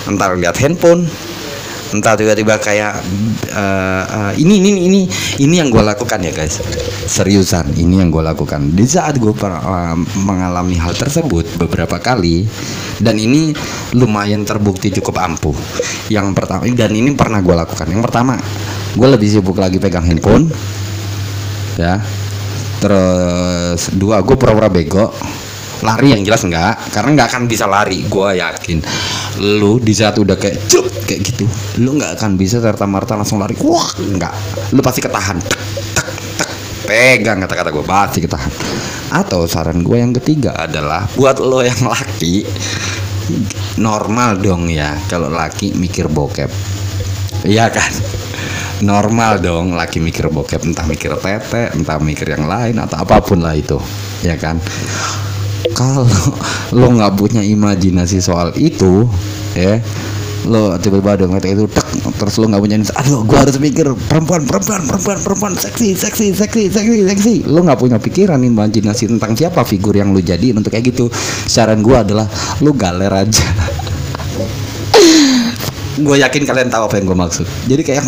Entar 0.07 0.39
lihat 0.39 0.57
handphone 0.63 1.28
entah 1.93 2.15
tiba-tiba 2.15 2.61
kayak 2.61 3.01
eh, 3.49 4.05
eh, 4.05 4.33
ini 4.43 4.61
ini 4.61 4.71
ini 4.89 5.01
ini 5.41 5.55
yang 5.57 5.73
gue 5.73 5.81
lakukan 5.81 6.21
ya 6.21 6.33
guys. 6.33 6.61
Seriusan 7.09 7.73
ini 7.77 8.05
yang 8.05 8.13
gue 8.13 8.21
lakukan. 8.21 8.77
Di 8.77 8.85
saat 8.85 9.17
gue 9.17 9.33
mengalami 10.21 10.77
hal 10.77 10.93
tersebut 10.93 11.57
beberapa 11.57 11.97
kali 11.97 12.45
dan 13.01 13.17
ini 13.17 13.57
lumayan 13.97 14.45
terbukti 14.45 14.93
cukup 15.01 15.21
ampuh. 15.25 15.57
Yang 16.13 16.37
pertama 16.37 16.69
dan 16.69 16.93
ini 16.93 17.17
pernah 17.17 17.41
gue 17.41 17.55
lakukan. 17.57 17.87
Yang 17.89 18.03
pertama 18.05 18.35
gue 18.93 19.09
lebih 19.09 19.29
sibuk 19.29 19.57
lagi 19.57 19.81
pegang 19.81 20.05
handphone 20.05 20.53
ya. 21.81 22.03
Terus 22.79 23.91
dua 23.97 24.23
gue 24.23 24.37
pura-pura 24.39 24.71
bego 24.71 25.11
lari 25.83 26.11
yang 26.11 26.23
jelas 26.27 26.43
enggak 26.43 26.75
karena 26.91 27.23
nggak 27.23 27.29
akan 27.31 27.43
bisa 27.47 27.65
lari 27.71 28.03
gue 28.07 28.29
yakin. 28.39 28.79
Lu 29.61 29.79
di 29.79 29.95
saat 29.95 30.19
udah 30.19 30.35
kayak 30.35 30.67
cup 30.67 30.87
kayak 31.07 31.21
gitu 31.25 31.45
lu 31.81 31.97
nggak 31.97 32.19
akan 32.19 32.35
bisa 32.35 32.59
serta 32.59 32.85
merta 32.85 33.15
langsung 33.15 33.39
lari. 33.39 33.55
Wah 33.63 33.91
enggak. 34.03 34.35
Lu 34.75 34.81
pasti 34.83 35.01
ketahan. 35.01 35.39
Tek 35.39 35.59
tek 35.95 36.07
tek. 36.39 36.51
Pegang 36.89 37.39
kata-kata 37.45 37.71
gue 37.71 37.85
pasti 37.87 38.19
ketahan. 38.25 38.51
Atau 39.15 39.47
saran 39.47 39.81
gue 39.87 39.97
yang 39.97 40.13
ketiga 40.13 40.53
adalah 40.59 41.07
buat 41.15 41.39
lo 41.39 41.63
yang 41.63 41.81
laki 41.87 42.45
normal 43.79 44.43
dong 44.43 44.67
ya. 44.69 44.99
Kalau 45.07 45.31
laki 45.31 45.79
mikir 45.79 46.11
bokep. 46.11 46.51
Iya 47.47 47.71
kan? 47.71 47.93
Normal 48.83 49.39
dong 49.39 49.79
laki 49.79 50.03
mikir 50.03 50.27
bokep. 50.29 50.61
Entah 50.67 50.87
mikir 50.91 51.15
tete 51.23 51.71
entah 51.71 52.03
mikir 52.03 52.35
yang 52.35 52.51
lain 52.51 52.83
atau 52.83 52.99
apa 52.99 53.23
pun 53.23 53.39
lah 53.39 53.55
itu. 53.55 53.79
Ya 54.27 54.35
kan 54.35 54.59
kalau 55.75 56.07
lo 56.75 56.87
nggak 56.95 57.13
punya 57.19 57.43
imajinasi 57.43 58.23
soal 58.23 58.55
itu 58.59 59.07
ya 59.59 59.83
lo 60.47 60.79
tiba-tiba 60.79 61.19
ada 61.19 61.25
ngeliat 61.27 61.45
itu 61.51 61.67
tek 61.67 61.85
terus 62.15 62.39
lo 62.39 62.47
nggak 62.47 62.63
punya 62.63 62.79
aduh 62.95 63.27
gua 63.27 63.43
harus 63.43 63.59
mikir 63.59 63.91
perempuan 64.07 64.47
perempuan 64.47 64.81
perempuan 64.87 65.19
perempuan 65.21 65.53
seksi 65.59 65.99
seksi 65.99 66.33
seksi 66.33 66.71
seksi 66.71 67.05
seksi. 67.05 67.35
Lo 67.51 67.67
nggak 67.67 67.79
punya 67.79 67.99
pikiran 67.99 68.41
imajinasi 68.41 69.11
tentang 69.11 69.35
siapa 69.35 69.67
figur 69.67 69.93
yang 69.99 70.15
lo 70.15 70.23
jadi 70.23 70.55
untuk 70.55 70.73
kayak 70.73 70.95
gitu. 70.95 71.11
Saran 71.45 71.83
gua 71.83 72.07
adalah 72.07 72.31
lo 72.63 72.71
galer 72.73 73.11
aja. 73.11 73.45
Gue 75.99 76.23
yakin 76.23 76.47
kalian 76.47 76.71
tahu 76.71 76.87
apa 76.87 76.95
yang 77.03 77.11
gue 77.11 77.19
maksud. 77.19 77.47
Jadi 77.67 77.83
kayak 77.83 78.07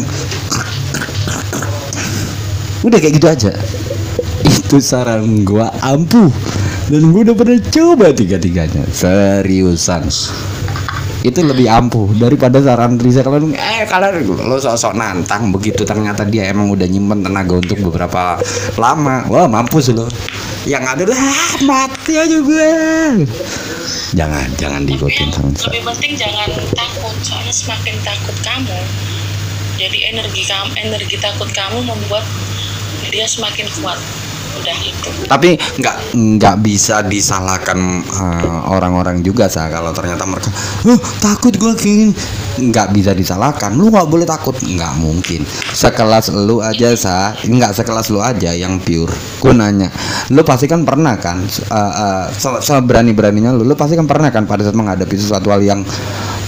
udah 2.87 2.99
kayak 3.03 3.15
gitu 3.19 3.27
aja. 3.27 3.51
Itu 4.47 4.79
saran 4.79 5.43
gue 5.43 5.67
ampuh 5.83 6.31
dan 6.91 7.15
gue 7.15 7.23
udah 7.23 7.37
pernah 7.39 7.59
coba 7.71 8.11
tiga-tiganya. 8.11 8.83
Seriusan. 8.91 10.11
Itu 11.21 11.45
lebih 11.45 11.69
ampuh 11.69 12.11
daripada 12.17 12.65
saran 12.65 12.97
Risa 12.97 13.21
kalian 13.21 13.53
eh 13.53 13.85
kalian 13.85 14.25
lo 14.27 14.57
sok-sok 14.59 14.99
nantang 14.99 15.55
begitu. 15.55 15.87
Ternyata 15.87 16.27
dia 16.27 16.51
emang 16.51 16.73
udah 16.75 16.89
nyimpen 16.91 17.23
tenaga 17.23 17.63
untuk 17.63 17.79
beberapa 17.79 18.43
lama. 18.75 19.23
Wah 19.31 19.47
mampus 19.47 19.95
lo. 19.95 20.11
Yang 20.67 20.85
ada 20.93 21.05
lah 21.15 21.25
mati 21.65 22.19
aja 22.19 22.37
gue 22.37 22.71
jangan 24.15 24.49
jangan 24.59 24.83
diikutin 24.83 25.31
sama 25.31 25.55
lebih 25.71 25.83
penting 25.87 26.13
jangan 26.19 26.51
takut 26.75 27.15
soalnya 27.23 27.55
semakin 27.55 27.95
takut 28.03 28.37
kamu 28.43 28.79
jadi 29.79 29.99
energi 30.11 30.43
kamu 30.45 30.71
energi 30.83 31.17
takut 31.23 31.47
kamu 31.55 31.79
membuat 31.87 32.27
dia 33.15 33.27
semakin 33.31 33.71
kuat 33.79 33.99
udah 34.61 34.77
tapi 35.31 35.55
nggak 35.55 35.97
nggak 36.19 36.57
bisa 36.59 37.07
disalahkan 37.07 38.03
eh, 38.03 38.61
orang-orang 38.67 39.23
juga 39.23 39.47
sah 39.47 39.71
kalau 39.71 39.95
ternyata 39.95 40.27
mereka 40.27 40.51
"Huh, 40.83 40.99
takut 41.23 41.55
gua 41.55 41.71
gini. 41.79 42.11
Nggak 42.61 42.91
bisa 42.91 43.15
disalahkan. 43.15 43.73
Lu 43.79 43.89
nggak 43.95 44.11
boleh 44.11 44.27
takut. 44.27 44.59
Nggak 44.59 44.93
mungkin. 44.99 45.47
Sekelas 45.71 46.35
lu 46.35 46.59
aja 46.59 46.93
sah 46.99 47.31
nggak 47.47 47.73
sekelas 47.79 48.11
lu 48.11 48.19
aja 48.19 48.51
yang 48.51 48.83
pure. 48.83 49.15
Gua 49.39 49.55
nanya 49.55 49.87
lu 50.35 50.43
pasti 50.43 50.67
kan 50.67 50.83
pernah 50.83 51.15
kan 51.17 51.47
uh, 51.71 52.27
uh, 52.35 52.59
seberani 52.59 53.15
beraninya 53.15 53.55
lu 53.55 53.63
lu 53.63 53.79
pasti 53.79 53.95
kan 53.95 54.11
pernah 54.11 54.35
kan 54.35 54.51
pada 54.51 54.67
saat 54.67 54.75
menghadapi 54.75 55.15
sesuatu 55.15 55.55
hal 55.55 55.63
yang 55.63 55.81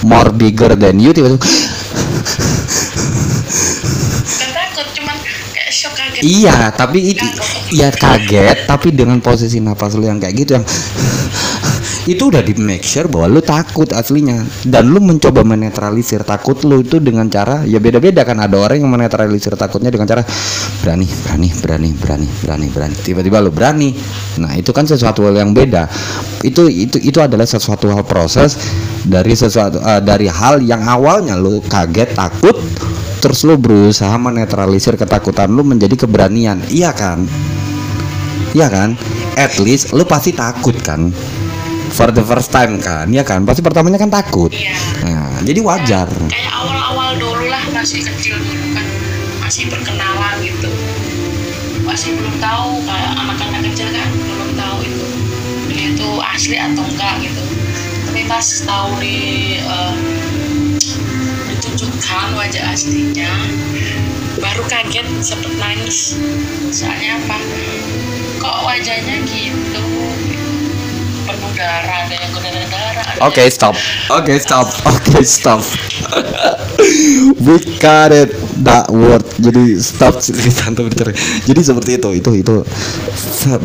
more 0.02 0.34
bigger 0.34 0.74
than 0.74 0.98
you? 0.98 1.14
Tiba-tiba 1.14 1.38
bukan 4.26 4.50
takut 4.50 4.86
cuman 4.98 5.16
kayak 5.54 5.70
shock 5.70 5.94
kaget. 5.94 6.22
Iya, 6.22 6.74
tapi 6.74 7.14
itu 7.14 7.26
ya 7.72 7.88
kaget, 7.88 8.68
tapi 8.68 8.92
dengan 8.92 9.18
posisi 9.24 9.58
nafas 9.58 9.96
lu 9.96 10.04
yang 10.04 10.20
kayak 10.20 10.34
gitu 10.36 10.50
yang 10.60 10.66
itu 12.12 12.34
udah 12.34 12.42
di 12.42 12.58
make 12.58 12.82
sure 12.82 13.06
bahwa 13.06 13.38
lu 13.38 13.40
takut 13.42 13.86
aslinya. 13.94 14.42
Dan 14.66 14.90
lu 14.90 14.98
mencoba 14.98 15.46
menetralisir 15.46 16.26
takut 16.26 16.58
lu 16.66 16.82
itu 16.82 16.98
dengan 16.98 17.30
cara 17.30 17.62
ya 17.62 17.78
beda-beda 17.78 18.26
kan 18.26 18.42
ada 18.42 18.58
orang 18.58 18.82
yang 18.82 18.90
menetralisir 18.90 19.54
takutnya 19.54 19.90
dengan 19.94 20.10
cara 20.10 20.22
berani 20.82 21.06
berani 21.06 21.48
berani 21.62 21.90
berani 21.94 22.28
berani 22.42 22.66
berani. 22.70 22.96
Tiba-tiba 22.98 23.38
lu 23.38 23.54
berani. 23.54 23.94
Nah 24.42 24.58
itu 24.58 24.74
kan 24.74 24.86
sesuatu 24.86 25.22
hal 25.30 25.38
yang 25.38 25.54
beda. 25.54 25.86
Itu 26.42 26.66
itu 26.66 26.98
itu 26.98 27.18
adalah 27.22 27.46
sesuatu 27.46 27.86
hal 27.94 28.02
proses 28.02 28.58
dari 29.06 29.38
sesuatu 29.38 29.78
eh, 29.78 30.02
dari 30.02 30.26
hal 30.26 30.58
yang 30.62 30.82
awalnya 30.82 31.38
lu 31.38 31.62
kaget 31.62 32.18
takut 32.18 32.58
terus 33.22 33.46
lu 33.46 33.54
berusaha 33.54 34.18
menetralisir 34.18 34.98
ketakutan 34.98 35.46
lu 35.54 35.62
menjadi 35.62 35.94
keberanian. 35.94 36.58
Iya 36.74 36.90
kan 36.90 37.22
iya 38.52 38.68
kan? 38.68 38.96
At 39.36 39.56
least 39.60 39.92
lu 39.96 40.04
pasti 40.04 40.32
takut 40.32 40.76
kan? 40.80 41.12
For 41.92 42.08
the 42.08 42.24
first 42.24 42.48
time 42.48 42.80
kan? 42.80 43.12
Ya 43.12 43.20
kan? 43.20 43.44
Pasti 43.44 43.60
pertamanya 43.60 44.00
kan 44.00 44.08
takut. 44.08 44.48
Iya. 44.52 44.76
nah, 45.04 45.36
jadi 45.44 45.60
wajar. 45.60 46.08
Kayak 46.32 46.52
awal-awal 46.56 47.20
dulu 47.20 47.52
lah 47.52 47.60
masih 47.76 48.00
kecil 48.00 48.40
dulu 48.40 48.66
kan. 48.72 48.86
Masih 49.44 49.68
perkenalan 49.68 50.34
gitu. 50.40 50.70
Masih 51.84 52.16
belum 52.16 52.32
tahu 52.40 52.80
kayak 52.88 53.12
anak-anak 53.12 53.60
kecil 53.72 53.88
kan 53.92 54.08
belum 54.08 54.50
tahu 54.56 54.78
itu. 54.88 55.06
Dia 55.68 55.84
itu 55.92 56.08
asli 56.20 56.56
atau 56.56 56.84
enggak 56.84 57.14
gitu. 57.20 57.44
Tapi 58.08 58.20
pas 58.24 58.46
tahu 58.64 58.88
di 59.00 59.16
eh, 59.60 59.94
ditunjukkan 61.52 62.28
wajah 62.36 62.64
aslinya 62.72 63.32
baru 64.40 64.64
kaget 64.64 65.06
sempet 65.20 65.52
nangis. 65.60 66.16
Soalnya 66.72 67.20
apa? 67.20 67.38
Kok 68.40 68.56
wajahnya 68.64 69.20
gitu? 69.28 69.84
Penuh 71.22 71.52
darah 71.54 72.06
ada 72.06 72.16
yang 72.18 72.32
darah 72.34 72.66
darah 72.66 73.06
Oke 73.22 73.46
stop. 73.52 73.76
Oke 74.10 74.34
stop. 74.40 74.66
Oke 74.88 75.20
stop. 75.22 75.60
We 77.44 77.60
got 77.78 78.10
it. 78.10 78.34
That 78.62 78.90
word. 78.90 79.26
Jadi 79.38 79.78
stop 79.82 80.18
Santai 80.22 80.86
bercerai 80.86 81.14
Jadi 81.46 81.60
seperti 81.62 81.90
itu. 81.98 82.08
Itu 82.18 82.30
itu. 82.34 82.56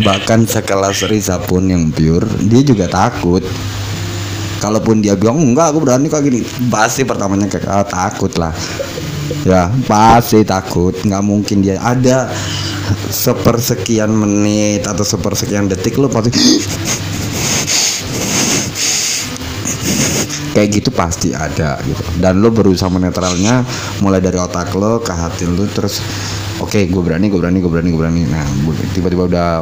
Bahkan 0.04 0.46
sekelas 0.46 1.06
Risa 1.10 1.38
pun 1.42 1.70
yang 1.70 1.90
pure 1.90 2.26
Dia 2.46 2.62
juga 2.62 2.86
takut. 2.90 3.42
Kalaupun 4.58 5.06
dia 5.06 5.14
bilang 5.14 5.38
enggak 5.38 5.74
aku 5.74 5.82
berani 5.82 6.10
kayak 6.10 6.30
gini. 6.30 6.42
Pasti 6.70 7.06
pertamanya 7.06 7.50
ah, 7.70 7.86
takut 7.86 8.34
lah 8.38 8.54
Ya 9.44 9.72
pasti 9.88 10.44
takut. 10.48 10.96
Nggak 11.04 11.24
mungkin 11.24 11.64
dia 11.64 11.80
ada 11.82 12.32
sepersekian 13.12 14.12
menit 14.12 14.88
atau 14.88 15.04
sepersekian 15.04 15.68
detik 15.68 16.00
lo 16.00 16.08
pasti 16.08 16.32
kayak 20.56 20.70
gitu 20.74 20.90
pasti 20.90 21.36
ada 21.36 21.78
gitu. 21.84 22.02
Dan 22.18 22.40
lo 22.42 22.50
berusaha 22.50 22.90
menetralnya 22.90 23.62
mulai 24.02 24.24
dari 24.24 24.40
otak 24.40 24.74
lo 24.74 25.04
ke 25.04 25.14
hati 25.14 25.46
lo 25.46 25.68
terus 25.70 26.02
oke 26.58 26.90
gue 26.90 27.02
berani 27.04 27.30
gue 27.30 27.38
berani 27.38 27.62
gue 27.62 27.70
berani 27.70 27.90
gue 27.92 28.02
berani. 28.02 28.22
Nah 28.26 28.46
tiba-tiba 28.96 29.28
udah 29.28 29.62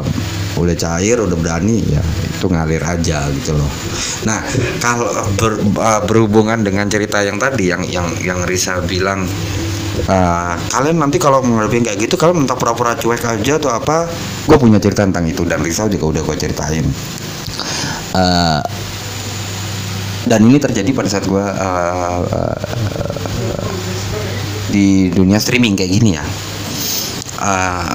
udah 0.56 0.76
cair 0.76 1.20
udah 1.20 1.36
berani 1.36 1.84
ya 1.84 2.02
itu 2.36 2.46
ngalir 2.48 2.80
aja 2.80 3.28
gitu 3.32 3.52
loh. 3.56 3.70
Nah 4.24 4.40
kalau 4.80 5.08
ber- 5.36 5.60
uh, 5.76 6.02
berhubungan 6.08 6.64
dengan 6.64 6.88
cerita 6.88 7.20
yang 7.20 7.36
tadi 7.36 7.68
yang 7.68 7.84
yang 7.88 8.08
yang 8.24 8.40
Risa 8.48 8.80
bilang 8.84 9.28
uh, 10.08 10.54
kalian 10.72 10.96
nanti 10.96 11.20
kalau 11.20 11.44
menghadapi 11.44 11.92
kayak 11.92 11.98
gitu 12.08 12.16
kalian 12.16 12.44
minta 12.44 12.56
pura-pura 12.56 12.96
cuek 12.96 13.24
aja 13.24 13.60
atau 13.60 13.70
apa? 13.72 14.08
Gue 14.48 14.56
punya 14.56 14.80
cerita 14.80 15.04
tentang 15.04 15.28
itu 15.28 15.44
dan 15.44 15.60
Risa 15.60 15.88
juga 15.92 16.16
udah 16.16 16.22
gue 16.24 16.36
ceritain. 16.40 16.86
Eh, 18.16 18.60
dan 20.26 20.40
ini 20.42 20.56
terjadi 20.56 20.90
pada 20.96 21.08
saat 21.12 21.28
gue 21.28 21.44
di 24.72 25.08
dunia 25.12 25.38
streaming 25.38 25.78
kayak 25.78 25.92
gini 25.92 26.10
ya 26.18 26.24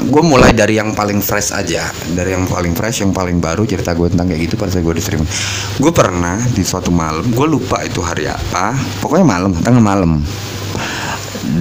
gue 0.05 0.23
mulai 0.23 0.53
dari 0.53 0.77
yang 0.77 0.93
paling 0.93 1.19
fresh 1.19 1.53
aja. 1.53 1.89
Dari 2.13 2.33
yang 2.33 2.45
paling 2.45 2.73
fresh 2.77 3.01
yang 3.01 3.11
paling 3.11 3.41
baru 3.41 3.65
cerita 3.65 3.97
gue 3.97 4.11
tentang 4.11 4.29
kayak 4.29 4.41
gitu 4.49 4.55
pada 4.57 4.69
saat 4.73 4.85
gue 4.85 4.95
di 4.95 5.03
streaming. 5.03 5.29
Gue 5.81 5.91
pernah 5.93 6.37
di 6.53 6.61
suatu 6.61 6.93
malam 6.93 7.25
gue 7.25 7.47
lupa 7.49 7.81
itu 7.81 7.99
hari 8.01 8.29
apa. 8.29 8.77
Pokoknya 9.01 9.25
malam 9.25 9.51
tengah 9.57 9.81
malam. 9.81 10.21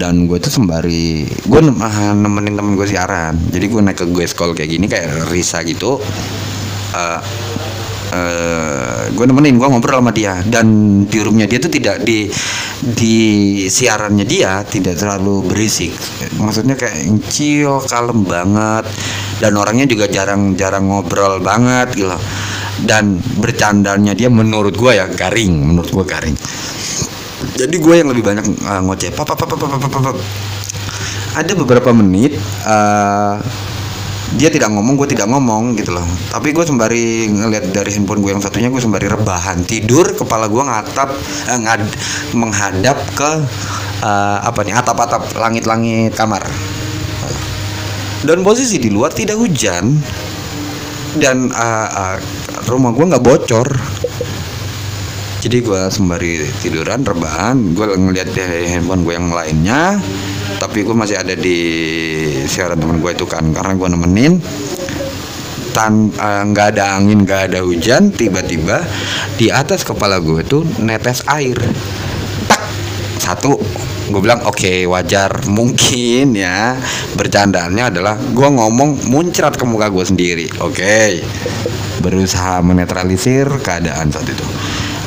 Dan 0.00 0.28
gue 0.28 0.38
tuh 0.38 0.52
sembari 0.52 1.26
gue 1.26 1.60
ah, 1.80 2.12
nemenin 2.12 2.54
temen 2.56 2.76
gue 2.76 2.86
siaran. 2.88 3.36
Jadi 3.48 3.64
gue 3.68 3.80
naik 3.80 3.98
ke 4.00 4.06
gue 4.08 4.24
call 4.30 4.52
kayak 4.52 4.70
gini 4.76 4.86
kayak 4.86 5.32
Risa 5.32 5.64
gitu. 5.64 5.98
Eh, 6.90 7.20
eh, 8.10 9.02
gue 9.10 9.24
nemenin 9.26 9.56
gue 9.56 9.68
ngobrol 9.70 10.02
sama 10.02 10.12
dia. 10.14 10.38
Dan 10.42 10.66
di 11.06 11.18
roomnya 11.22 11.46
dia 11.46 11.58
tuh 11.62 11.72
tidak 11.72 12.02
di 12.02 12.26
di 12.80 13.16
siarannya 13.68 14.24
dia 14.24 14.62
tidak 14.66 14.98
terlalu 14.98 15.46
berisik. 15.50 15.94
Maksudnya 16.38 16.74
kayak 16.74 17.06
chill 17.30 17.82
kalem 17.86 18.26
banget. 18.26 18.86
Dan 19.40 19.56
orangnya 19.56 19.88
juga 19.88 20.04
jarang-jarang 20.04 20.84
ngobrol 20.90 21.40
banget 21.40 21.96
gitu. 21.96 22.12
Dan 22.80 23.20
bercandanya 23.40 24.12
dia 24.12 24.28
menurut 24.28 24.76
gue 24.76 24.92
ya 24.96 25.08
garing. 25.08 25.52
Menurut 25.74 25.90
gue 25.90 26.04
garing. 26.04 26.36
Jadi 27.56 27.76
gue 27.80 27.94
yang 27.96 28.08
lebih 28.12 28.24
banyak 28.24 28.44
uh, 28.64 28.80
ngoceh. 28.84 29.12
Ada 31.30 31.52
beberapa 31.54 31.94
menit 31.94 32.36
uh, 32.66 33.38
dia 34.38 34.46
tidak 34.46 34.70
ngomong 34.70 34.94
gue 34.94 35.10
tidak 35.10 35.26
ngomong 35.26 35.74
gitu 35.74 35.90
loh. 35.90 36.06
Tapi 36.30 36.54
gue 36.54 36.62
sembari 36.62 37.26
ngeliat 37.30 37.74
dari 37.74 37.90
handphone 37.90 38.22
gue 38.22 38.30
yang 38.30 38.42
satunya 38.42 38.70
gue 38.70 38.78
sembari 38.78 39.10
rebahan 39.10 39.66
tidur 39.66 40.14
kepala 40.14 40.46
gue 40.46 40.62
ngatap 40.62 41.10
eh, 41.50 41.58
ngad- 41.58 41.96
menghadap 42.38 42.98
ke 43.18 43.30
eh, 44.06 44.38
apa 44.46 44.60
nih 44.62 44.74
atap-atap 44.78 45.34
langit-langit 45.34 46.14
kamar. 46.14 46.46
Dan 48.20 48.44
posisi 48.44 48.76
di 48.76 48.92
luar 48.92 49.10
tidak 49.10 49.40
hujan. 49.40 49.98
Dan 51.10 51.50
eh, 51.50 51.88
eh, 51.90 52.16
rumah 52.70 52.94
gue 52.94 53.04
nggak 53.10 53.24
bocor 53.24 53.66
jadi 55.40 55.56
gue 55.64 55.82
sembari 55.88 56.44
tiduran 56.60 57.00
rebahan 57.00 57.72
gue 57.72 57.96
ngeliat 57.96 58.28
di 58.32 58.44
handphone 58.68 59.02
gue 59.08 59.14
yang 59.16 59.32
lainnya 59.32 59.96
tapi 60.60 60.84
gue 60.84 60.92
masih 60.92 61.16
ada 61.16 61.32
di 61.32 61.58
siaran 62.44 62.76
temen 62.76 63.00
gue 63.00 63.16
itu 63.16 63.24
kan. 63.24 63.48
Karena 63.56 63.72
gue 63.72 63.88
nemenin 63.88 64.34
tan 65.70 66.12
eh, 66.12 66.42
nggak 66.50 66.76
ada 66.76 67.00
angin 67.00 67.22
nggak 67.22 67.54
ada 67.54 67.62
hujan 67.62 68.10
tiba-tiba 68.10 68.82
di 69.38 69.48
atas 69.48 69.86
kepala 69.86 70.20
gue 70.20 70.44
tuh 70.44 70.62
netes 70.84 71.24
air. 71.32 71.56
Tak 72.44 72.62
satu. 73.16 73.56
Gue 74.10 74.20
bilang 74.20 74.44
oke 74.44 74.84
wajar 74.84 75.48
mungkin 75.48 76.36
ya. 76.36 76.76
Bercandaannya 77.16 77.84
adalah 77.96 78.20
gue 78.20 78.48
ngomong 78.52 79.08
muncrat 79.08 79.56
ke 79.56 79.64
muka 79.64 79.88
gue 79.88 80.04
sendiri. 80.04 80.46
Oke. 80.60 81.24
Berusaha 82.04 82.60
menetralisir 82.60 83.48
keadaan 83.64 84.12
saat 84.12 84.28
itu 84.28 84.44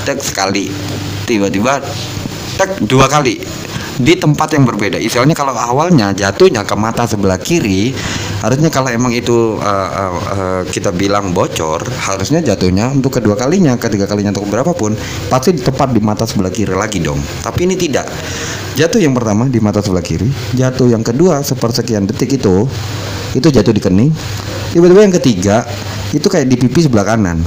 tek 0.03 0.19
sekali. 0.19 0.69
Tiba-tiba 1.25 1.79
tek 2.59 2.83
dua 2.83 3.07
kali. 3.07 3.39
Di 3.93 4.17
tempat 4.17 4.57
yang 4.57 4.65
berbeda. 4.65 4.97
Istilahnya 4.97 5.37
kalau 5.37 5.53
awalnya 5.53 6.17
jatuhnya 6.17 6.65
ke 6.65 6.73
mata 6.73 7.05
sebelah 7.05 7.37
kiri 7.37 7.93
harusnya 8.43 8.67
kalau 8.67 8.91
emang 8.91 9.15
itu 9.15 9.55
uh, 9.55 9.89
uh, 9.95 10.13
uh, 10.35 10.61
kita 10.67 10.91
bilang 10.91 11.31
bocor 11.31 11.79
harusnya 12.03 12.43
jatuhnya 12.43 12.91
untuk 12.91 13.15
kedua 13.15 13.39
kalinya 13.39 13.79
ketiga 13.79 14.03
kalinya 14.03 14.35
untuk 14.35 14.51
berapapun 14.51 14.99
pasti 15.31 15.55
tepat 15.55 15.95
di 15.95 16.03
mata 16.03 16.27
sebelah 16.27 16.51
kiri 16.51 16.75
lagi 16.75 16.99
dong. 16.99 17.21
Tapi 17.39 17.63
ini 17.63 17.79
tidak. 17.79 18.11
Jatuh 18.75 18.99
yang 18.99 19.15
pertama 19.15 19.47
di 19.47 19.63
mata 19.63 19.79
sebelah 19.79 20.03
kiri 20.03 20.27
jatuh 20.57 20.91
yang 20.91 21.05
kedua 21.05 21.39
sepersekian 21.45 22.03
detik 22.09 22.35
itu 22.35 22.67
itu 23.31 23.47
jatuh 23.47 23.71
di 23.71 23.79
kening. 23.79 24.11
Tiba-tiba 24.75 25.01
yang 25.05 25.15
ketiga 25.15 25.63
itu 26.11 26.27
kayak 26.27 26.49
di 26.49 26.57
pipi 26.59 26.83
sebelah 26.83 27.07
kanan 27.07 27.39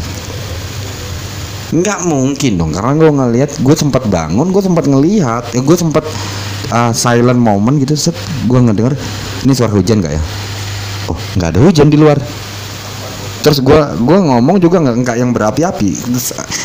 nggak 1.67 2.07
mungkin 2.07 2.53
dong 2.59 2.71
karena 2.71 2.93
gue 2.95 3.11
ngelihat 3.11 3.51
gue 3.59 3.75
sempat 3.75 4.07
bangun 4.07 4.55
gue 4.55 4.63
sempat 4.63 4.87
ngelihat 4.87 5.51
ya 5.51 5.61
gue 5.67 5.77
sempat 5.77 6.05
uh, 6.71 6.93
silent 6.95 7.39
moment 7.39 7.75
gitu 7.83 7.99
set 7.99 8.17
gue 8.47 8.59
ngedenger 8.59 8.95
ini 9.47 9.53
suara 9.55 9.73
hujan 9.75 10.03
nggak 10.03 10.15
ya? 10.15 10.23
Oh 11.07 11.19
nggak 11.39 11.49
ada 11.55 11.61
hujan 11.63 11.87
di 11.87 11.99
luar. 11.99 12.19
Terus 13.47 13.63
gue 13.63 13.79
gue 14.03 14.19
ngomong 14.19 14.59
juga 14.59 14.83
nggak 14.83 14.97
nggak 15.07 15.17
yang 15.23 15.31
berapi-api. 15.31 15.91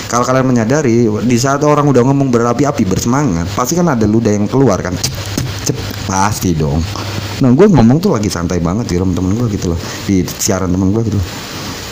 Kalau 0.09 0.25
kalian 0.25 0.49
menyadari 0.49 1.05
di 1.05 1.37
saat 1.37 1.61
orang 1.61 1.85
udah 1.93 2.01
ngomong 2.01 2.33
berapi-api 2.33 2.83
bersemangat 2.89 3.45
pasti 3.53 3.77
kan 3.77 3.93
ada 3.93 4.09
ludah 4.09 4.33
yang 4.33 4.49
keluar 4.49 4.81
kan. 4.81 4.97
Cep, 5.61 5.77
pasti 6.09 6.57
dong. 6.57 6.81
Nah 7.45 7.53
gue 7.53 7.69
ngomong 7.69 8.01
tuh 8.01 8.17
lagi 8.17 8.33
santai 8.33 8.57
banget 8.57 8.89
di 8.89 8.97
room 8.97 9.13
temen 9.13 9.37
gue 9.37 9.45
gitu 9.53 9.77
loh 9.77 9.79
di 10.09 10.25
siaran 10.25 10.73
temen 10.73 10.89
gue 10.89 11.01
gitu 11.05 11.21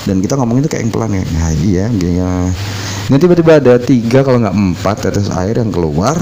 dan 0.09 0.25
kita 0.25 0.33
ngomong 0.41 0.65
itu 0.65 0.69
kayak 0.73 0.89
yang 0.89 0.93
pelan 0.93 1.11
ya. 1.13 1.23
Nah 1.37 1.49
iya 1.61 1.85
iya 1.93 2.31
Nah 3.09 3.17
tiba-tiba 3.17 3.57
ada 3.57 3.81
tiga 3.81 4.21
kalau 4.21 4.37
nggak 4.37 4.53
empat 4.53 4.97
tetes 5.09 5.33
air 5.33 5.57
yang 5.57 5.73
keluar. 5.73 6.13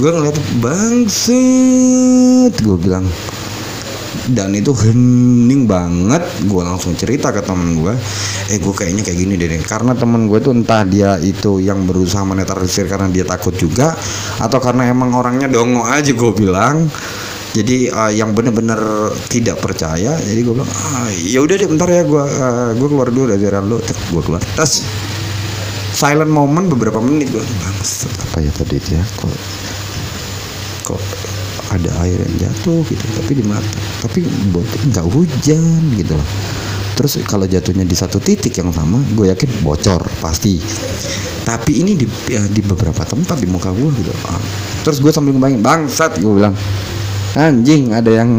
Gue 0.00 0.12
ngeliat 0.12 0.36
bangset 0.64 2.52
Gue 2.64 2.76
bilang. 2.80 3.04
Dan 4.32 4.56
itu 4.56 4.72
hening 4.72 5.68
banget. 5.68 6.24
Gue 6.48 6.64
langsung 6.64 6.96
cerita 6.96 7.36
ke 7.36 7.44
temen 7.44 7.76
gue 7.84 7.92
eh 8.46 8.62
gue 8.62 8.70
kayaknya 8.70 9.02
kayak 9.02 9.18
gini 9.18 9.34
deh 9.34 9.58
karena 9.66 9.90
temen 9.90 10.30
gue 10.30 10.38
tuh 10.38 10.54
entah 10.54 10.86
dia 10.86 11.18
itu 11.18 11.58
yang 11.58 11.82
berusaha 11.82 12.22
menetralisir 12.22 12.86
karena 12.86 13.10
dia 13.10 13.26
takut 13.26 13.50
juga 13.58 13.90
atau 14.38 14.62
karena 14.62 14.86
emang 14.86 15.10
orangnya 15.18 15.50
dongo 15.52 15.84
aja 15.84 16.10
gue 16.16 16.32
bilang. 16.32 16.88
Jadi 17.56 17.88
uh, 17.88 18.12
yang 18.12 18.36
bener-bener 18.36 18.76
tidak 19.32 19.56
percaya 19.64 20.12
jadi 20.20 20.40
gue 20.44 20.54
bilang 20.60 20.68
ah, 20.68 21.08
ya 21.12 21.40
udah 21.40 21.56
deh 21.56 21.68
bentar 21.68 21.88
ya 21.88 22.04
gue 22.04 22.24
uh, 22.24 22.70
gue 22.72 22.88
keluar 22.88 23.08
dulu 23.12 23.32
dari 23.32 23.44
lu. 23.68 23.76
Gue 24.12 24.22
keluar. 24.24 24.40
Terus 24.56 24.84
silent 25.96 26.28
moment 26.28 26.68
beberapa 26.68 27.00
menit 27.00 27.32
gue 27.32 27.40
bangsat 27.40 28.12
apa 28.28 28.44
ya 28.44 28.52
tadi 28.52 28.76
ya? 28.92 29.00
Kok 29.16 29.32
kok 30.84 31.02
ada 31.72 31.90
air 32.04 32.20
yang 32.20 32.46
jatuh 32.46 32.84
gitu 32.86 33.04
tapi 33.18 33.42
di 33.42 33.44
mata 33.48 33.66
tapi 34.04 34.22
buat 34.52 34.68
nggak 34.92 35.06
hujan 35.08 35.80
gitu 35.96 36.12
loh. 36.12 36.28
Terus 36.96 37.20
kalau 37.24 37.48
jatuhnya 37.48 37.88
di 37.88 37.96
satu 37.96 38.20
titik 38.20 38.52
yang 38.60 38.68
sama 38.76 39.00
gue 39.16 39.32
yakin 39.32 39.64
bocor 39.64 40.04
pasti. 40.20 40.60
Tapi 41.46 41.80
ini 41.80 41.96
di 41.96 42.04
ya, 42.28 42.44
di 42.44 42.60
beberapa 42.60 43.06
tempat 43.06 43.40
di 43.40 43.48
muka 43.48 43.72
gue 43.72 43.88
gitu. 43.96 44.12
Ah, 44.28 44.42
terus 44.84 45.00
gue 45.00 45.08
sambil 45.08 45.32
ngebayangin 45.32 45.64
bangsat 45.64 46.20
gue 46.20 46.32
bilang. 46.32 46.52
Anjing 47.36 47.92
ada 47.92 48.08
yang 48.12 48.30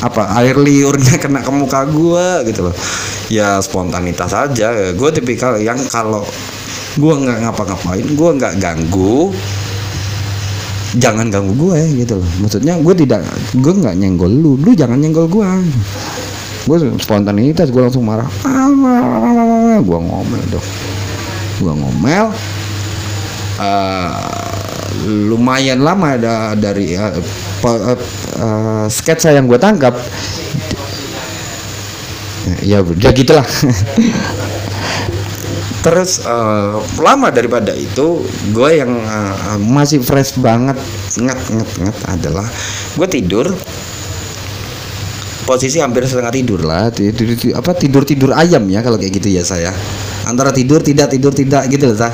apa 0.00 0.40
air 0.40 0.56
liurnya 0.56 1.16
kena 1.22 1.44
ke 1.44 1.52
muka 1.52 1.84
gue 1.84 2.48
gitu 2.48 2.64
loh 2.64 2.76
ya 3.30 3.62
spontanitas 3.62 4.34
aja. 4.34 4.92
Gue 4.92 5.10
tipikal 5.14 5.56
yang 5.62 5.78
kalau 5.88 6.26
gue 6.98 7.14
nggak 7.14 7.46
ngapa-ngapain 7.46 8.02
gue 8.02 8.30
nggak 8.34 8.54
ganggu 8.58 9.30
jangan 10.98 11.30
ganggu 11.30 11.54
gue 11.54 12.02
gitu 12.02 12.18
loh. 12.18 12.30
Maksudnya 12.42 12.74
gue 12.82 12.94
tidak 12.98 13.22
gue 13.54 13.72
nggak 13.72 13.94
nyenggol 13.94 14.28
lu. 14.28 14.58
Lu 14.58 14.74
jangan 14.74 14.98
nyenggol 14.98 15.30
gue 15.30 15.48
gue 16.66 16.76
spontanitas 17.00 17.70
gue 17.70 17.80
langsung 17.80 18.04
marah. 18.04 18.28
Gue 19.80 19.98
ngomel 20.02 20.42
dong. 20.50 20.68
Gue 21.62 21.72
ngomel. 21.72 22.26
Eh, 23.60 24.10
lumayan 25.28 25.84
lama 25.84 26.16
ada 26.16 26.56
dari 26.56 26.96
uh, 26.96 27.12
uh, 27.62 27.96
uh, 28.40 28.86
sketsa 28.88 29.36
yang 29.36 29.44
gue 29.44 29.60
tangkap 29.60 29.92
ya 32.64 32.80
udah 32.80 33.10
gitulah. 33.12 33.46
Terus 35.80 36.20
eh, 36.20 36.72
lama 37.00 37.28
daripada 37.32 37.72
itu 37.72 38.20
gue 38.52 38.70
yang 38.76 38.92
eh, 39.00 39.58
masih 39.60 40.04
fresh 40.04 40.36
banget 40.36 40.76
nget 41.16 41.40
nget 41.40 41.70
nget 41.80 41.96
adalah 42.04 42.46
gue 42.96 43.08
tidur 43.08 43.46
posisi 45.48 45.80
hampir 45.82 46.04
setengah 46.06 46.30
tidur 46.30 46.60
lah 46.62 46.92
tidur, 46.92 47.32
tidur- 47.34 47.56
apa 47.58 47.72
tidur 47.74 48.02
tidur 48.04 48.30
ayam 48.36 48.62
ya 48.70 48.84
kalau 48.84 49.00
kayak 49.00 49.18
gitu 49.18 49.34
ya 49.34 49.42
saya 49.42 49.72
antara 50.28 50.52
tidur 50.54 50.84
tidak 50.84 51.10
tidur 51.10 51.32
tidak 51.32 51.64
gitu 51.72 51.90
loh 51.90 51.96
Sah. 51.96 52.12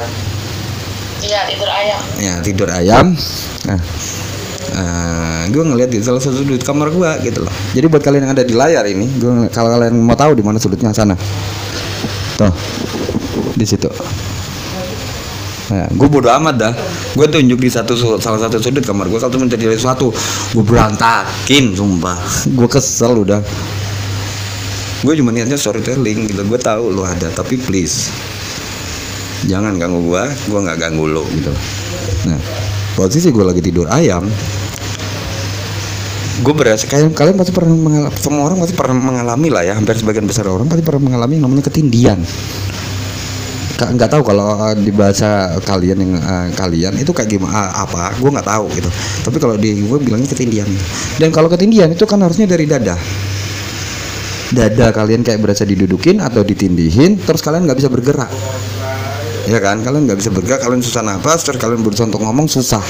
iya 1.20 1.42
tidur 1.44 1.68
ayam. 1.68 2.00
Ya 2.22 2.34
tidur 2.40 2.68
ayam. 2.70 3.06
Nah 3.66 3.80
gue 5.50 5.62
ngeliat 5.62 5.90
di 5.90 6.02
salah 6.02 6.22
satu 6.22 6.42
sudut 6.42 6.62
kamar 6.62 6.90
gue 6.90 7.10
gitu 7.30 7.44
loh 7.44 7.52
jadi 7.72 7.86
buat 7.86 8.02
kalian 8.02 8.28
yang 8.28 8.34
ada 8.34 8.44
di 8.44 8.54
layar 8.54 8.84
ini 8.86 9.06
gue 9.18 9.50
kalau 9.50 9.72
kalian 9.74 9.94
mau 9.98 10.18
tahu 10.18 10.36
di 10.38 10.44
mana 10.44 10.60
sudutnya 10.60 10.94
sana 10.94 11.14
tuh 12.36 12.52
di 13.56 13.64
situ 13.64 13.88
Nah, 15.66 15.90
gue 15.90 16.06
bodo 16.06 16.30
amat 16.30 16.54
dah. 16.54 16.74
Gue 17.18 17.26
tunjuk 17.26 17.58
di 17.58 17.66
satu 17.66 17.98
salah 18.22 18.38
satu 18.38 18.62
sudut 18.62 18.86
kamar 18.86 19.10
gue 19.10 19.18
kalau 19.18 19.34
mencari 19.34 19.74
sesuatu, 19.74 20.14
gue 20.54 20.62
berantakin, 20.62 21.74
sumpah. 21.74 22.14
gue 22.46 22.68
kesel 22.70 23.26
udah. 23.26 23.42
Gue 25.02 25.14
cuma 25.18 25.34
niatnya 25.34 25.58
storytelling 25.58 26.30
gitu. 26.30 26.42
Gue 26.46 26.58
tahu 26.62 26.94
lo 26.94 27.02
ada, 27.02 27.26
tapi 27.34 27.58
please 27.58 28.14
jangan 29.50 29.74
ganggu 29.74 30.06
gue. 30.06 30.24
Gue 30.46 30.60
nggak 30.62 30.78
ganggu 30.78 31.04
lo 31.10 31.26
gitu. 31.34 31.50
Nah, 32.30 32.38
posisi 32.94 33.34
gue 33.34 33.42
lagi 33.42 33.62
tidur 33.62 33.90
ayam. 33.90 34.22
Gue 36.44 36.52
berasa 36.52 36.84
kayak 36.84 37.16
kalian 37.16 37.36
pasti 37.40 37.52
pernah 37.56 37.72
mengalami, 37.72 38.12
semua 38.20 38.44
orang 38.44 38.60
pasti 38.60 38.76
pernah 38.76 38.96
mengalami 39.00 39.48
lah 39.48 39.62
ya, 39.64 39.72
hampir 39.72 39.96
sebagian 39.96 40.28
besar 40.28 40.44
orang 40.52 40.68
pasti 40.68 40.84
pernah 40.84 41.08
mengalami 41.08 41.40
yang 41.40 41.48
namanya 41.48 41.64
ketindian. 41.72 42.20
Nggak 43.76 44.08
tahu 44.08 44.22
kalau 44.24 44.56
uh, 44.56 44.72
di 44.72 44.88
bahasa 44.88 45.52
kalian 45.64 45.96
yang 46.00 46.12
uh, 46.16 46.48
kalian 46.56 46.96
itu 46.96 47.12
kayak 47.12 47.28
gimana 47.28 47.52
uh, 47.52 47.88
apa 47.88 48.16
gue 48.16 48.30
nggak 48.32 48.48
tahu 48.48 48.66
gitu. 48.72 48.90
Tapi 49.24 49.36
kalau 49.40 49.56
di 49.56 49.80
gue 49.80 49.98
bilangnya 50.00 50.28
ketindian. 50.28 50.68
Dan 51.16 51.28
kalau 51.32 51.48
ketindian 51.48 51.92
itu 51.92 52.04
kan 52.04 52.20
harusnya 52.20 52.48
dari 52.48 52.64
dada. 52.68 52.96
Dada 54.52 54.92
kalian 54.92 55.24
kayak 55.24 55.40
berasa 55.40 55.64
didudukin 55.64 56.20
atau 56.20 56.44
ditindihin 56.44 57.20
terus 57.20 57.40
kalian 57.44 57.64
nggak 57.64 57.80
bisa 57.80 57.88
bergerak 57.92 58.30
ya 59.46 59.58
kan? 59.62 59.80
Kalian 59.80 60.10
nggak 60.10 60.18
bisa 60.18 60.30
bergerak 60.34 60.60
kalian 60.66 60.82
susah 60.82 61.02
napas 61.06 61.46
terus 61.46 61.58
kalian 61.62 61.80
berusaha 61.80 62.06
untuk 62.10 62.22
ngomong 62.22 62.50
susah. 62.50 62.82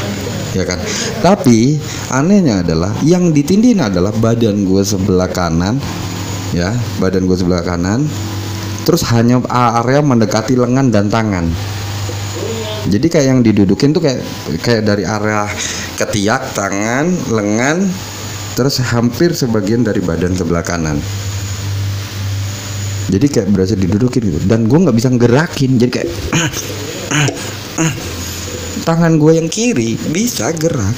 Ya 0.57 0.65
kan? 0.65 0.81
Tapi 1.21 1.77
anehnya 2.09 2.65
adalah 2.65 2.97
yang 3.05 3.31
ditindihin 3.31 3.85
adalah 3.85 4.11
badan 4.17 4.65
gue 4.65 4.83
sebelah 4.83 5.29
kanan 5.29 5.77
ya 6.57 6.73
badan 6.97 7.29
gue 7.29 7.37
sebelah 7.37 7.61
kanan 7.61 8.09
terus 8.89 9.05
hanya 9.13 9.43
area 9.53 10.01
mendekati 10.01 10.57
lengan 10.57 10.89
dan 10.89 11.13
tangan. 11.13 11.45
Jadi 12.87 13.07
kayak 13.11 13.27
yang 13.27 13.41
didudukin 13.43 13.91
tuh 13.91 13.99
kayak 13.99 14.23
kayak 14.63 14.87
dari 14.87 15.03
area 15.03 15.51
ketiak 15.99 16.55
tangan 16.55 17.11
lengan 17.35 17.83
terus 18.55 18.81
hampir 18.81 19.35
sebagian 19.37 19.85
dari 19.85 20.01
badan 20.01 20.33
sebelah 20.33 20.65
kanan 20.65 20.97
jadi 23.07 23.27
kayak 23.31 23.49
berasa 23.55 23.75
didudukin 23.79 24.23
gitu. 24.27 24.39
Dan 24.47 24.67
gue 24.67 24.79
nggak 24.79 24.97
bisa 24.97 25.09
gerakin 25.15 25.79
jadi 25.79 25.91
kayak 26.03 26.11
tangan 28.87 29.19
gue 29.19 29.33
yang 29.39 29.49
kiri 29.51 29.99
bisa 30.11 30.51
gerak. 30.55 30.95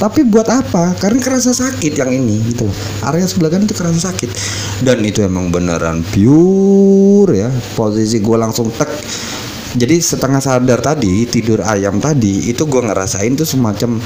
Tapi 0.00 0.24
buat 0.24 0.48
apa? 0.48 0.96
Karena 0.96 1.20
kerasa 1.20 1.52
sakit 1.52 1.92
yang 1.92 2.08
ini 2.08 2.40
gitu 2.48 2.64
area 3.04 3.28
sebelah 3.28 3.52
kanan 3.52 3.68
itu 3.68 3.76
kerasa 3.76 4.00
sakit. 4.12 4.30
Dan 4.80 5.04
itu 5.04 5.20
emang 5.20 5.52
beneran 5.52 6.00
pure 6.08 7.36
ya. 7.36 7.52
Posisi 7.76 8.16
gue 8.20 8.36
langsung 8.40 8.72
tek. 8.72 8.88
Jadi 9.70 10.02
setengah 10.02 10.40
sadar 10.42 10.80
tadi 10.82 11.28
tidur 11.28 11.62
ayam 11.62 12.00
tadi 12.00 12.48
itu 12.48 12.64
gue 12.66 12.82
ngerasain 12.82 13.36
tuh 13.38 13.46
semacam 13.46 14.02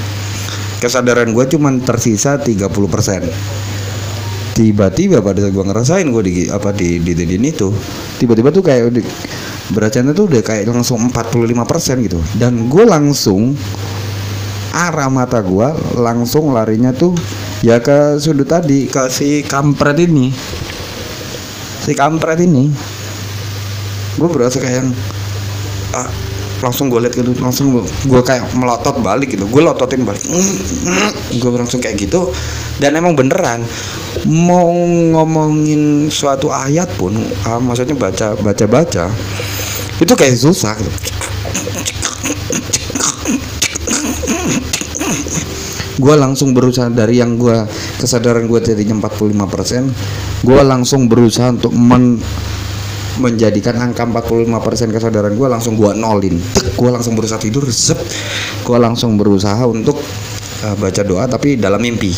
kesadaran 0.77 1.33
gue 1.33 1.45
cuman 1.57 1.81
tersisa 1.81 2.37
30% 2.37 2.69
tiba-tiba 4.55 5.19
pada 5.19 5.43
saat 5.43 5.51
gue 5.51 5.65
ngerasain 5.67 6.07
gue 6.07 6.23
di 6.23 6.33
apa 6.47 6.71
di 6.71 7.03
di 7.03 7.11
di, 7.11 7.27
di 7.27 7.35
itu 7.43 7.67
tiba-tiba 8.15 8.55
tuh 8.55 8.63
kayak 8.63 8.87
di, 8.95 9.03
beracanya 9.73 10.15
tuh 10.15 10.29
udah 10.29 10.41
kayak 10.45 10.69
langsung 10.69 11.11
45% 11.11 12.05
gitu. 12.05 12.19
Dan 12.37 12.69
gue 12.69 12.85
langsung 12.85 13.51
arah 14.75 15.07
mata 15.11 15.39
gue 15.39 15.67
langsung 15.99 16.51
larinya 16.51 16.91
tuh 16.91 17.15
ya 17.63 17.79
ke 17.79 18.19
sudut 18.19 18.45
tadi 18.45 18.85
ke 18.85 19.11
si 19.11 19.41
kampret 19.41 19.97
ini. 19.99 20.29
Si 21.81 21.91
kampret 21.91 22.39
ini. 22.39 22.69
Gue 24.15 24.29
berasa 24.31 24.63
kayak 24.63 24.75
yang 24.79 24.89
ah, 25.97 26.07
langsung 26.63 26.87
gue 26.87 27.03
liat 27.03 27.11
gitu 27.11 27.35
langsung 27.43 27.83
gue 27.83 28.21
kayak 28.21 28.55
melotot 28.55 29.01
balik 29.01 29.33
gitu. 29.33 29.49
Gue 29.49 29.65
lototin 29.65 30.05
balik. 30.05 30.23
Gue 31.35 31.49
langsung 31.51 31.81
kayak 31.81 31.97
gitu. 31.99 32.29
Dan 32.79 32.95
emang 32.99 33.15
beneran 33.17 33.63
mau 34.25 34.73
ngomongin 35.13 36.09
suatu 36.09 36.49
ayat 36.49 36.89
pun 36.97 37.13
ah, 37.45 37.61
maksudnya 37.61 37.93
baca 37.93 38.33
baca 38.33 38.65
baca 38.65 39.05
itu 40.01 40.13
kayak 40.17 40.33
susah 40.33 40.73
gitu. 40.81 40.99
gue 45.95 46.15
langsung 46.17 46.51
berusaha 46.51 46.91
dari 46.91 47.21
yang 47.21 47.37
gue 47.37 47.69
kesadaran 48.01 48.49
gue 48.49 48.59
tadinya 48.59 48.97
45% 49.07 50.43
gue 50.43 50.61
langsung 50.65 51.07
berusaha 51.07 51.53
untuk 51.53 51.71
men 51.71 52.19
menjadikan 53.15 53.79
angka 53.79 54.03
45% 54.03 54.91
kesadaran 54.91 55.31
gue 55.39 55.47
langsung 55.47 55.79
gue 55.79 55.87
nolin. 55.95 56.35
Gue 56.75 56.91
langsung 56.91 57.15
berusaha 57.15 57.39
tidur 57.39 57.63
zep. 57.71 57.95
Gue 58.67 58.75
langsung 58.75 59.15
berusaha 59.15 59.63
untuk 59.63 59.95
uh, 60.67 60.75
baca 60.75 60.99
doa 60.99 61.23
tapi 61.23 61.55
dalam 61.55 61.79
mimpi 61.79 62.11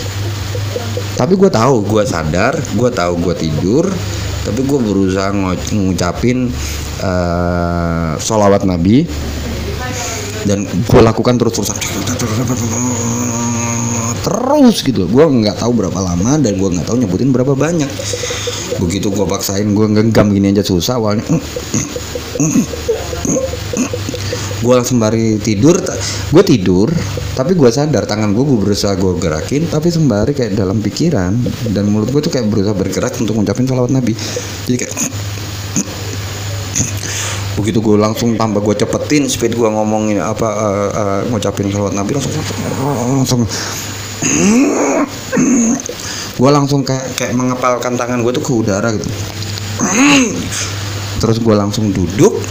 tapi 1.17 1.33
gue 1.33 1.49
tahu 1.49 1.81
gue 1.83 2.03
sadar 2.05 2.53
gue 2.77 2.89
tahu 2.93 3.17
gue 3.25 3.35
tidur 3.35 3.89
tapi 4.47 4.63
gue 4.63 4.79
berusaha 4.79 5.33
ngucapin 5.75 6.47
uh, 7.03 8.15
sholawat 8.15 8.63
nabi. 8.63 9.03
Dan 10.47 10.63
gue 10.63 11.01
lakukan 11.03 11.35
terus 11.35 11.59
terusan 11.59 11.75
terus 14.23 14.79
gitu 14.83 15.07
gue 15.07 15.23
nggak 15.23 15.59
tahu 15.59 15.71
berapa 15.75 15.99
lama 15.99 16.39
dan 16.39 16.55
gue 16.55 16.69
nggak 16.71 16.87
tahu 16.87 17.03
nyebutin 17.03 17.35
berapa 17.35 17.51
banyak. 17.51 17.91
Begitu 18.79 19.11
gue 19.11 19.25
paksain 19.27 19.67
gue 19.67 19.85
genggam 19.91 20.31
gini 20.31 20.55
aja 20.55 20.63
susah 20.63 20.95
awalnya 20.95 21.27
gue 24.57 24.73
langsung 24.73 24.97
bari 24.97 25.37
tidur 25.37 25.77
gue 26.33 26.43
tidur 26.43 26.89
tapi 27.37 27.53
gue 27.53 27.69
sadar 27.69 28.09
tangan 28.09 28.33
gue 28.33 28.41
gue 28.41 28.57
berusaha 28.57 28.97
gue 28.97 29.13
gerakin 29.21 29.69
tapi 29.69 29.93
sembari 29.93 30.33
kayak 30.33 30.57
dalam 30.57 30.81
pikiran 30.81 31.37
dan 31.69 31.85
mulut 31.85 32.09
gue 32.09 32.21
tuh 32.25 32.33
kayak 32.33 32.49
berusaha 32.49 32.73
bergerak 32.73 33.13
untuk 33.21 33.37
ngucapin 33.37 33.69
salawat 33.69 33.93
nabi. 33.93 34.17
Jadi 34.65 34.77
kayak 34.81 34.93
begitu 37.61 37.81
gue 37.81 37.97
langsung 37.97 38.33
tambah 38.33 38.61
gue 38.61 38.75
cepetin 38.81 39.29
speed 39.29 39.53
gue 39.57 39.69
ngomongin 39.69 40.21
apa 40.21 40.49
eh, 40.49 40.89
eh, 40.93 41.21
ngucapin 41.29 41.69
salawat 41.69 41.93
nabi 41.93 42.17
langsung 42.17 42.33
langsung 43.13 43.41
gue 46.37 46.49
langsung 46.49 46.81
kayak 46.81 47.13
kayak 47.13 47.33
mengepalkan 47.37 47.93
tangan 47.93 48.25
gue 48.25 48.33
tuh 48.33 48.41
ke 48.41 48.53
udara 48.53 48.89
gitu. 48.93 49.05
Terus 51.17 51.37
gue 51.41 51.55
langsung 51.57 51.93
duduk 51.93 52.41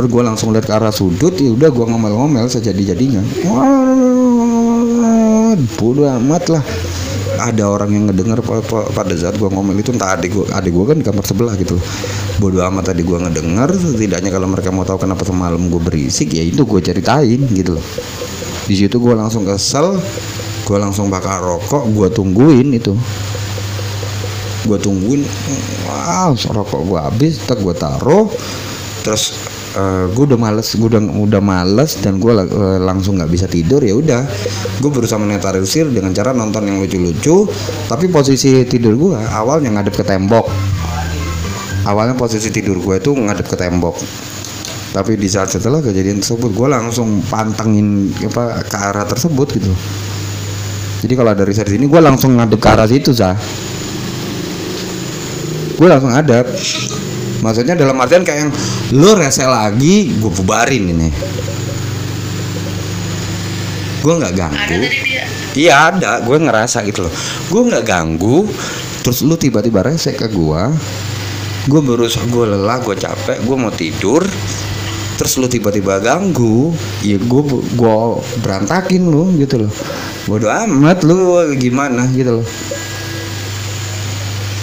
terus 0.00 0.16
gue 0.16 0.22
langsung 0.24 0.56
lihat 0.56 0.64
ke 0.64 0.72
arah 0.72 0.88
sudut 0.88 1.36
ya 1.36 1.52
udah 1.52 1.68
gue 1.68 1.84
ngomel-ngomel 1.84 2.48
sejadi 2.48 2.96
jadinya 2.96 3.20
bodoh 5.76 6.08
amat 6.08 6.44
lah. 6.48 6.64
Ada 7.40 7.72
orang 7.72 7.90
yang 7.92 8.04
ngedenger 8.08 8.44
pa- 8.44 8.64
pa- 8.64 8.88
pada 8.92 9.16
saat 9.16 9.36
gue 9.36 9.48
ngomel 9.48 9.76
itu 9.80 9.92
entah 9.92 10.12
adik 10.12 10.32
gue 10.32 10.46
adik 10.52 10.72
gue 10.76 10.84
kan 10.88 10.96
di 11.00 11.04
kamar 11.04 11.24
sebelah 11.24 11.52
gitu. 11.56 11.76
Bodoh 12.40 12.64
amat 12.68 12.92
tadi 12.92 13.04
gue 13.04 13.16
ngedenger 13.16 13.76
setidaknya 13.76 14.32
kalau 14.32 14.48
mereka 14.48 14.72
mau 14.72 14.84
tahu 14.84 15.04
kenapa 15.04 15.24
semalam 15.24 15.60
gue 15.60 15.80
berisik 15.80 16.32
ya 16.32 16.44
itu 16.44 16.64
gue 16.64 16.80
ceritain 16.80 17.40
gitu 17.52 17.76
loh. 17.76 17.86
Di 18.68 18.74
situ 18.76 18.96
gue 18.96 19.14
langsung 19.16 19.44
kesel 19.44 20.00
gue 20.64 20.78
langsung 20.78 21.08
bakar 21.12 21.44
rokok 21.44 21.88
gue 21.92 22.08
tungguin 22.12 22.76
itu. 22.76 22.92
Gue 24.64 24.78
tungguin 24.80 25.24
wow 25.88 26.32
rokok 26.36 26.82
gue 26.88 27.00
habis 27.00 27.40
tak 27.44 27.60
gue 27.60 27.72
taruh. 27.72 28.28
Terus 29.00 29.32
gue 30.10 30.24
udah 30.26 30.40
males 30.40 30.74
gue 30.74 30.88
udah 30.90 30.98
udah 30.98 31.42
males 31.42 31.98
dan 32.02 32.18
gue 32.18 32.32
langsung 32.82 33.18
nggak 33.18 33.30
bisa 33.30 33.46
tidur 33.46 33.78
ya 33.82 33.94
udah. 33.94 34.22
Gue 34.82 34.90
berusaha 34.90 35.18
menetralisir 35.20 35.86
dengan 35.90 36.10
cara 36.10 36.34
nonton 36.34 36.66
yang 36.66 36.82
lucu-lucu 36.82 37.46
tapi 37.86 38.10
posisi 38.10 38.66
tidur 38.66 38.98
gue 38.98 39.18
awalnya 39.30 39.70
ngadep 39.78 39.94
ke 39.94 40.04
tembok. 40.06 40.46
Awalnya 41.86 42.18
posisi 42.18 42.50
tidur 42.50 42.76
gue 42.82 42.98
itu 43.00 43.14
ngadep 43.14 43.46
ke 43.46 43.56
tembok. 43.56 43.96
Tapi 44.90 45.14
di 45.14 45.30
saat 45.30 45.54
setelah 45.54 45.78
kejadian 45.78 46.18
tersebut 46.18 46.50
gue 46.50 46.68
langsung 46.68 47.22
pantengin 47.30 48.10
apa 48.26 48.66
ke 48.66 48.76
arah 48.76 49.06
tersebut 49.06 49.48
gitu. 49.54 49.70
Jadi 51.00 51.14
kalau 51.16 51.32
dari 51.32 51.54
sisi 51.56 51.78
ini 51.80 51.88
gue 51.88 52.00
langsung 52.02 52.36
ngadep 52.36 52.60
ke 52.60 52.68
arah 52.68 52.84
situ 52.90 53.14
sah 53.16 53.38
gue 55.80 55.88
langsung 55.88 56.12
hadap 56.12 56.44
maksudnya 57.40 57.76
dalam 57.76 57.96
artian 58.00 58.24
kayak 58.24 58.48
yang 58.48 58.52
lu 58.96 59.16
rese 59.16 59.44
lagi 59.44 60.12
gue 60.16 60.30
bubarin 60.30 60.84
ini. 60.92 61.08
Gue 64.00 64.14
nggak 64.16 64.32
ganggu. 64.32 64.80
iya 65.56 65.92
ada. 65.92 66.24
Gue 66.24 66.40
ngerasa 66.40 66.84
gitu 66.88 67.04
loh. 67.08 67.12
Gue 67.52 67.68
nggak 67.68 67.84
ganggu 67.84 68.48
terus 69.00 69.24
lu 69.24 69.36
tiba-tiba 69.36 69.80
rese 69.80 70.12
ke 70.12 70.28
gue 70.28 70.62
gue 71.60 71.80
berusaha 71.80 72.24
gue 72.28 72.56
lelah 72.56 72.80
gue 72.80 72.96
capek 72.96 73.40
gue 73.44 73.56
mau 73.56 73.72
tidur 73.72 74.24
terus 75.20 75.36
lu 75.36 75.48
tiba-tiba 75.48 76.00
ganggu. 76.00 76.72
Ya 77.04 77.20
gue 77.20 77.42
gue 77.76 77.96
berantakin 78.40 79.04
lu 79.08 79.32
gitu 79.36 79.68
loh. 79.68 79.72
Bodo 80.24 80.48
amat 80.48 81.04
lu 81.04 81.52
gimana 81.56 82.08
gitu 82.12 82.40
loh 82.40 82.46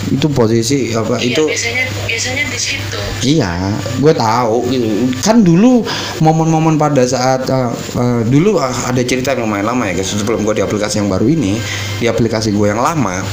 itu 0.07 0.27
posisi 0.31 0.91
apa 0.95 1.19
iya 1.19 1.35
itu 1.35 1.43
biasanya 1.47 1.83
biasanya 2.07 2.43
di 2.47 2.59
situ 2.59 2.99
Iya, 3.25 3.73
gue 3.97 4.13
tahu 4.13 4.69
gitu. 4.69 4.87
Kan 5.25 5.41
dulu 5.41 5.81
momen-momen 6.21 6.77
pada 6.77 7.01
saat 7.01 7.49
uh, 7.49 7.73
uh, 7.97 8.21
dulu 8.21 8.61
uh, 8.61 8.75
ada 8.85 9.01
cerita 9.01 9.33
yang 9.33 9.49
lumayan 9.49 9.73
lama 9.73 9.89
ya 9.89 9.97
guys. 9.97 10.13
Sebelum 10.13 10.45
gue 10.45 10.61
di 10.61 10.63
aplikasi 10.63 11.01
yang 11.01 11.09
baru 11.09 11.25
ini, 11.25 11.57
di 11.97 12.05
aplikasi 12.05 12.53
gue 12.53 12.67
yang 12.69 12.81
lama, 12.81 13.25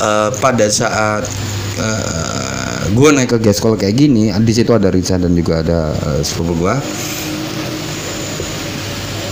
uh, 0.00 0.30
pada 0.40 0.66
saat 0.72 1.28
uh, 1.76 2.80
gue 2.88 3.08
naik 3.12 3.36
ke 3.36 3.38
gas 3.44 3.60
call 3.60 3.76
kayak 3.76 4.00
gini, 4.00 4.32
di 4.32 4.52
situ 4.56 4.72
ada 4.72 4.88
Riza 4.88 5.20
dan 5.20 5.36
juga 5.36 5.60
ada 5.60 5.92
uh, 5.92 6.20
sepupu 6.24 6.56
gue. 6.56 6.74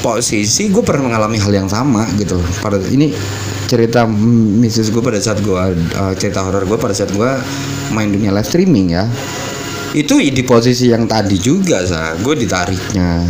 Posisi 0.05 0.69
gue 0.69 0.85
pernah 0.85 1.09
mengalami 1.09 1.41
hal 1.41 1.53
yang 1.57 1.71
sama 1.73 2.05
gitu. 2.21 2.37
Pada 2.61 2.77
ini 2.93 3.09
cerita 3.65 4.05
Mrs. 4.09 4.93
gue 4.93 5.03
pada 5.03 5.19
saat 5.21 5.41
gue 5.41 5.57
uh, 5.57 6.13
cerita 6.17 6.45
horor 6.45 6.69
gue 6.69 6.79
pada 6.79 6.93
saat 6.93 7.11
gue 7.11 7.31
main 7.93 8.09
dunia 8.09 8.31
live 8.31 8.47
streaming 8.47 8.93
ya. 8.95 9.05
Itu 9.95 10.19
di 10.19 10.43
posisi 10.43 10.91
yang 10.91 11.07
tadi 11.07 11.39
juga 11.39 11.87
sa. 11.87 12.19
Gue 12.19 12.35
ditariknya. 12.35 13.23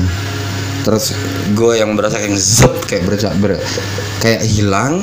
Terus 0.84 1.16
gue 1.56 1.80
yang 1.80 1.96
berasa 1.96 2.20
kayak 2.20 2.36
zep 2.36 2.74
kayak 2.88 3.02
berasa 3.08 3.32
ber, 3.36 3.56
kayak 4.20 4.42
hilang. 4.44 5.00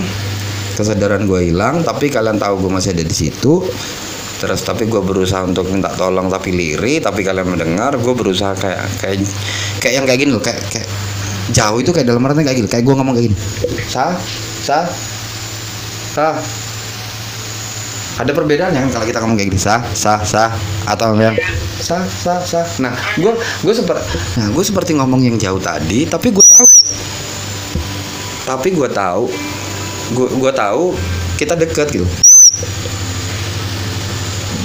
Kesadaran 0.71 1.27
gue 1.29 1.51
hilang 1.51 1.85
tapi 1.85 2.09
kalian 2.09 2.41
tahu 2.41 2.65
gue 2.67 2.71
masih 2.73 2.97
ada 2.97 3.05
di 3.05 3.15
situ. 3.15 3.61
Terus 4.41 4.61
tapi 4.65 4.89
gue 4.89 5.01
berusaha 5.05 5.45
untuk 5.45 5.69
minta 5.69 5.93
tolong 5.93 6.25
tapi 6.25 6.49
liri 6.49 6.97
tapi 6.97 7.21
kalian 7.21 7.45
mendengar 7.45 7.93
gue 8.01 8.13
berusaha 8.17 8.57
kayak 8.57 8.81
kayak 8.97 9.21
kayak 9.77 9.93
yang 10.01 10.05
kayak 10.09 10.19
gini 10.25 10.31
loh 10.33 10.41
kayak 10.41 10.57
kayak 10.73 10.89
jauh 11.53 11.77
itu 11.77 11.93
kayak 11.93 12.09
dalam 12.09 12.25
artian 12.25 12.41
kayak 12.41 12.57
gini 12.57 12.69
kayak 12.71 12.83
gue 12.89 12.95
ngomong 12.97 13.13
kayak 13.13 13.25
gini. 13.29 13.37
Sa? 13.85 14.17
Sa 14.65 14.89
sa 16.11 16.35
ada 18.19 18.31
perbedaan 18.35 18.75
kan 18.75 18.89
kalau 18.91 19.05
kita 19.07 19.17
ngomong 19.23 19.39
kayak 19.39 19.49
gini 19.55 19.61
sah 19.61 19.81
sah 19.95 20.19
sah 20.21 20.51
atau 20.85 21.15
yang 21.15 21.33
sah 21.79 22.03
sah 22.05 22.43
sah. 22.43 22.67
Nah 22.83 22.93
gue 23.17 23.33
gue 23.63 23.73
seperti 23.73 24.03
nah 24.37 24.47
gue 24.51 24.63
seperti 24.67 24.91
ngomong 24.99 25.23
yang 25.23 25.37
jauh 25.39 25.57
tadi 25.57 26.05
tapi 26.05 26.29
gue 26.29 26.45
tahu. 26.45 26.65
Tapi 28.45 28.67
gue 28.75 28.89
tahu 28.91 29.25
gue 30.11 30.27
gue 30.37 30.51
tahu 30.51 30.93
kita 31.39 31.55
deket 31.55 31.87
gitu. 31.95 32.07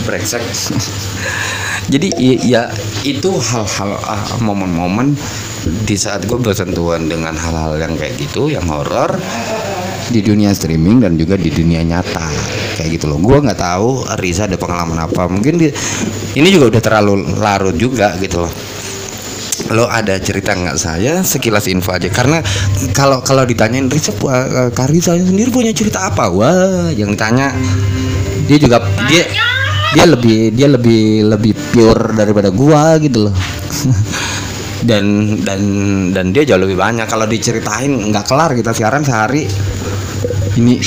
Brengsek. 0.04 0.42
Jadi 1.92 2.10
ya 2.42 2.66
itu 3.06 3.30
hal-hal 3.30 3.94
ah, 4.04 4.26
momen-momen 4.42 5.14
di 5.86 5.94
saat 5.94 6.26
gue 6.26 6.34
bersentuhan 6.34 7.06
dengan 7.06 7.38
hal-hal 7.38 7.78
yang 7.78 7.94
kayak 7.94 8.18
gitu 8.18 8.50
yang 8.50 8.66
horor 8.66 9.14
di 10.06 10.20
dunia 10.22 10.54
streaming 10.54 11.02
dan 11.02 11.18
juga 11.18 11.34
di 11.34 11.50
dunia 11.50 11.82
nyata. 11.82 12.26
Kayak 12.76 12.88
gitu 13.00 13.04
loh. 13.08 13.18
Gue 13.18 13.40
nggak 13.40 13.58
tahu 13.58 14.04
Riza 14.20 14.46
ada 14.46 14.60
pengalaman 14.60 15.00
apa. 15.00 15.26
Mungkin 15.26 15.56
di, 15.56 15.68
ini 16.36 16.48
juga 16.52 16.76
udah 16.76 16.82
terlalu 16.82 17.14
larut 17.40 17.76
juga 17.76 18.14
gitu 18.20 18.44
loh. 18.44 18.52
Lo 19.72 19.88
ada 19.88 20.14
cerita 20.20 20.52
nggak? 20.52 20.76
Saya 20.76 21.24
sekilas 21.24 21.66
info 21.66 21.90
aja. 21.90 22.06
Karena 22.12 22.38
kalau 22.92 23.24
kalau 23.24 23.42
ditanyain 23.48 23.88
Riza 23.88 24.12
pu- 24.14 24.30
eh, 24.30 24.70
Kak 24.70 24.92
Riza 24.92 25.16
sendiri 25.16 25.48
punya 25.50 25.72
cerita 25.72 26.12
apa? 26.12 26.28
Wah 26.30 26.92
yang 26.92 27.16
ditanya 27.16 27.50
dia 28.46 28.58
juga 28.62 28.78
dia 29.10 29.26
dia 29.96 30.04
lebih 30.06 30.52
dia 30.52 30.68
lebih 30.68 31.24
lebih 31.26 31.52
pure 31.72 32.12
daripada 32.14 32.52
gua 32.52 33.00
gitu 33.00 33.26
loh. 33.30 33.34
Dan 34.86 35.40
dan 35.42 35.60
dan 36.14 36.30
dia 36.30 36.46
jauh 36.46 36.62
lebih 36.62 36.78
banyak. 36.78 37.08
Kalau 37.10 37.26
diceritain 37.26 37.90
nggak 37.90 38.22
kelar 38.28 38.54
kita 38.54 38.70
siaran 38.70 39.02
sehari 39.02 39.48
ini 40.56 40.80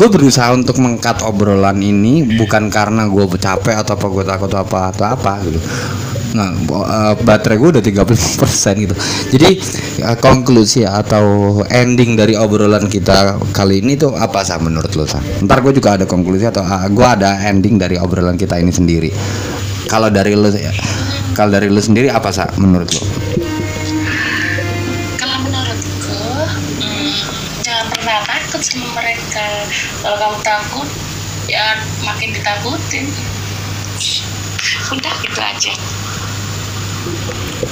gue 0.00 0.08
berusaha 0.08 0.52
untuk 0.56 0.80
mengkat 0.80 1.20
obrolan 1.22 1.76
ini 1.84 2.24
bukan 2.36 2.72
karena 2.72 3.04
gue 3.04 3.24
capek 3.36 3.76
atau 3.84 3.92
apa 3.96 4.06
gue 4.08 4.24
takut 4.24 4.52
apa 4.56 4.78
atau 4.92 5.04
apa 5.04 5.32
gitu. 5.44 5.60
Nah 6.36 6.52
eh, 6.56 7.14
baterai 7.20 7.56
gue 7.60 7.68
udah 7.76 7.84
30% 7.84 8.84
gitu. 8.84 8.94
Jadi 9.36 9.48
eh, 10.00 10.16
konklusi 10.16 10.88
atau 10.88 11.60
ending 11.68 12.16
dari 12.16 12.34
obrolan 12.36 12.88
kita 12.88 13.36
kali 13.52 13.84
ini 13.84 14.00
tuh 14.00 14.16
apa 14.16 14.40
sah 14.42 14.56
menurut 14.60 14.92
lo 14.96 15.04
sah 15.04 15.20
ntar 15.44 15.60
gue 15.60 15.76
juga 15.76 16.00
ada 16.00 16.04
konklusi 16.08 16.48
atau 16.48 16.64
gue 16.88 17.06
ada 17.06 17.36
ending 17.44 17.76
dari 17.76 18.00
obrolan 18.00 18.40
kita 18.40 18.56
ini 18.56 18.72
sendiri. 18.72 19.10
Kalau 19.86 20.08
dari 20.08 20.32
lo 20.32 20.48
kalau 21.36 21.50
dari 21.52 21.68
lo 21.68 21.84
sendiri 21.84 22.08
apa 22.08 22.32
sah 22.32 22.48
menurut 22.56 22.90
lo 22.96 23.04
sama 28.76 29.00
mereka. 29.00 29.46
Kalau 30.04 30.16
kamu 30.20 30.38
takut 30.44 30.88
ya 31.48 31.80
makin 32.04 32.30
ditakutin. 32.36 33.08
Udah 34.92 35.14
gitu 35.24 35.40
aja. 35.40 35.72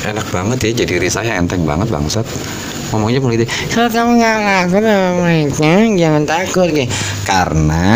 Enak 0.09 0.27
banget 0.33 0.59
ya 0.65 0.71
jadi 0.85 0.97
risanya 0.97 1.37
enteng 1.37 1.69
banget 1.69 1.93
bangsat. 1.93 2.25
Ngomongnya 2.93 3.19
mulai 3.19 3.43
gitu 3.43 3.51
kalau 3.75 3.91
kamu 3.91 4.23
nggak 4.23 4.39
takut 4.47 4.83
sama 4.87 5.11
mereka 5.19 5.73
jangan 5.99 6.23
takut 6.31 6.69
kayak 6.71 6.91
karena 7.27 7.87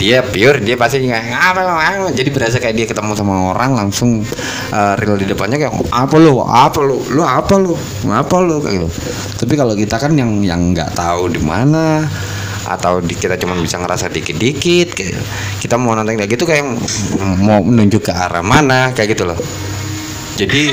dia 0.00 0.22
pure 0.22 0.62
dia 0.62 0.78
pasti 0.78 1.04
nggak 1.04 1.34
apa 1.34 1.60
lo 1.66 1.72
apa?" 1.76 2.08
jadi 2.14 2.30
berasa 2.30 2.56
kayak 2.62 2.74
dia 2.76 2.86
ketemu 2.86 3.12
sama 3.16 3.52
orang 3.52 3.76
langsung 3.76 4.22
uh, 4.72 4.94
real 4.98 5.18
di 5.18 5.26
depannya 5.26 5.58
kayak 5.60 5.74
apa 5.90 6.16
lo 6.16 6.44
apa 6.46 6.80
lo 6.82 6.96
lo 7.12 7.22
apa 7.26 7.54
lo 7.58 7.74
apa 8.08 8.36
lo 8.40 8.56
kayak 8.62 8.74
gitu. 8.80 8.88
Tapi 9.44 9.52
kalau 9.56 9.74
kita 9.74 9.96
kan 9.96 10.12
yang 10.14 10.44
yang 10.44 10.76
nggak 10.76 10.94
tahu 10.94 11.32
di 11.32 11.40
mana 11.40 12.04
atau 12.70 13.02
di, 13.02 13.18
kita 13.18 13.34
cuma 13.40 13.58
bisa 13.58 13.82
ngerasa 13.82 14.12
dikit-dikit 14.12 14.94
kita 15.58 15.74
mau 15.74 15.96
nonton 15.96 16.14
kayak 16.14 16.30
gitu 16.30 16.46
kayak 16.46 16.62
mau 17.42 17.58
menunjuk 17.64 18.06
ke 18.06 18.12
arah 18.14 18.44
mana 18.44 18.94
kayak 18.94 19.18
gitu 19.18 19.26
loh 19.26 19.38
jadi 20.36 20.70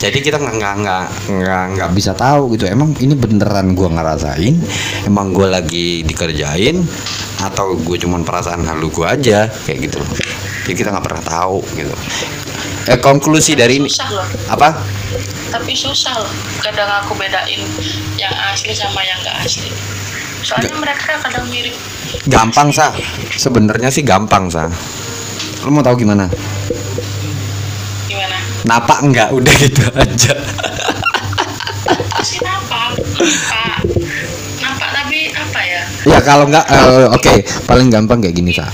jadi 0.00 0.18
kita 0.18 0.36
nggak 0.40 0.54
nggak 0.56 0.74
nggak 0.80 1.04
nggak 1.28 1.64
nggak 1.76 1.90
bisa 1.92 2.16
tahu 2.16 2.56
gitu. 2.56 2.64
Emang 2.66 2.96
ini 2.98 3.12
beneran 3.14 3.76
gua 3.76 3.92
ngerasain? 3.92 4.56
Emang 5.04 5.30
gua 5.36 5.60
lagi 5.60 6.02
dikerjain? 6.06 6.80
Atau 7.40 7.80
gue 7.80 7.96
cuman 7.96 8.20
perasaan 8.20 8.64
halu 8.68 8.92
gua 8.92 9.16
aja? 9.16 9.48
Kayak 9.64 9.90
gitu. 9.90 9.98
Loh 10.00 10.10
jadi 10.64 10.86
kita 10.86 10.88
nggak 10.94 11.06
pernah 11.08 11.24
tahu 11.24 11.58
gitu. 11.74 11.94
Eh 12.86 12.98
konklusi 13.02 13.58
dari 13.58 13.82
ini 13.82 13.90
loh. 13.90 14.26
Apa? 14.54 14.76
Tapi 15.50 15.72
susah 15.74 16.14
loh. 16.20 16.32
Kadang 16.62 16.88
aku 17.02 17.18
bedain 17.18 17.64
yang 18.14 18.34
asli 18.52 18.70
sama 18.70 19.02
yang 19.02 19.18
gak 19.26 19.42
asli. 19.42 19.66
Soalnya 20.46 20.78
mereka 20.78 21.18
kadang 21.26 21.48
mirip. 21.50 21.74
Gampang 22.26 22.74
sah 22.74 22.90
sebenarnya 23.38 23.90
sih 23.90 24.02
gampang 24.02 24.50
sah 24.50 24.66
lu 25.62 25.70
mau 25.70 25.84
tahu 25.84 26.02
gimana 26.02 26.26
napak 28.66 28.98
enggak? 29.04 29.28
Udah 29.32 29.54
gitu 29.56 29.84
aja. 29.94 30.34
Nampak 32.40 32.90
nampak 34.60 34.88
tapi 34.92 35.32
apa 35.32 35.60
ya? 35.64 35.82
Ya 36.08 36.18
kalau 36.20 36.48
enggak 36.48 36.66
eh, 36.68 37.06
oke 37.08 37.34
paling 37.64 37.88
gampang 37.88 38.20
kayak 38.24 38.36
gini 38.36 38.52
sah 38.52 38.70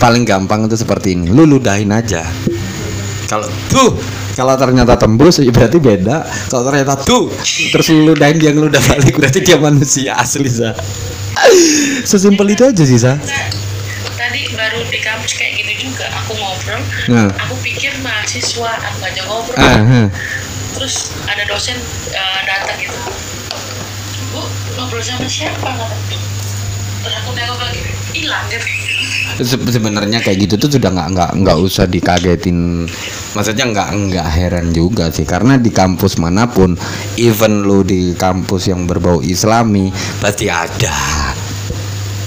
paling 0.00 0.24
gampang 0.24 0.66
itu 0.66 0.76
seperti 0.78 1.14
ini. 1.18 1.30
Lu 1.30 1.44
ludahin 1.44 1.92
aja. 1.92 2.24
Kalau 3.28 3.48
tuh 3.70 3.96
kalau 4.34 4.58
ternyata 4.58 4.98
tembus 4.98 5.38
ya 5.38 5.50
berarti 5.54 5.78
beda. 5.78 6.26
Kalau 6.50 6.64
ternyata 6.66 6.94
tuh 6.98 7.30
terus 7.70 7.86
lu 7.90 8.14
ludahin 8.14 8.38
dia 8.38 8.50
ngeludah 8.54 8.82
balik 8.90 9.14
berarti 9.18 9.40
dia 9.42 9.58
manusia 9.58 10.18
asli 10.18 10.50
sah 10.50 10.74
sesimpel 12.04 12.46
itu 12.54 12.62
aja 12.64 12.84
sih 12.84 12.98
Nggak, 12.98 13.18
tadi 14.14 14.40
baru 14.54 14.80
di 14.88 14.98
kampus 15.02 15.32
kayak 15.36 15.52
gitu 15.60 15.90
juga 15.90 16.06
aku 16.14 16.32
ngobrol. 16.38 16.82
Nah. 17.10 17.30
aku 17.34 17.54
mahasiswa 18.04 18.70
aja 19.00 19.22
ngobrol. 19.24 19.56
Ah, 19.56 19.80
ah. 19.80 20.06
terus 20.76 21.16
ada 21.24 21.42
dosen 21.48 21.80
eh, 22.12 22.40
datang 22.44 22.76
gitu. 22.76 22.98
Bu 24.30 24.44
ngobrol 24.76 25.00
sama 25.00 25.24
siapa? 25.24 25.72
terus 27.04 27.20
aku 27.20 27.36
nengok 27.36 27.60
lagi 27.60 27.80
hilang 28.16 28.44
gitu. 28.48 28.64
Se- 29.44 29.60
sebenarnya 29.60 30.24
kayak 30.24 30.48
gitu 30.48 30.54
tuh 30.56 30.70
sudah 30.78 30.88
nggak 30.88 31.08
nggak 31.16 31.30
nggak 31.44 31.56
usah 31.60 31.84
dikagetin. 31.84 32.88
Maksudnya 33.36 33.64
nggak 33.68 33.88
nggak 33.92 34.28
heran 34.30 34.72
juga 34.72 35.12
sih 35.12 35.28
karena 35.28 35.60
di 35.60 35.68
kampus 35.68 36.16
mana 36.16 36.48
pun 36.48 36.76
even 37.20 37.64
lu 37.64 37.84
di 37.84 38.16
kampus 38.16 38.72
yang 38.72 38.88
berbau 38.88 39.20
islami 39.20 39.92
pasti 40.22 40.48
ada 40.48 41.43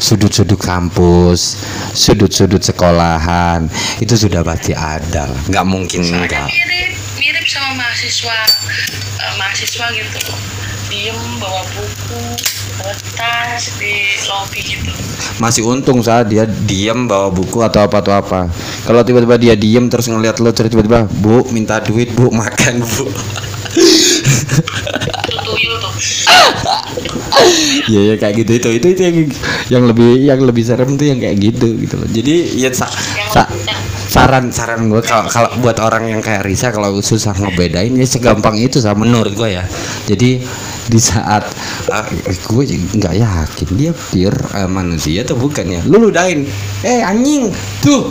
sudut-sudut 0.08 0.56
kampus 0.56 1.60
sudut-sudut 1.92 2.64
sekolahan 2.64 3.68
itu 4.00 4.16
sudah 4.16 4.40
pasti 4.40 4.72
ada. 4.72 5.28
Nggak 5.52 5.66
mungkin 5.68 6.00
soalnya 6.00 6.48
enggak 6.48 6.48
mirip 6.48 6.92
mirip 7.20 7.46
sama 7.52 7.84
mahasiswa 7.84 8.38
eh, 9.20 9.34
mahasiswa 9.36 9.86
gitu. 9.92 10.20
Diem 10.88 11.20
bawa 11.44 11.68
buku 11.76 12.24
bawa 12.80 12.96
tas 13.20 13.76
di 13.76 14.16
lobi 14.32 14.64
gitu. 14.64 14.92
Masih 15.44 15.68
untung 15.68 16.00
saat 16.00 16.32
dia 16.32 16.48
diam 16.48 17.04
bawa 17.12 17.28
buku 17.28 17.60
atau 17.60 17.84
apa 17.84 18.00
atau 18.00 18.16
apa. 18.16 18.48
Kalau 18.88 19.04
tiba-tiba 19.04 19.36
dia 19.36 19.54
diam 19.60 19.92
terus 19.92 20.08
ngeliat 20.08 20.40
lo 20.40 20.56
terus 20.56 20.72
tiba-tiba 20.72 21.04
bu 21.20 21.44
minta 21.52 21.84
duit 21.84 22.16
bu 22.16 22.32
makan 22.32 22.80
bu 22.80 23.12
Iya 27.88 28.14
ya 28.14 28.16
kayak 28.20 28.34
gitu 28.44 28.52
itu 28.60 28.68
itu 28.82 28.88
itu 28.94 29.02
yang 29.02 29.16
yang 29.70 29.84
lebih 29.88 30.10
yang 30.20 30.40
lebih 30.44 30.62
serem 30.62 30.96
tuh 30.96 31.06
yang 31.08 31.20
kayak 31.20 31.38
gitu 31.40 31.76
gitu 31.80 31.96
loh. 31.96 32.08
Jadi 32.10 32.60
ya 32.60 32.70
sa- 32.72 32.90
sa- 33.32 33.50
saran 34.08 34.50
saran 34.50 34.88
gue 34.88 35.00
kalau 35.04 35.28
kalau 35.28 35.50
buat 35.62 35.78
orang 35.80 36.10
yang 36.10 36.20
kayak 36.20 36.44
Risa 36.44 36.72
kalau 36.72 36.98
susah 37.00 37.36
ngebedain 37.38 37.92
ya 37.94 38.06
segampang 38.08 38.56
itu 38.58 38.80
sama 38.80 39.06
menurut 39.06 39.32
gue 39.34 39.50
ya. 39.54 39.64
Jadi 40.06 40.42
di 40.88 41.00
saat 41.00 41.44
gue 42.48 42.64
nggak 42.98 43.14
yakin 43.16 43.70
dia 43.76 43.92
pure 43.92 44.38
eh, 44.56 44.70
manusia 44.70 45.24
atau 45.24 45.36
bukan 45.36 45.66
ya. 45.68 45.82
Lu 45.86 46.00
ludahin, 46.02 46.48
eh 46.84 47.04
anjing 47.04 47.52
tuh 47.80 48.10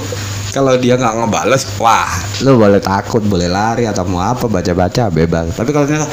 kalau 0.56 0.72
dia 0.80 0.96
nggak 0.96 1.20
ngebales, 1.20 1.68
wah, 1.76 2.08
lu 2.40 2.56
boleh 2.56 2.80
takut, 2.80 3.20
boleh 3.20 3.44
lari 3.44 3.84
atau 3.84 4.08
mau 4.08 4.24
apa, 4.24 4.48
baca-baca 4.48 5.12
bebas. 5.12 5.52
Tapi 5.52 5.68
kalau 5.68 5.84
ternyata 5.84 6.08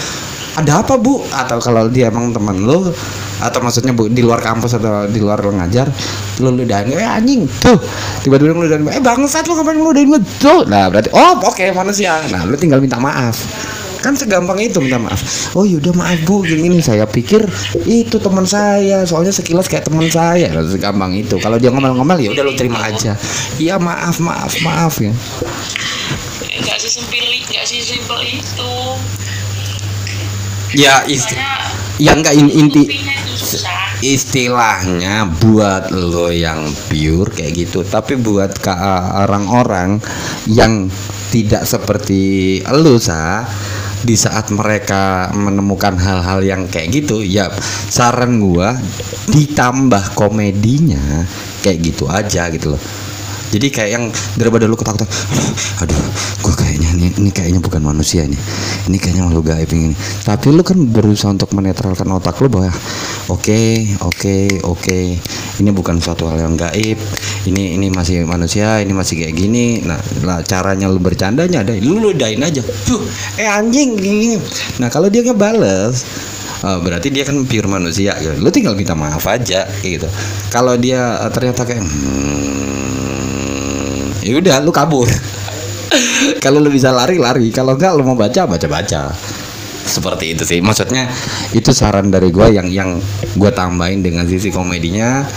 ada 0.60 0.84
apa 0.84 1.00
bu? 1.00 1.24
Atau 1.32 1.64
kalau 1.64 1.88
dia 1.88 2.12
emang 2.12 2.36
teman 2.36 2.60
lu, 2.60 2.92
atau 3.40 3.60
maksudnya 3.64 3.96
bu 3.96 4.12
di 4.12 4.20
luar 4.20 4.44
kampus 4.44 4.76
atau 4.76 5.08
di 5.08 5.24
luar 5.24 5.40
lu 5.40 5.56
ngajar, 5.56 5.88
lu 6.44 6.60
ludahin, 6.60 6.92
eh 6.92 7.08
anjing, 7.08 7.48
tuh, 7.64 7.80
tiba-tiba 8.20 8.52
lu 8.52 8.68
ludahin, 8.68 8.84
eh 8.92 9.00
bangsat 9.00 9.48
lu 9.48 9.56
ngapain 9.56 9.80
ludahin 9.80 10.12
gue 10.12 10.22
tuh? 10.44 10.68
Nah 10.68 10.92
berarti, 10.92 11.08
oh 11.16 11.40
oke 11.40 11.64
manusia. 11.72 12.20
Nah 12.28 12.44
lu 12.44 12.60
tinggal 12.60 12.84
minta 12.84 13.00
maaf. 13.00 13.40
Kan 14.04 14.20
segampang 14.20 14.60
itu 14.60 14.84
minta 14.84 15.00
maaf. 15.00 15.56
Oh 15.56 15.64
yaudah 15.64 15.96
maaf 15.96 16.20
bu, 16.28 16.44
gini, 16.44 16.84
saya 16.84 17.08
pikir 17.08 17.48
itu 17.88 18.20
teman 18.20 18.44
saya, 18.44 19.08
soalnya 19.08 19.32
sekilas 19.32 19.72
kayak 19.72 19.88
teman 19.88 20.12
saya. 20.12 20.52
Segampang 20.68 21.16
itu. 21.16 21.40
Kalau 21.40 21.56
dia 21.56 21.72
ngomel-ngomel 21.72 22.20
ya 22.20 22.30
udah 22.36 22.44
lu 22.44 22.54
terima 22.60 22.84
aja. 22.84 23.16
Iya 23.56 23.80
maaf 23.80 24.20
maaf 24.20 24.52
maaf 24.60 25.00
ya. 25.00 25.16
nggak 26.54 26.78
sesimpel 26.80 27.26
nggak 27.50 27.66
sesimpel 27.66 28.20
itu 28.24 28.74
Ya 30.74 31.06
isti 31.06 31.38
ya 32.02 32.18
enggak 32.18 32.34
in- 32.34 32.50
inti 32.50 32.90
kopinya 32.90 33.14
itu 33.14 33.34
susah 33.38 33.84
istilahnya 34.02 35.30
buat 35.40 35.94
lo 35.94 36.34
yang 36.34 36.66
pure 36.90 37.30
kayak 37.30 37.54
gitu 37.54 37.86
tapi 37.86 38.18
buat 38.18 38.58
ke 38.58 38.74
orang-orang 39.24 40.02
yang 40.50 40.90
tidak 41.30 41.64
seperti 41.70 42.60
lo 42.74 42.98
sa 42.98 43.46
di 44.04 44.20
saat 44.20 44.52
mereka 44.52 45.32
menemukan 45.32 45.96
hal-hal 45.96 46.44
yang 46.44 46.68
kayak 46.68 46.92
gitu 46.92 47.24
ya 47.24 47.48
saran 47.90 48.44
gua 48.44 48.76
ditambah 49.32 50.14
komedinya 50.14 51.24
kayak 51.64 51.80
gitu 51.80 52.06
aja 52.12 52.52
gitu 52.52 52.76
loh 52.76 52.82
jadi 53.54 53.68
kayak 53.70 53.92
yang 53.94 54.06
daripada 54.34 54.66
lu 54.66 54.74
ketakutan 54.74 55.06
aduh 55.86 56.02
gua 56.42 56.56
kayaknya 56.58 56.90
ini 56.98 57.14
ini 57.22 57.30
kayaknya 57.30 57.62
bukan 57.62 57.82
manusia 57.86 58.26
ini. 58.26 58.38
Ini 58.90 58.98
kayaknya 58.98 59.24
makhluk 59.30 59.54
gaib 59.54 59.70
ini. 59.74 59.94
Tapi 60.26 60.48
lu 60.50 60.64
kan 60.66 60.78
berusaha 60.78 61.30
untuk 61.32 61.54
menetralkan 61.54 62.08
otak 62.10 62.38
lu 62.42 62.50
bahwa 62.50 62.74
oke 63.30 63.62
oke 64.02 64.38
oke 64.66 65.00
ini 65.62 65.70
bukan 65.70 66.02
suatu 66.02 66.26
hal 66.30 66.42
yang 66.42 66.56
gaib. 66.58 66.98
Ini 67.44 67.78
ini 67.78 67.88
masih 67.94 68.24
manusia 68.26 68.80
ini 68.82 68.94
masih 68.96 69.24
kayak 69.24 69.36
gini. 69.36 69.84
Nah 69.86 70.00
lah 70.26 70.42
caranya 70.42 70.90
lu 70.90 70.98
bercandanya 70.98 71.62
ada 71.62 71.76
lu 71.78 72.02
ludahin 72.02 72.42
aja. 72.42 72.62
Tuh 72.62 73.02
eh 73.38 73.48
anjing 73.48 74.00
gini. 74.00 74.40
Nah 74.82 74.90
kalau 74.90 75.08
dia 75.08 75.22
ngebales 75.22 76.06
Oh, 76.64 76.80
berarti 76.80 77.12
dia 77.12 77.28
kan 77.28 77.36
pure 77.44 77.68
manusia 77.68 78.16
gitu. 78.24 78.40
Lu 78.40 78.48
tinggal 78.48 78.72
minta 78.80 78.96
maaf 78.96 79.28
aja 79.28 79.68
gitu. 79.84 80.08
Kalau 80.48 80.80
dia 80.80 81.20
eh, 81.20 81.32
ternyata 81.36 81.68
kayak 81.68 81.84
hmm, 81.84 82.83
ya 84.24 84.40
udah 84.40 84.64
lu 84.64 84.72
kabur. 84.72 85.08
Kalau 86.40 86.58
lu 86.64 86.72
bisa 86.72 86.90
lari 86.90 87.22
lari, 87.22 87.52
kalau 87.54 87.76
enggak 87.78 87.94
lu 87.94 88.04
mau 88.08 88.18
baca 88.18 88.48
baca 88.48 88.68
baca. 88.68 89.02
Seperti 89.84 90.34
itu 90.34 90.44
sih. 90.48 90.60
Maksudnya 90.64 91.12
itu 91.52 91.70
saran 91.76 92.10
dari 92.10 92.32
gua 92.32 92.48
yang 92.50 92.72
yang 92.72 92.98
gua 93.36 93.52
tambahin 93.52 94.00
dengan 94.02 94.24
sisi 94.26 94.50
komedinya 94.50 95.28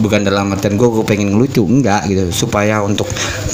bukan 0.00 0.24
dalam 0.24 0.48
artian 0.54 0.80
gue 0.80 0.88
gue 0.88 1.04
pengen 1.04 1.36
ngelucu 1.36 1.66
enggak 1.66 2.08
gitu. 2.08 2.46
Supaya 2.46 2.80
untuk 2.80 3.10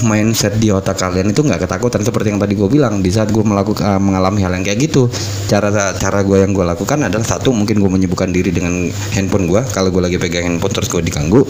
mindset 0.06 0.60
di 0.60 0.70
otak 0.70 1.00
kalian 1.00 1.34
itu 1.34 1.42
nggak 1.42 1.66
ketakutan 1.66 2.04
seperti 2.04 2.30
yang 2.30 2.40
tadi 2.42 2.54
gue 2.54 2.68
bilang 2.70 3.02
di 3.02 3.10
saat 3.10 3.32
gue 3.34 3.42
melakukan 3.42 3.98
mengalami 3.98 4.44
hal 4.44 4.54
yang 4.54 4.64
kayak 4.64 4.78
gitu. 4.86 5.10
Cara 5.50 5.72
cara 5.96 6.20
gue 6.22 6.38
yang 6.38 6.52
gue 6.54 6.62
lakukan 6.62 6.98
adalah 7.08 7.26
satu 7.26 7.50
mungkin 7.50 7.82
gue 7.82 7.90
menyibukkan 7.90 8.30
diri 8.30 8.54
dengan 8.54 8.86
handphone 9.16 9.50
gue 9.50 9.60
kalau 9.74 9.90
gue 9.90 10.02
lagi 10.04 10.16
pegang 10.20 10.46
handphone 10.46 10.74
terus 10.74 10.88
gue 10.92 11.02
diganggu. 11.02 11.42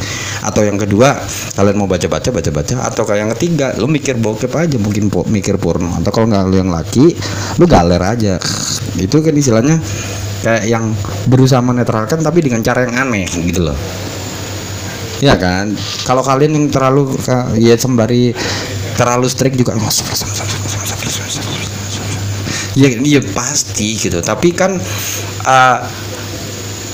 Atau 0.47 0.65
yang 0.65 0.81
kedua 0.81 1.19
kalian 1.59 1.77
mau 1.77 1.89
baca 1.91 2.07
baca 2.09 2.29
baca 2.31 2.51
baca 2.55 2.75
atau 2.89 3.03
kayak 3.05 3.21
yang 3.27 3.31
ketiga 3.37 3.67
lu 3.77 3.91
mikir 3.91 4.17
bokep 4.17 4.53
aja 4.55 4.77
mungkin 4.81 5.13
po- 5.13 5.27
mikir 5.29 5.61
porno. 5.61 5.93
Atau 5.99 6.15
kalau 6.15 6.31
nggak 6.31 6.45
lu 6.49 6.57
yang 6.57 6.71
laki 6.73 7.13
lu 7.61 7.65
galer 7.69 8.01
aja. 8.01 8.41
Itu 8.97 9.21
kan 9.21 9.35
istilahnya 9.35 9.77
kayak 10.39 10.65
yang 10.71 10.95
berusaha 11.27 11.59
menetralkan 11.59 12.23
tapi 12.23 12.47
dengan 12.47 12.63
cara 12.63 12.87
yang 12.87 12.95
aneh 12.95 13.27
gitu 13.27 13.67
loh 13.67 14.08
ya 15.19 15.35
kan 15.35 15.75
kalau 16.07 16.23
kalian 16.23 16.55
yang 16.55 16.67
terlalu 16.71 17.11
ya 17.59 17.75
sembari 17.75 18.31
terlalu 18.95 19.27
strict 19.31 19.59
juga 19.59 19.75
ya 22.79 22.89
ya 23.03 23.21
pasti 23.35 23.99
gitu 23.99 24.23
tapi 24.23 24.55
kan 24.55 24.79
uh, 25.47 25.79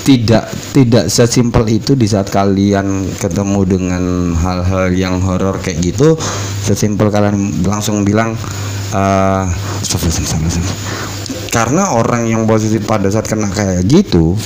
tidak 0.04 0.52
tidak 0.76 1.08
sesimpel 1.08 1.64
itu 1.64 1.96
di 1.96 2.04
saat 2.04 2.28
kalian 2.28 3.08
ketemu 3.16 3.60
dengan 3.64 4.04
hal-hal 4.36 4.92
yang 4.92 5.24
horor 5.24 5.56
kayak 5.64 5.80
gitu 5.80 6.12
sesimpel 6.60 7.08
kalian 7.08 7.64
langsung 7.64 8.04
bilang 8.04 8.36
uh, 8.92 9.48
karena 11.48 11.96
orang 11.96 12.28
yang 12.28 12.44
positif 12.44 12.84
pada 12.84 13.08
saat 13.08 13.24
kena 13.30 13.48
kayak 13.48 13.84
gitu 13.88 14.36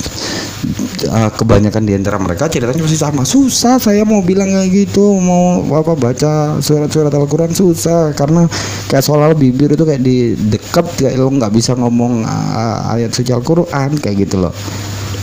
uh, 1.09 1.31
kebanyakan 1.33 1.83
di 1.85 1.93
antara 1.95 2.17
mereka 2.19 2.51
ceritanya 2.51 2.83
pasti 2.83 2.99
sama. 2.99 3.21
Susah 3.23 3.79
saya 3.79 4.03
mau 4.03 4.19
bilang 4.23 4.51
kayak 4.51 4.69
gitu 4.69 5.17
mau 5.19 5.63
apa 5.75 5.93
baca 5.95 6.33
surat-surat 6.59 7.11
Al-Quran 7.11 7.51
susah. 7.55 8.11
Karena 8.13 8.45
kayak 8.91 9.03
soal 9.03 9.31
bibir 9.35 9.73
itu 9.73 9.83
kayak 9.83 10.01
di 10.03 10.35
dekat 10.35 10.85
kayak 10.99 11.15
lo 11.19 11.31
nggak 11.31 11.53
bisa 11.53 11.75
ngomong 11.75 12.23
uh, 12.25 12.93
ayat 12.95 13.11
suci 13.11 13.31
Al-Quran 13.31 13.99
kayak 13.99 14.15
gitu 14.29 14.43
loh. 14.43 14.53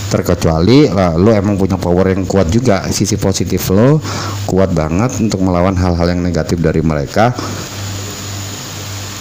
Terkecuali 0.07 0.87
lah, 0.87 1.18
lo 1.18 1.34
emang 1.34 1.59
punya 1.59 1.74
power 1.74 2.14
yang 2.14 2.22
kuat 2.30 2.47
juga 2.47 2.87
sisi 2.95 3.18
positif 3.18 3.74
lo 3.74 3.99
kuat 4.47 4.70
banget 4.70 5.18
untuk 5.18 5.43
melawan 5.43 5.74
hal-hal 5.74 6.14
yang 6.14 6.22
negatif 6.22 6.62
dari 6.62 6.78
mereka 6.78 7.34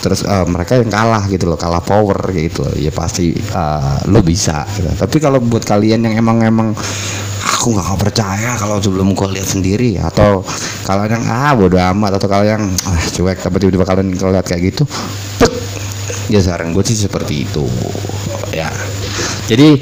terus 0.06 0.22
uh, 0.22 0.46
mereka 0.46 0.78
yang 0.78 0.94
kalah 0.94 1.26
gitu 1.26 1.50
loh 1.50 1.58
kalah 1.58 1.82
power 1.82 2.30
gitu 2.30 2.62
loh 2.62 2.78
ya 2.78 2.94
pasti 2.94 3.34
uh, 3.34 4.06
lo 4.06 4.22
bisa 4.22 4.62
gitu. 4.78 4.86
tapi 4.94 5.18
kalau 5.18 5.42
buat 5.42 5.66
kalian 5.66 6.06
yang 6.06 6.22
emang 6.22 6.46
emang 6.46 6.78
aku 7.42 7.74
nggak 7.74 7.98
percaya 7.98 8.54
kalau 8.62 8.78
sebelum 8.78 9.18
gue 9.18 9.34
lihat 9.34 9.50
sendiri 9.50 9.98
atau 9.98 10.46
kalau 10.86 11.10
yang 11.10 11.26
ah 11.26 11.58
bodo 11.58 11.82
amat 11.82 12.22
atau 12.22 12.30
kalau 12.30 12.46
yang 12.46 12.62
ah, 12.86 13.02
cuek 13.10 13.42
tapi 13.42 13.58
tiba-tiba 13.58 13.90
kalian 13.90 14.14
lihat 14.14 14.46
kayak 14.46 14.70
gitu 14.70 14.86
pek, 15.42 15.50
ya 16.30 16.38
saran 16.38 16.70
gue 16.70 16.86
sih 16.86 16.94
seperti 16.94 17.50
itu 17.50 17.66
ya 18.54 18.70
jadi 19.50 19.82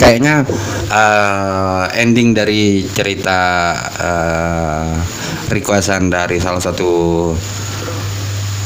kayaknya 0.00 0.48
uh, 0.88 1.84
ending 1.92 2.32
dari 2.32 2.88
cerita 2.88 3.40
uh, 4.00 4.96
requestan 5.52 6.08
dari 6.08 6.40
salah 6.40 6.60
satu 6.64 6.88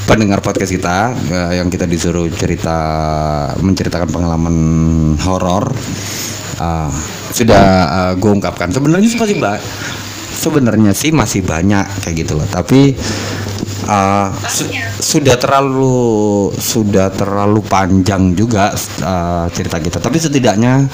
pendengar 0.05 0.45
podcast 0.45 0.73
kita 0.73 1.17
uh, 1.17 1.53
yang 1.57 1.73
kita 1.73 1.89
disuruh 1.89 2.29
cerita 2.33 2.77
menceritakan 3.61 4.09
pengalaman 4.13 4.57
horor 5.25 5.73
uh, 6.61 6.93
sudah 7.33 7.65
uh, 7.89 8.13
gue 8.15 8.31
ungkapkan. 8.31 8.71
Sebenarnya 8.71 9.09
sih 9.09 9.19
masih 9.19 9.37
sebenarnya 10.35 10.93
sih 10.93 11.11
masih 11.11 11.41
banyak 11.43 11.87
kayak 12.05 12.17
gitu 12.25 12.37
loh. 12.37 12.47
Tapi 12.47 12.93
uh, 13.85 14.29
su- 14.49 14.71
sudah 15.01 15.37
terlalu 15.37 16.51
sudah 16.57 17.13
terlalu 17.13 17.61
panjang 17.65 18.33
juga 18.33 18.73
uh, 19.05 19.47
cerita 19.53 19.81
kita. 19.81 19.99
Tapi 20.01 20.17
setidaknya 20.19 20.89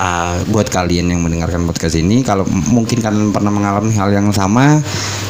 uh, 0.00 0.36
buat 0.48 0.68
kalian 0.68 1.12
yang 1.12 1.20
mendengarkan 1.20 1.64
podcast 1.68 1.96
ini 1.96 2.24
kalau 2.24 2.44
mungkin 2.48 3.00
kalian 3.00 3.30
pernah 3.30 3.52
mengalami 3.52 3.92
hal 3.96 4.10
yang 4.12 4.28
sama 4.32 4.80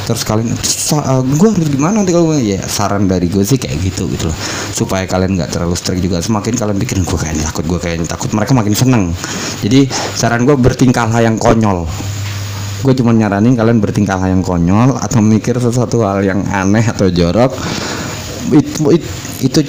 terus 0.07 0.27
kalian 0.27 0.51
uh, 0.51 1.23
gue 1.23 1.47
harus 1.47 1.69
gimana 1.71 2.03
nanti 2.03 2.11
kalau 2.11 2.35
ya 2.35 2.59
saran 2.67 3.07
dari 3.07 3.31
gue 3.31 3.43
sih 3.45 3.59
kayak 3.59 3.77
gitu 3.83 4.07
gitu 4.11 4.27
loh. 4.31 4.37
Supaya 4.71 5.07
kalian 5.07 5.39
nggak 5.39 5.51
terlalu 5.55 5.75
strict 5.75 6.01
juga. 6.03 6.23
Semakin 6.23 6.53
kalian 6.57 6.77
bikin 6.79 7.03
gue 7.03 7.17
kayak 7.17 7.35
takut 7.43 7.65
gue 7.67 7.79
kayak 7.79 8.07
takut 8.07 8.31
mereka 8.31 8.51
makin 8.55 8.73
seneng. 8.75 9.03
Jadi 9.63 9.87
saran 9.91 10.43
gue 10.43 10.55
bertingkahlah 10.55 11.23
yang 11.23 11.35
konyol 11.35 11.87
gue 12.81 12.93
cuma 12.97 13.13
nyaranin 13.13 13.53
kalian 13.53 13.77
bertingkah 13.77 14.17
yang 14.25 14.41
konyol 14.41 14.97
atau 14.97 15.21
mikir 15.21 15.61
sesuatu 15.61 16.01
hal 16.01 16.25
yang 16.25 16.41
aneh 16.49 16.83
atau 16.83 17.07
jorok. 17.13 17.53
Itu 18.51 18.89
itu, 18.89 19.07
itu 19.45 19.59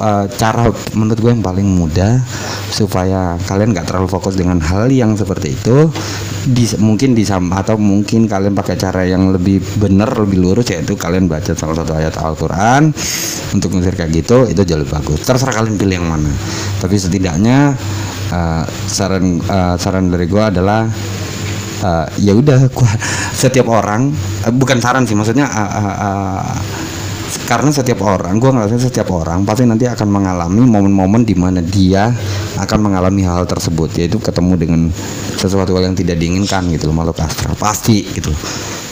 uh, 0.00 0.24
cara 0.40 0.72
menurut 0.96 1.20
gue 1.20 1.30
yang 1.30 1.44
paling 1.44 1.68
mudah 1.68 2.24
supaya 2.72 3.36
kalian 3.46 3.76
nggak 3.76 3.86
terlalu 3.86 4.08
fokus 4.10 4.34
dengan 4.34 4.58
hal 4.64 4.88
yang 4.88 5.14
seperti 5.14 5.54
itu. 5.54 5.92
Di, 6.44 6.76
mungkin 6.76 7.16
disam 7.16 7.48
atau 7.56 7.80
mungkin 7.80 8.28
kalian 8.28 8.52
pakai 8.52 8.76
cara 8.76 9.08
yang 9.08 9.32
lebih 9.32 9.64
benar 9.80 10.12
lebih 10.12 10.44
lurus 10.44 10.68
yaitu 10.68 10.92
kalian 10.92 11.24
baca 11.24 11.56
salah 11.56 11.76
satu 11.76 11.92
ayat 11.96 12.16
Al-Quran. 12.16 12.92
Untuk 13.54 13.76
ngusir 13.76 13.94
kayak 13.94 14.10
gitu 14.12 14.48
itu 14.48 14.60
jauh 14.64 14.80
lebih 14.80 14.92
bagus. 14.92 15.20
Terserah 15.24 15.52
kalian 15.52 15.76
pilih 15.76 16.00
yang 16.00 16.08
mana. 16.08 16.32
Tapi 16.80 16.96
setidaknya 16.96 17.76
uh, 18.32 18.64
saran 18.88 19.40
uh, 19.46 19.76
saran 19.76 20.08
dari 20.08 20.26
gue 20.26 20.42
adalah 20.42 20.88
uh, 21.82 22.06
ya 22.20 22.36
udah 22.36 22.70
setiap 23.34 23.66
orang 23.66 24.12
uh, 24.46 24.52
bukan 24.54 24.78
saran 24.78 25.08
sih 25.08 25.16
maksudnya 25.16 25.48
uh, 25.48 25.70
uh, 25.74 25.94
uh, 25.98 26.42
karena 27.44 27.68
setiap 27.74 28.00
orang 28.06 28.38
gua 28.38 28.54
ngerasa 28.54 28.88
setiap 28.88 29.10
orang 29.10 29.42
pasti 29.42 29.66
nanti 29.66 29.84
akan 29.90 30.06
mengalami 30.06 30.62
momen-momen 30.64 31.26
di 31.26 31.34
mana 31.34 31.58
dia 31.60 32.14
akan 32.56 32.78
mengalami 32.78 33.26
hal 33.26 33.44
tersebut 33.44 33.90
yaitu 33.98 34.22
ketemu 34.22 34.54
dengan 34.54 34.80
sesuatu 35.34 35.74
hal 35.74 35.90
yang 35.90 35.96
tidak 35.98 36.16
diinginkan 36.16 36.64
gitu 36.70 36.88
loh 36.88 36.96
makhluk 36.96 37.20
astral. 37.20 37.58
Pasti 37.58 38.06
gitu. 38.14 38.30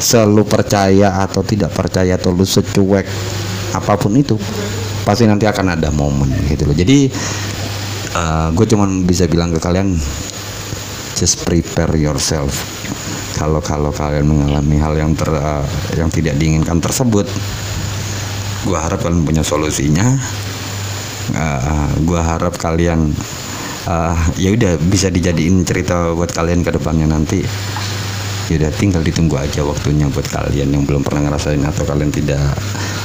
Selalu 0.03 0.43
percaya 0.45 1.23
atau 1.23 1.47
tidak 1.47 1.71
percaya 1.71 2.19
atau 2.19 2.35
lu 2.35 2.43
secuek 2.43 3.07
apa 3.73 3.95
pun 3.97 4.13
itu 4.19 4.37
pasti 5.07 5.25
nanti 5.25 5.49
akan 5.49 5.79
ada 5.79 5.89
momen 5.95 6.29
gitu 6.51 6.67
loh. 6.67 6.77
Jadi 6.77 7.09
uh, 8.19 8.49
gue 8.53 8.67
cuman 8.69 9.07
bisa 9.07 9.31
bilang 9.31 9.55
ke 9.55 9.63
kalian 9.63 9.97
just 11.23 11.47
prepare 11.47 11.95
yourself. 11.95 12.51
Kalau 13.39 13.63
kalau 13.63 13.95
kalian 13.95 14.27
mengalami 14.27 14.83
hal 14.83 14.99
yang 14.99 15.15
ter 15.15 15.31
uh, 15.31 15.63
yang 15.95 16.11
tidak 16.11 16.35
diinginkan 16.35 16.83
tersebut 16.83 17.31
gua 18.67 18.83
harap 18.83 19.07
kalian 19.07 19.23
punya 19.23 19.47
solusinya. 19.47 20.19
Uh, 21.31 21.87
gua 22.03 22.27
harap 22.27 22.59
kalian 22.59 23.15
uh, 23.87 24.19
ya 24.35 24.51
udah 24.51 24.75
bisa 24.83 25.15
dijadiin 25.15 25.63
cerita 25.63 26.11
buat 26.11 26.35
kalian 26.35 26.67
ke 26.67 26.75
depannya 26.75 27.07
nanti. 27.07 27.47
Ya 28.51 28.59
udah 28.59 28.75
tinggal 28.75 29.07
ditunggu 29.07 29.39
aja 29.39 29.63
waktunya 29.63 30.11
buat 30.11 30.27
kalian 30.27 30.75
yang 30.75 30.83
belum 30.83 31.07
pernah 31.07 31.31
ngerasain 31.31 31.63
atau 31.63 31.87
kalian 31.87 32.11
tidak 32.11 32.43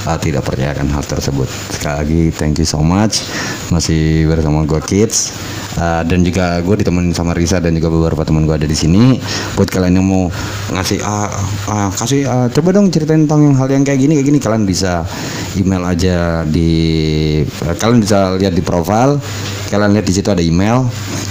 uh, 0.07 0.15
tidak 0.15 0.47
percayakan 0.47 0.87
hal 0.87 1.03
tersebut. 1.03 1.47
Sekali 1.75 1.95
lagi 1.99 2.21
thank 2.31 2.55
you 2.55 2.67
so 2.67 2.79
much. 2.79 3.27
Masih 3.67 4.23
bersama 4.31 4.63
gua 4.63 4.79
kids. 4.79 5.35
Uh, 5.77 6.01
dan 6.09 6.25
juga 6.25 6.57
gue 6.65 6.81
ditemenin 6.81 7.13
sama 7.13 7.37
Risa 7.37 7.61
dan 7.61 7.77
juga 7.77 7.93
beberapa 7.93 8.25
teman 8.25 8.49
gue 8.49 8.55
ada 8.57 8.65
di 8.65 8.73
sini. 8.73 9.21
Buat 9.53 9.69
kalian 9.69 10.01
yang 10.01 10.07
mau 10.09 10.25
ngasih 10.73 11.05
uh, 11.05 11.29
uh, 11.69 11.89
kasih 11.93 12.25
uh, 12.25 12.47
coba 12.49 12.73
dong 12.73 12.89
ceritain 12.89 13.29
tentang 13.29 13.45
yang 13.45 13.55
hal 13.61 13.69
yang 13.69 13.85
kayak 13.85 14.01
gini. 14.01 14.17
Kayak 14.17 14.27
gini 14.33 14.39
kalian 14.41 14.65
bisa 14.65 15.05
email 15.53 15.85
aja 15.85 16.41
di 16.49 16.71
uh, 17.45 17.75
kalian 17.77 18.01
bisa 18.01 18.33
lihat 18.41 18.57
di 18.57 18.65
profile. 18.65 19.21
Kalian 19.69 19.93
lihat 19.93 20.09
di 20.09 20.13
situ 20.17 20.33
ada 20.33 20.41
email. 20.41 20.81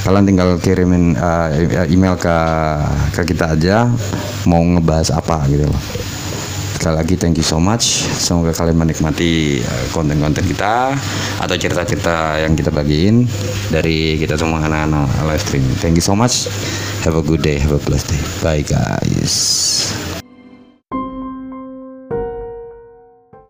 Kalian 0.07 0.23
tinggal 0.23 0.63
kirimin 0.63 1.19
uh, 1.19 1.51
email 1.91 2.15
ke 2.15 2.39
ke 3.19 3.35
kita 3.35 3.59
aja. 3.59 3.91
Mau 4.47 4.63
ngebahas 4.63 5.11
apa 5.11 5.43
gitu 5.51 5.67
loh 5.67 6.06
sekali 6.77 6.95
lagi 7.01 7.15
thank 7.17 7.41
you 7.41 7.47
so 7.47 7.57
much. 7.57 8.05
Semoga 8.21 8.53
kalian 8.53 8.77
menikmati 8.77 9.65
uh, 9.65 9.87
konten-konten 9.91 10.45
kita 10.45 10.93
atau 11.41 11.55
cerita-cerita 11.57 12.45
yang 12.45 12.53
kita 12.53 12.69
bagiin 12.69 13.25
dari 13.73 14.21
kita 14.21 14.37
semua 14.37 14.63
anak-anak 14.63 15.09
live 15.27 15.43
stream 15.43 15.65
thank 15.81 15.97
you 15.97 16.05
so 16.05 16.13
much. 16.13 16.47
Have 17.03 17.17
a 17.17 17.25
good 17.25 17.41
day. 17.41 17.57
Have 17.57 17.73
a 17.73 17.81
blessed 17.81 18.13
day. 18.13 18.23
Bye 18.45 18.63
guys 18.63 20.16